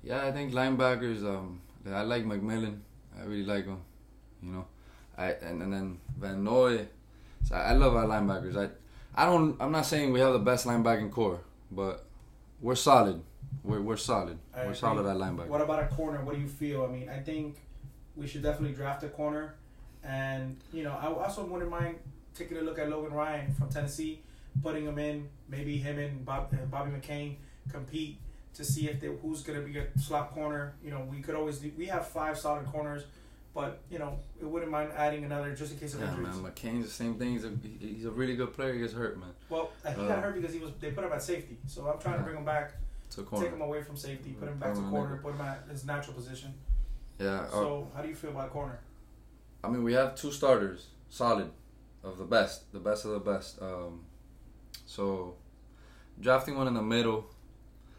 Yeah, 0.03 0.25
I 0.25 0.31
think 0.31 0.51
linebackers. 0.51 1.23
Um, 1.23 1.61
I 1.87 2.01
like 2.01 2.25
McMillan. 2.25 2.79
I 3.19 3.25
really 3.25 3.45
like 3.45 3.65
him. 3.65 3.81
You 4.41 4.51
know, 4.51 4.65
I 5.15 5.27
and, 5.33 5.61
and 5.61 5.71
then 5.71 5.99
Van 6.17 6.43
Noy. 6.43 6.87
So 7.47 7.53
I, 7.53 7.69
I 7.69 7.73
love 7.73 7.95
our 7.95 8.05
linebackers. 8.05 8.57
I 8.57 8.71
I 9.13 9.25
don't. 9.27 9.55
I'm 9.61 9.71
not 9.71 9.85
saying 9.85 10.11
we 10.11 10.21
have 10.21 10.33
the 10.33 10.39
best 10.39 10.65
linebacking 10.65 11.11
core, 11.11 11.41
but 11.71 12.03
we're 12.61 12.73
solid. 12.73 13.21
We're 13.63 13.81
we're 13.81 13.97
solid. 13.97 14.37
I 14.53 14.59
we're 14.59 14.63
agree. 14.65 14.75
solid 14.75 15.05
at 15.05 15.17
linebacker. 15.17 15.47
What 15.47 15.61
about 15.61 15.83
a 15.83 15.87
corner? 15.87 16.23
What 16.23 16.35
do 16.35 16.41
you 16.41 16.47
feel? 16.47 16.83
I 16.83 16.87
mean, 16.87 17.09
I 17.09 17.19
think 17.19 17.57
we 18.15 18.27
should 18.27 18.41
definitely 18.43 18.75
draft 18.75 19.03
a 19.03 19.09
corner, 19.09 19.55
and 20.03 20.57
you 20.73 20.83
know, 20.83 20.91
I 20.93 21.07
also 21.07 21.43
wouldn't 21.45 21.69
mind 21.71 21.95
taking 22.33 22.57
a 22.57 22.61
look 22.61 22.79
at 22.79 22.89
Logan 22.89 23.13
Ryan 23.13 23.53
from 23.53 23.69
Tennessee, 23.69 24.21
putting 24.63 24.85
him 24.85 24.97
in. 24.99 25.27
Maybe 25.49 25.77
him 25.77 25.99
and 25.99 26.25
Bob, 26.25 26.49
and 26.53 26.69
Bobby 26.71 26.91
McCain 26.91 27.35
compete 27.71 28.17
to 28.53 28.63
see 28.63 28.89
if 28.89 28.99
they 28.99 29.07
who's 29.07 29.41
gonna 29.43 29.61
be 29.61 29.77
a 29.77 29.85
slot 29.99 30.31
corner. 30.33 30.73
You 30.83 30.91
know, 30.91 31.05
we 31.09 31.21
could 31.21 31.35
always 31.35 31.59
do, 31.59 31.71
we 31.77 31.85
have 31.87 32.07
five 32.07 32.37
solid 32.37 32.65
corners, 32.67 33.03
but 33.53 33.81
you 33.91 33.99
know, 33.99 34.19
it 34.39 34.45
wouldn't 34.45 34.71
mind 34.71 34.91
adding 34.95 35.23
another 35.25 35.53
just 35.53 35.73
in 35.73 35.79
case 35.79 35.93
of 35.95 36.01
Yeah, 36.01 36.09
injuries. 36.15 36.35
man. 36.41 36.51
McCain's 36.51 36.85
the 36.85 36.91
same 36.91 37.15
thing. 37.15 37.31
He's 37.33 37.45
a 37.45 37.51
he's 37.79 38.05
a 38.05 38.11
really 38.11 38.35
good 38.35 38.53
player. 38.53 38.73
He 38.73 38.79
gets 38.79 38.93
hurt, 38.93 39.19
man. 39.19 39.29
Well, 39.49 39.71
he 39.83 39.89
Uh, 39.89 40.07
got 40.07 40.23
hurt 40.23 40.35
because 40.35 40.53
he 40.53 40.59
was 40.59 40.71
they 40.79 40.91
put 40.91 41.03
him 41.03 41.11
at 41.11 41.21
safety. 41.21 41.57
So 41.67 41.87
I'm 41.87 41.99
trying 41.99 42.17
to 42.19 42.23
bring 42.23 42.37
him 42.37 42.45
back, 42.45 42.73
To 43.11 43.17
take 43.17 43.25
corner. 43.25 43.47
him 43.49 43.61
away 43.61 43.81
from 43.81 43.97
safety, 43.97 44.35
put 44.39 44.47
him 44.49 44.59
back 44.59 44.75
to 44.75 44.81
corner, 44.81 45.17
put 45.17 45.33
him 45.35 45.41
at 45.41 45.65
his 45.69 45.85
natural 45.85 46.13
position. 46.13 46.53
Yeah. 47.19 47.41
uh, 47.41 47.49
So 47.49 47.91
how 47.95 48.01
do 48.01 48.07
you 48.07 48.15
feel 48.15 48.29
about 48.31 48.51
corner? 48.51 48.79
I 49.63 49.67
mean, 49.69 49.83
we 49.83 49.93
have 49.93 50.15
two 50.15 50.31
starters, 50.31 50.87
solid, 51.09 51.51
of 52.03 52.17
the 52.17 52.23
best, 52.23 52.71
the 52.71 52.79
best 52.79 53.05
of 53.05 53.11
the 53.11 53.19
best. 53.19 53.61
Um, 53.61 54.05
so, 54.85 55.35
drafting 56.19 56.55
one 56.55 56.67
in 56.67 56.73
the 56.73 56.81
middle, 56.81 57.29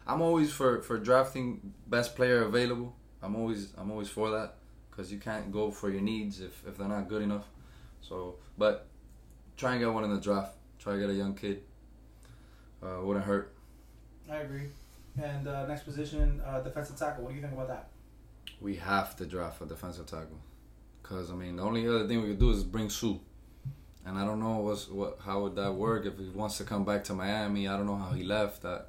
I'm 0.07 0.21
always 0.21 0.51
for 0.51 0.81
for 0.81 0.97
drafting 0.97 1.73
best 1.87 2.15
player 2.15 2.41
available. 2.43 2.95
I'm 3.21 3.35
always 3.35 3.73
I'm 3.77 3.91
always 3.91 4.09
for 4.09 4.31
that 4.31 4.55
because 4.89 5.11
you 5.11 5.19
can't 5.19 5.51
go 5.51 5.69
for 5.71 5.89
your 5.89 6.01
needs 6.01 6.41
if 6.41 6.63
if 6.67 6.77
they're 6.77 6.87
not 6.87 7.07
good 7.07 7.21
enough. 7.21 7.45
So, 8.01 8.35
but 8.57 8.87
try 9.57 9.73
and 9.73 9.79
get 9.81 9.93
one 9.93 10.03
in 10.03 10.13
the 10.13 10.19
draft. 10.19 10.55
Try 10.79 10.93
to 10.93 10.99
get 10.99 11.09
a 11.09 11.13
young 11.13 11.35
kid. 11.35 11.61
Uh, 12.81 12.99
wouldn't 13.03 13.25
hurt. 13.25 13.53
I 14.29 14.37
agree. 14.37 14.69
And 15.21 15.47
uh, 15.47 15.65
next 15.67 15.83
position, 15.83 16.41
uh, 16.45 16.61
defensive 16.61 16.97
tackle. 16.97 17.23
What 17.23 17.31
do 17.31 17.35
you 17.35 17.41
think 17.41 17.53
about 17.53 17.67
that? 17.67 17.89
We 18.59 18.75
have 18.77 19.15
to 19.17 19.25
draft 19.25 19.61
a 19.61 19.65
defensive 19.65 20.05
tackle, 20.05 20.39
cause 21.03 21.31
I 21.31 21.35
mean 21.35 21.55
the 21.57 21.63
only 21.63 21.87
other 21.87 22.07
thing 22.07 22.21
we 22.21 22.29
could 22.29 22.39
do 22.39 22.51
is 22.51 22.63
bring 22.63 22.89
Suh, 22.89 23.15
and 24.05 24.17
I 24.17 24.23
don't 24.25 24.39
know 24.39 24.57
what's 24.57 24.87
what 24.87 25.19
how 25.25 25.41
would 25.41 25.55
that 25.55 25.73
work 25.73 26.05
if 26.05 26.17
he 26.17 26.29
wants 26.29 26.57
to 26.59 26.63
come 26.63 26.85
back 26.85 27.03
to 27.05 27.13
Miami. 27.13 27.67
I 27.67 27.75
don't 27.75 27.87
know 27.87 27.95
how 27.95 28.11
he 28.11 28.23
left. 28.23 28.61
That 28.61 28.87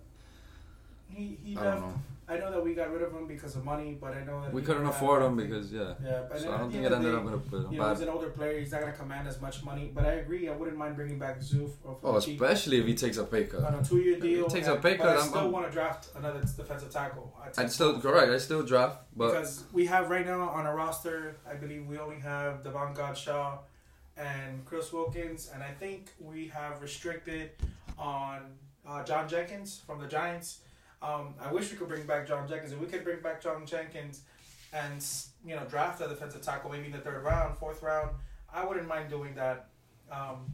He 1.09 1.39
he 1.43 1.57
I 1.57 1.65
left. 1.65 1.81
I 2.29 2.39
know 2.39 2.51
that 2.53 2.65
we 2.65 2.73
got 2.75 2.93
rid 2.93 3.03
of 3.03 3.13
him 3.13 3.27
because 3.27 3.57
of 3.57 3.65
money, 3.65 3.97
but 4.01 4.15
I 4.15 4.23
know 4.25 4.41
that 4.43 4.53
We 4.53 4.63
couldn't 4.63 4.87
afford 4.87 5.23
him 5.23 5.37
because 5.37 5.73
yeah. 5.73 5.95
yeah. 6.03 6.23
But 6.29 6.41
So 6.41 6.53
I 6.53 6.59
don't 6.59 6.71
think 6.71 6.85
it 6.85 6.93
ended 6.93 7.13
day, 7.13 7.19
up 7.19 7.27
in 7.27 7.33
a, 7.33 7.67
in 7.67 7.73
You 7.73 7.79
know, 7.79 7.91
he's 7.91 8.01
an 8.01 8.09
older 8.09 8.31
player. 8.31 8.59
He's 8.61 8.71
not 8.73 8.81
gonna 8.81 8.93
command 8.93 9.27
as 9.27 9.41
much 9.41 9.65
money. 9.65 9.91
But 9.93 10.07
I 10.07 10.13
agree. 10.13 10.49
I 10.49 10.53
wouldn't 10.53 10.77
mind 10.79 10.95
bringing 10.97 11.19
back 11.19 11.41
Zoof. 11.41 11.73
Or 11.85 11.99
Oh, 12.03 12.17
especially 12.17 12.79
if 12.79 12.87
he 12.87 12.95
takes 12.95 13.17
a 13.17 13.25
pay 13.25 13.45
cut. 13.45 13.65
on 13.65 13.75
a 13.75 13.85
two-year 13.85 14.17
If 14.17 14.23
he 14.23 14.35
deal. 14.37 14.47
takes 14.49 14.69
a 14.69 14.77
pay 14.77 14.97
cut, 14.97 15.17
I 15.17 15.27
still 15.27 15.51
want 15.51 15.67
to 15.67 15.73
draft 15.73 16.09
another 16.17 16.41
defensive 16.41 16.91
tackle. 16.91 17.35
I'd 17.45 17.59
I'd 17.59 17.73
still 17.73 18.01
correct. 18.01 18.31
I 18.31 18.39
still 18.39 18.63
draft, 18.63 18.99
but 19.17 19.33
because 19.33 19.65
we 19.73 19.87
have 19.87 20.09
right 20.09 20.25
now 20.25 20.49
on 20.49 20.65
our 20.67 20.77
roster, 20.77 21.37
I 21.49 21.55
believe 21.55 21.87
we 21.87 21.99
only 21.99 22.21
have 22.21 22.63
Davon 22.63 22.95
Godchaux 22.95 23.59
and 24.17 24.65
Chris 24.65 24.93
Wilkins, 24.93 25.51
and 25.53 25.63
I 25.63 25.71
think 25.73 26.13
we 26.21 26.47
have 26.49 26.81
restricted 26.83 27.51
on 27.99 28.43
uh, 28.87 29.03
John 29.05 29.29
Jenkins 29.29 29.83
from 29.87 30.01
the 30.01 30.07
Giants. 30.07 30.61
Um, 31.03 31.35
I 31.41 31.53
wish 31.53 31.71
we 31.71 31.77
could 31.77 31.89
bring 31.89 32.07
back 32.07 32.29
John 32.29 32.49
Jenkins. 32.49 32.73
If 32.73 32.79
we 32.79 32.87
could 32.87 33.05
bring 33.05 33.21
back 33.21 33.43
John 33.43 33.67
Jenkins 33.67 34.23
and 34.73 35.05
you 35.45 35.57
know 35.57 35.65
draft 35.69 36.01
a 36.01 36.09
defensive 36.09 36.43
tackle 36.43 36.71
maybe 36.71 36.87
in 36.87 36.93
the 36.93 36.99
third 36.99 37.23
round, 37.25 37.59
fourth 37.59 37.83
round, 37.83 38.11
I 38.53 38.65
wouldn't 38.65 38.87
mind 38.87 39.11
doing 39.11 39.35
that. 39.35 39.69
Um, 40.11 40.47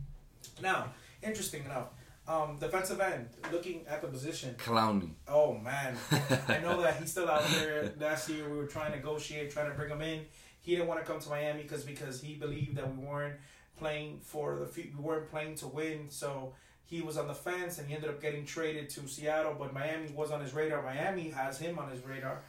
now, 0.63 0.87
interesting 1.23 1.65
enough, 1.65 1.89
um, 2.27 2.57
defensive 2.59 3.01
end. 3.01 3.29
Looking 3.53 3.85
at 3.89 4.01
the 4.01 4.09
position, 4.09 4.55
Clowney. 4.59 5.11
Oh 5.27 5.55
man, 5.55 5.97
I 6.49 6.59
know 6.59 6.81
that 6.81 6.97
he's 7.01 7.11
still 7.11 7.29
out 7.29 7.45
there. 7.61 7.93
Last 8.01 8.29
year 8.31 8.49
we 8.49 8.57
were 8.57 8.67
trying 8.67 8.93
to 8.93 8.97
negotiate, 8.97 9.51
trying 9.51 9.71
to 9.71 9.77
bring 9.77 9.91
him 9.91 10.01
in. 10.01 10.23
He 10.61 10.75
didn't 10.75 10.89
want 10.89 11.01
to 11.01 11.07
come 11.07 11.21
to 11.21 11.29
Miami 11.29 11.63
because 11.63 11.85
because 11.85 12.23
he 12.23 12.35
believed 12.35 12.77
that 12.77 12.97
we 12.97 13.05
weren't 13.05 13.37
playing 13.79 14.21
for 14.23 14.57
the 14.57 14.83
we 14.97 15.03
weren't 15.03 15.31
playing 15.31 15.57
to 15.57 15.69
win. 15.69 16.07
So 16.09 16.55
he 16.89 17.03
was 17.03 17.19
on 17.19 17.29
the 17.29 17.35
fence 17.35 17.79
and 17.79 17.87
he 17.87 17.95
ended 17.95 18.09
up 18.09 18.21
getting 18.21 18.47
traded 18.47 18.89
to 18.91 19.07
Seattle. 19.07 19.55
But 19.59 19.75
Miami 19.75 20.11
was 20.15 20.31
on 20.31 20.41
his 20.41 20.55
radar. 20.55 20.83
Miami 20.83 21.29
has 21.31 21.59
him 21.59 21.79
on 21.79 21.91
his 21.91 22.05
radar, 22.05 22.41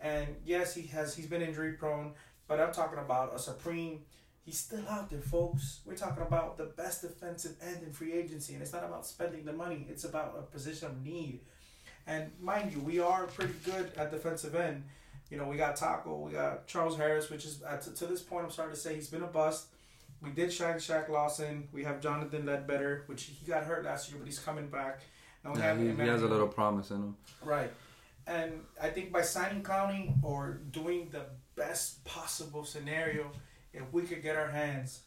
and 0.00 0.28
yes, 0.46 0.74
he 0.74 0.86
has 0.88 1.14
he's 1.14 1.26
been 1.26 1.42
injury 1.42 1.72
prone. 1.72 2.12
But 2.46 2.60
I'm 2.60 2.72
talking 2.72 2.98
about 2.98 3.34
a 3.34 3.38
supreme. 3.38 4.00
He's 4.44 4.58
still 4.58 4.88
out 4.88 5.10
there, 5.10 5.20
folks. 5.20 5.80
We're 5.84 5.96
talking 5.96 6.22
about 6.22 6.56
the 6.56 6.64
best 6.64 7.02
defensive 7.02 7.56
end 7.62 7.82
in 7.84 7.92
free 7.92 8.12
agency, 8.12 8.54
and 8.54 8.62
it's 8.62 8.72
not 8.72 8.84
about 8.84 9.06
spending 9.06 9.44
the 9.44 9.52
money. 9.52 9.86
It's 9.88 10.04
about 10.04 10.34
a 10.38 10.42
position 10.42 10.88
of 10.88 11.04
need. 11.04 11.40
And 12.06 12.30
mind 12.40 12.72
you, 12.72 12.80
we 12.80 12.98
are 13.00 13.26
pretty 13.26 13.54
good 13.64 13.92
at 13.96 14.10
defensive 14.10 14.54
end. 14.54 14.84
You 15.30 15.36
know, 15.36 15.46
we 15.46 15.56
got 15.56 15.76
Taco, 15.76 16.16
we 16.18 16.32
got 16.32 16.66
Charles 16.66 16.96
Harris, 16.96 17.30
which 17.30 17.44
is 17.44 17.62
at, 17.62 17.82
to 17.82 18.06
this 18.06 18.22
point, 18.22 18.44
I'm 18.44 18.50
starting 18.50 18.74
to 18.74 18.80
say, 18.80 18.94
he's 18.94 19.08
been 19.08 19.22
a 19.22 19.28
bust. 19.28 19.66
We 20.22 20.30
did 20.30 20.52
shine 20.52 20.76
Shaq 20.76 21.08
Lawson. 21.08 21.68
We 21.72 21.84
have 21.84 22.00
Jonathan 22.00 22.44
Ledbetter, 22.46 23.04
which 23.06 23.24
he 23.24 23.46
got 23.46 23.64
hurt 23.64 23.84
last 23.84 24.10
year, 24.10 24.18
but 24.18 24.26
he's 24.26 24.38
coming 24.38 24.68
back. 24.68 25.00
And 25.44 25.54
we 25.54 25.60
Yeah, 25.60 25.66
have 25.66 25.78
he, 25.80 25.90
he 25.90 26.08
has 26.08 26.22
a 26.22 26.28
little 26.28 26.48
promise 26.48 26.90
in 26.90 26.96
him. 26.98 27.16
Right. 27.42 27.72
And 28.26 28.52
I 28.80 28.90
think 28.90 29.12
by 29.12 29.22
signing 29.22 29.62
Clowney 29.62 30.22
or 30.22 30.60
doing 30.70 31.08
the 31.10 31.22
best 31.56 32.04
possible 32.04 32.64
scenario, 32.64 33.30
if 33.72 33.82
we 33.92 34.02
could 34.02 34.22
get 34.22 34.36
our 34.36 34.48
hands 34.48 35.00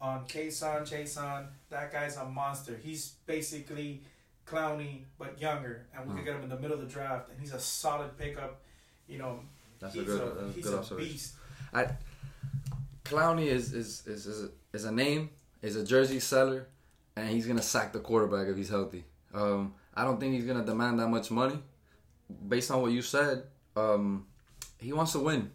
on 0.00 0.24
Kason, 0.26 0.82
Chaisson, 0.82 1.46
that 1.70 1.92
guy's 1.92 2.16
a 2.16 2.24
monster. 2.24 2.76
He's 2.80 3.14
basically 3.26 4.02
Clowney 4.46 5.02
but 5.18 5.40
younger, 5.40 5.86
and 5.96 6.06
we 6.08 6.14
could 6.14 6.22
Mm. 6.22 6.26
get 6.26 6.36
him 6.36 6.42
in 6.44 6.48
the 6.50 6.58
middle 6.58 6.78
of 6.78 6.82
the 6.86 6.92
draft, 6.92 7.30
and 7.30 7.40
he's 7.40 7.52
a 7.52 7.58
solid 7.60 8.16
pickup. 8.16 8.60
You 9.08 9.18
know, 9.18 9.40
That's 9.80 9.94
he's 9.94 10.02
a 10.04 10.06
good, 10.06 10.20
a, 10.38 10.52
he's 10.52 10.64
good 10.64 10.92
a 10.92 10.94
beast. 10.94 11.34
Clowney 13.04 13.46
is 13.46 13.72
is 13.72 14.06
is 14.06 14.26
is 14.26 14.44
a, 14.44 14.48
is 14.72 14.84
a 14.84 14.92
name, 14.92 15.30
is 15.60 15.76
a 15.76 15.84
jersey 15.84 16.20
seller, 16.20 16.68
and 17.16 17.28
he's 17.28 17.46
gonna 17.46 17.62
sack 17.62 17.92
the 17.92 18.00
quarterback 18.00 18.48
if 18.48 18.56
he's 18.56 18.70
healthy. 18.70 19.04
Um, 19.34 19.74
I 19.94 20.04
don't 20.04 20.18
think 20.18 20.34
he's 20.34 20.46
gonna 20.46 20.64
demand 20.64 20.98
that 21.00 21.08
much 21.08 21.30
money, 21.30 21.58
based 22.48 22.70
on 22.70 22.80
what 22.80 22.92
you 22.92 23.02
said. 23.02 23.44
Um, 23.76 24.26
he 24.78 24.92
wants 24.92 25.12
to 25.12 25.18
win, 25.18 25.50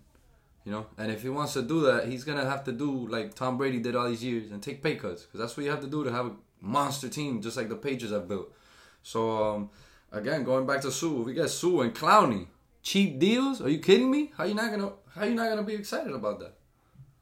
you 0.63 0.71
know, 0.71 0.85
and 0.97 1.11
if 1.11 1.23
he 1.23 1.29
wants 1.29 1.53
to 1.53 1.61
do 1.61 1.81
that, 1.81 2.07
he's 2.07 2.23
gonna 2.23 2.45
have 2.45 2.63
to 2.65 2.71
do 2.71 3.07
like 3.07 3.33
Tom 3.33 3.57
Brady 3.57 3.79
did 3.79 3.95
all 3.95 4.07
these 4.07 4.23
years 4.23 4.51
and 4.51 4.61
take 4.61 4.83
pay 4.83 4.95
cuts, 4.95 5.23
because 5.23 5.39
that's 5.39 5.57
what 5.57 5.63
you 5.63 5.71
have 5.71 5.81
to 5.81 5.87
do 5.87 6.03
to 6.03 6.11
have 6.11 6.27
a 6.27 6.35
monster 6.61 7.09
team, 7.09 7.41
just 7.41 7.57
like 7.57 7.69
the 7.69 7.75
Patriots 7.75 8.13
have 8.13 8.27
built. 8.27 8.53
So 9.01 9.43
um, 9.43 9.69
again, 10.11 10.43
going 10.43 10.67
back 10.67 10.81
to 10.81 10.91
Suh, 10.91 11.09
we 11.09 11.33
get 11.33 11.49
Suh 11.49 11.81
and 11.81 11.95
Clowney, 11.95 12.45
cheap 12.83 13.17
deals? 13.17 13.59
Are 13.59 13.69
you 13.69 13.79
kidding 13.79 14.11
me? 14.11 14.31
How 14.37 14.43
you 14.43 14.53
not 14.53 14.69
gonna 14.69 14.91
how 15.15 15.25
you 15.25 15.33
not 15.33 15.49
gonna 15.49 15.63
be 15.63 15.73
excited 15.73 16.13
about 16.13 16.39
that? 16.41 16.53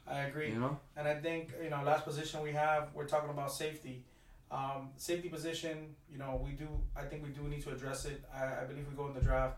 I 0.10 0.22
agree. 0.22 0.50
You 0.50 0.60
know. 0.60 0.80
And 0.96 1.08
I 1.08 1.16
think 1.16 1.54
you 1.64 1.70
know, 1.70 1.82
last 1.84 2.06
position 2.06 2.42
we 2.42 2.54
have, 2.54 2.90
we're 2.94 3.08
talking 3.08 3.30
about 3.30 3.52
safety. 3.52 4.04
Um, 4.50 4.90
safety 4.96 5.28
position, 5.28 5.96
you 6.10 6.18
know, 6.18 6.42
we 6.44 6.52
do. 6.52 6.68
I 6.96 7.04
think 7.04 7.24
we 7.24 7.30
do 7.30 7.48
need 7.50 7.62
to 7.64 7.72
address 7.72 8.06
it. 8.06 8.24
I, 8.34 8.62
I 8.62 8.64
believe 8.66 8.88
we 8.90 8.96
go 8.96 9.08
in 9.08 9.14
the 9.14 9.22
draft. 9.22 9.58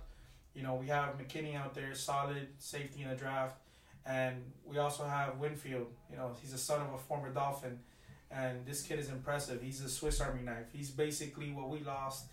You 0.56 0.64
know, 0.64 0.76
we 0.76 0.88
have 0.88 1.18
McKinney 1.20 1.56
out 1.56 1.76
there, 1.76 1.94
solid 1.94 2.48
safety 2.58 3.04
in 3.04 3.10
the 3.10 3.16
draft, 3.16 3.58
and 4.06 4.36
we 4.66 4.80
also 4.80 5.04
have 5.06 5.38
Winfield. 5.38 5.88
You 6.10 6.18
know, 6.18 6.32
he's 6.42 6.52
the 6.52 6.58
son 6.58 6.82
of 6.82 6.92
a 6.94 6.98
former 6.98 7.30
Dolphin, 7.30 7.78
and 8.32 8.66
this 8.66 8.82
kid 8.82 8.98
is 8.98 9.10
impressive. 9.10 9.62
He's 9.62 9.82
a 9.82 9.90
Swiss 9.90 10.20
Army 10.20 10.42
knife. 10.42 10.66
He's 10.74 10.90
basically 10.90 11.52
what 11.52 11.70
we 11.70 11.82
lost 11.82 12.26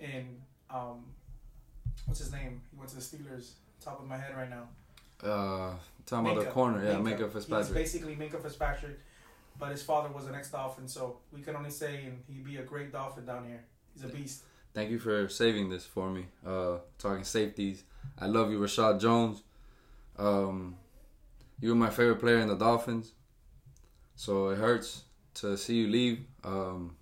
in 0.00 0.40
um, 0.70 1.04
what's 2.06 2.20
his 2.20 2.32
name? 2.32 2.62
He 2.70 2.78
went 2.78 2.90
to 2.90 2.96
the 2.96 3.02
Steelers. 3.02 3.52
Top 3.80 4.00
of 4.00 4.06
my 4.06 4.16
head 4.16 4.36
right 4.36 4.48
now. 4.48 4.68
Uh, 5.22 5.74
talking 6.06 6.30
about 6.30 6.44
the 6.44 6.50
corner, 6.50 6.84
yeah, 6.84 6.94
Minkah. 6.94 7.18
Minkah 7.18 7.24
He's 7.24 7.32
Fitzpatrick. 7.32 7.74
basically 7.74 8.16
Minkah 8.16 8.42
Fitzpatrick, 8.42 8.98
but 9.58 9.70
his 9.70 9.82
father 9.82 10.08
was 10.10 10.26
an 10.26 10.34
ex-Dolphin, 10.34 10.88
so 10.88 11.18
we 11.32 11.40
can 11.42 11.54
only 11.56 11.70
say 11.70 12.04
and 12.06 12.22
he'd 12.28 12.44
be 12.44 12.56
a 12.56 12.62
great 12.62 12.92
Dolphin 12.92 13.24
down 13.24 13.44
here. 13.46 13.64
He's 13.94 14.04
a 14.04 14.08
beast. 14.08 14.42
Thank 14.74 14.90
you 14.90 14.98
for 14.98 15.28
saving 15.28 15.68
this 15.68 15.84
for 15.84 16.10
me. 16.10 16.26
Uh, 16.46 16.78
talking 16.98 17.24
safeties, 17.24 17.84
I 18.18 18.26
love 18.26 18.50
you, 18.50 18.58
Reshad 18.58 19.00
Jones. 19.00 19.42
Um, 20.18 20.76
you 21.60 21.70
were 21.70 21.74
my 21.76 21.90
favorite 21.90 22.20
player 22.20 22.38
in 22.38 22.48
the 22.48 22.56
Dolphins, 22.56 23.12
so 24.16 24.48
it 24.48 24.58
hurts 24.58 25.04
to 25.34 25.56
see 25.56 25.76
you 25.76 25.88
leave. 25.88 26.24
Um, 26.42 26.96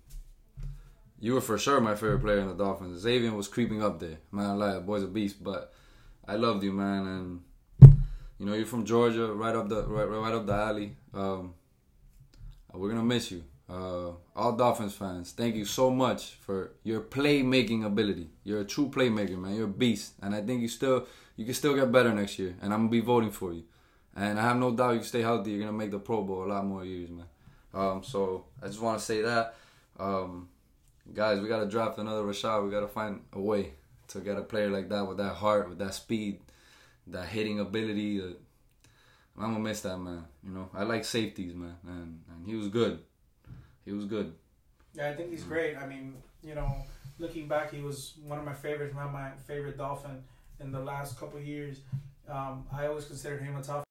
you 1.19 1.33
were 1.33 1.41
for 1.41 1.57
sure 1.57 1.79
my 1.79 1.95
favorite 1.95 2.21
player 2.21 2.39
in 2.39 2.47
the 2.47 2.55
Dolphins. 2.55 3.03
Xavien 3.03 3.35
was 3.35 3.47
creeping 3.47 3.81
up 3.81 3.99
there. 3.99 4.17
Man, 4.31 4.59
lie, 4.59 4.73
the 4.73 4.79
boy's 4.81 5.03
a 5.03 5.07
beast, 5.07 5.43
but 5.43 5.73
I 6.27 6.35
loved 6.35 6.63
you, 6.63 6.71
man, 6.71 7.07
and 7.07 7.41
you 8.41 8.47
know 8.47 8.55
you're 8.55 8.65
from 8.65 8.85
Georgia, 8.85 9.31
right 9.31 9.55
up 9.55 9.69
the 9.69 9.83
right, 9.83 10.05
right 10.05 10.33
up 10.33 10.47
the 10.47 10.53
alley. 10.53 10.95
Um, 11.13 11.53
we're 12.73 12.89
gonna 12.89 13.03
miss 13.03 13.29
you. 13.29 13.43
Uh, 13.69 14.13
all 14.35 14.53
Dolphins 14.53 14.95
fans, 14.95 15.31
thank 15.31 15.55
you 15.55 15.63
so 15.63 15.91
much 15.91 16.37
for 16.41 16.71
your 16.83 17.01
playmaking 17.01 17.85
ability. 17.85 18.31
You're 18.43 18.61
a 18.61 18.65
true 18.65 18.89
playmaker, 18.89 19.37
man. 19.37 19.53
You're 19.53 19.65
a 19.65 19.77
beast, 19.83 20.13
and 20.23 20.33
I 20.33 20.41
think 20.41 20.63
you 20.63 20.69
still 20.69 21.05
you 21.35 21.45
can 21.45 21.53
still 21.53 21.75
get 21.75 21.91
better 21.91 22.11
next 22.11 22.39
year. 22.39 22.55
And 22.63 22.73
I'm 22.73 22.79
gonna 22.79 22.89
be 22.89 23.01
voting 23.01 23.29
for 23.29 23.53
you. 23.53 23.63
And 24.15 24.39
I 24.39 24.41
have 24.41 24.57
no 24.57 24.71
doubt 24.71 24.95
you 24.95 25.03
stay 25.03 25.21
healthy. 25.21 25.51
You're 25.51 25.59
gonna 25.59 25.77
make 25.77 25.91
the 25.91 25.99
Pro 25.99 26.23
Bowl 26.23 26.43
a 26.43 26.47
lot 26.47 26.65
more 26.65 26.83
years, 26.83 27.11
man. 27.11 27.27
Um, 27.75 28.01
so 28.03 28.45
I 28.59 28.65
just 28.65 28.81
want 28.81 28.97
to 28.97 29.05
say 29.05 29.21
that, 29.21 29.53
um, 29.99 30.49
guys, 31.13 31.39
we 31.39 31.47
gotta 31.47 31.67
draft 31.67 31.99
another 31.99 32.23
Reshad. 32.23 32.65
We 32.65 32.71
gotta 32.71 32.87
find 32.87 33.21
a 33.33 33.39
way 33.39 33.73
to 34.07 34.19
get 34.19 34.39
a 34.39 34.41
player 34.41 34.71
like 34.71 34.89
that 34.89 35.07
with 35.07 35.17
that 35.17 35.35
heart, 35.35 35.69
with 35.69 35.77
that 35.77 35.93
speed, 35.93 36.39
that 37.07 37.27
hitting 37.27 37.59
ability. 37.59 38.21
Uh, 38.21 38.33
I'm 39.37 39.53
gonna 39.53 39.59
miss 39.59 39.81
that 39.81 39.97
man. 39.97 40.25
You 40.43 40.51
know, 40.51 40.69
I 40.73 40.83
like 40.83 41.05
safeties, 41.05 41.55
man, 41.55 41.75
and 41.87 42.21
and 42.29 42.45
he 42.45 42.55
was 42.55 42.67
good. 42.67 42.99
He 43.85 43.91
was 43.91 44.05
good. 44.05 44.33
Yeah, 44.93 45.09
I 45.09 45.15
think 45.15 45.31
he's 45.31 45.43
great. 45.43 45.77
I 45.77 45.87
mean, 45.87 46.15
you 46.43 46.55
know, 46.55 46.75
looking 47.17 47.47
back, 47.47 47.71
he 47.71 47.81
was 47.81 48.13
one 48.25 48.37
of 48.39 48.45
my 48.45 48.53
favorites, 48.53 48.93
not 48.95 49.11
my 49.11 49.31
favorite 49.47 49.77
Dolphin 49.77 50.23
in 50.59 50.71
the 50.71 50.79
last 50.79 51.19
couple 51.19 51.39
years. 51.39 51.79
Um, 52.27 52.65
I 52.71 52.87
always 52.87 53.05
considered 53.05 53.41
him 53.41 53.55
a 53.55 53.63
top 53.63 53.87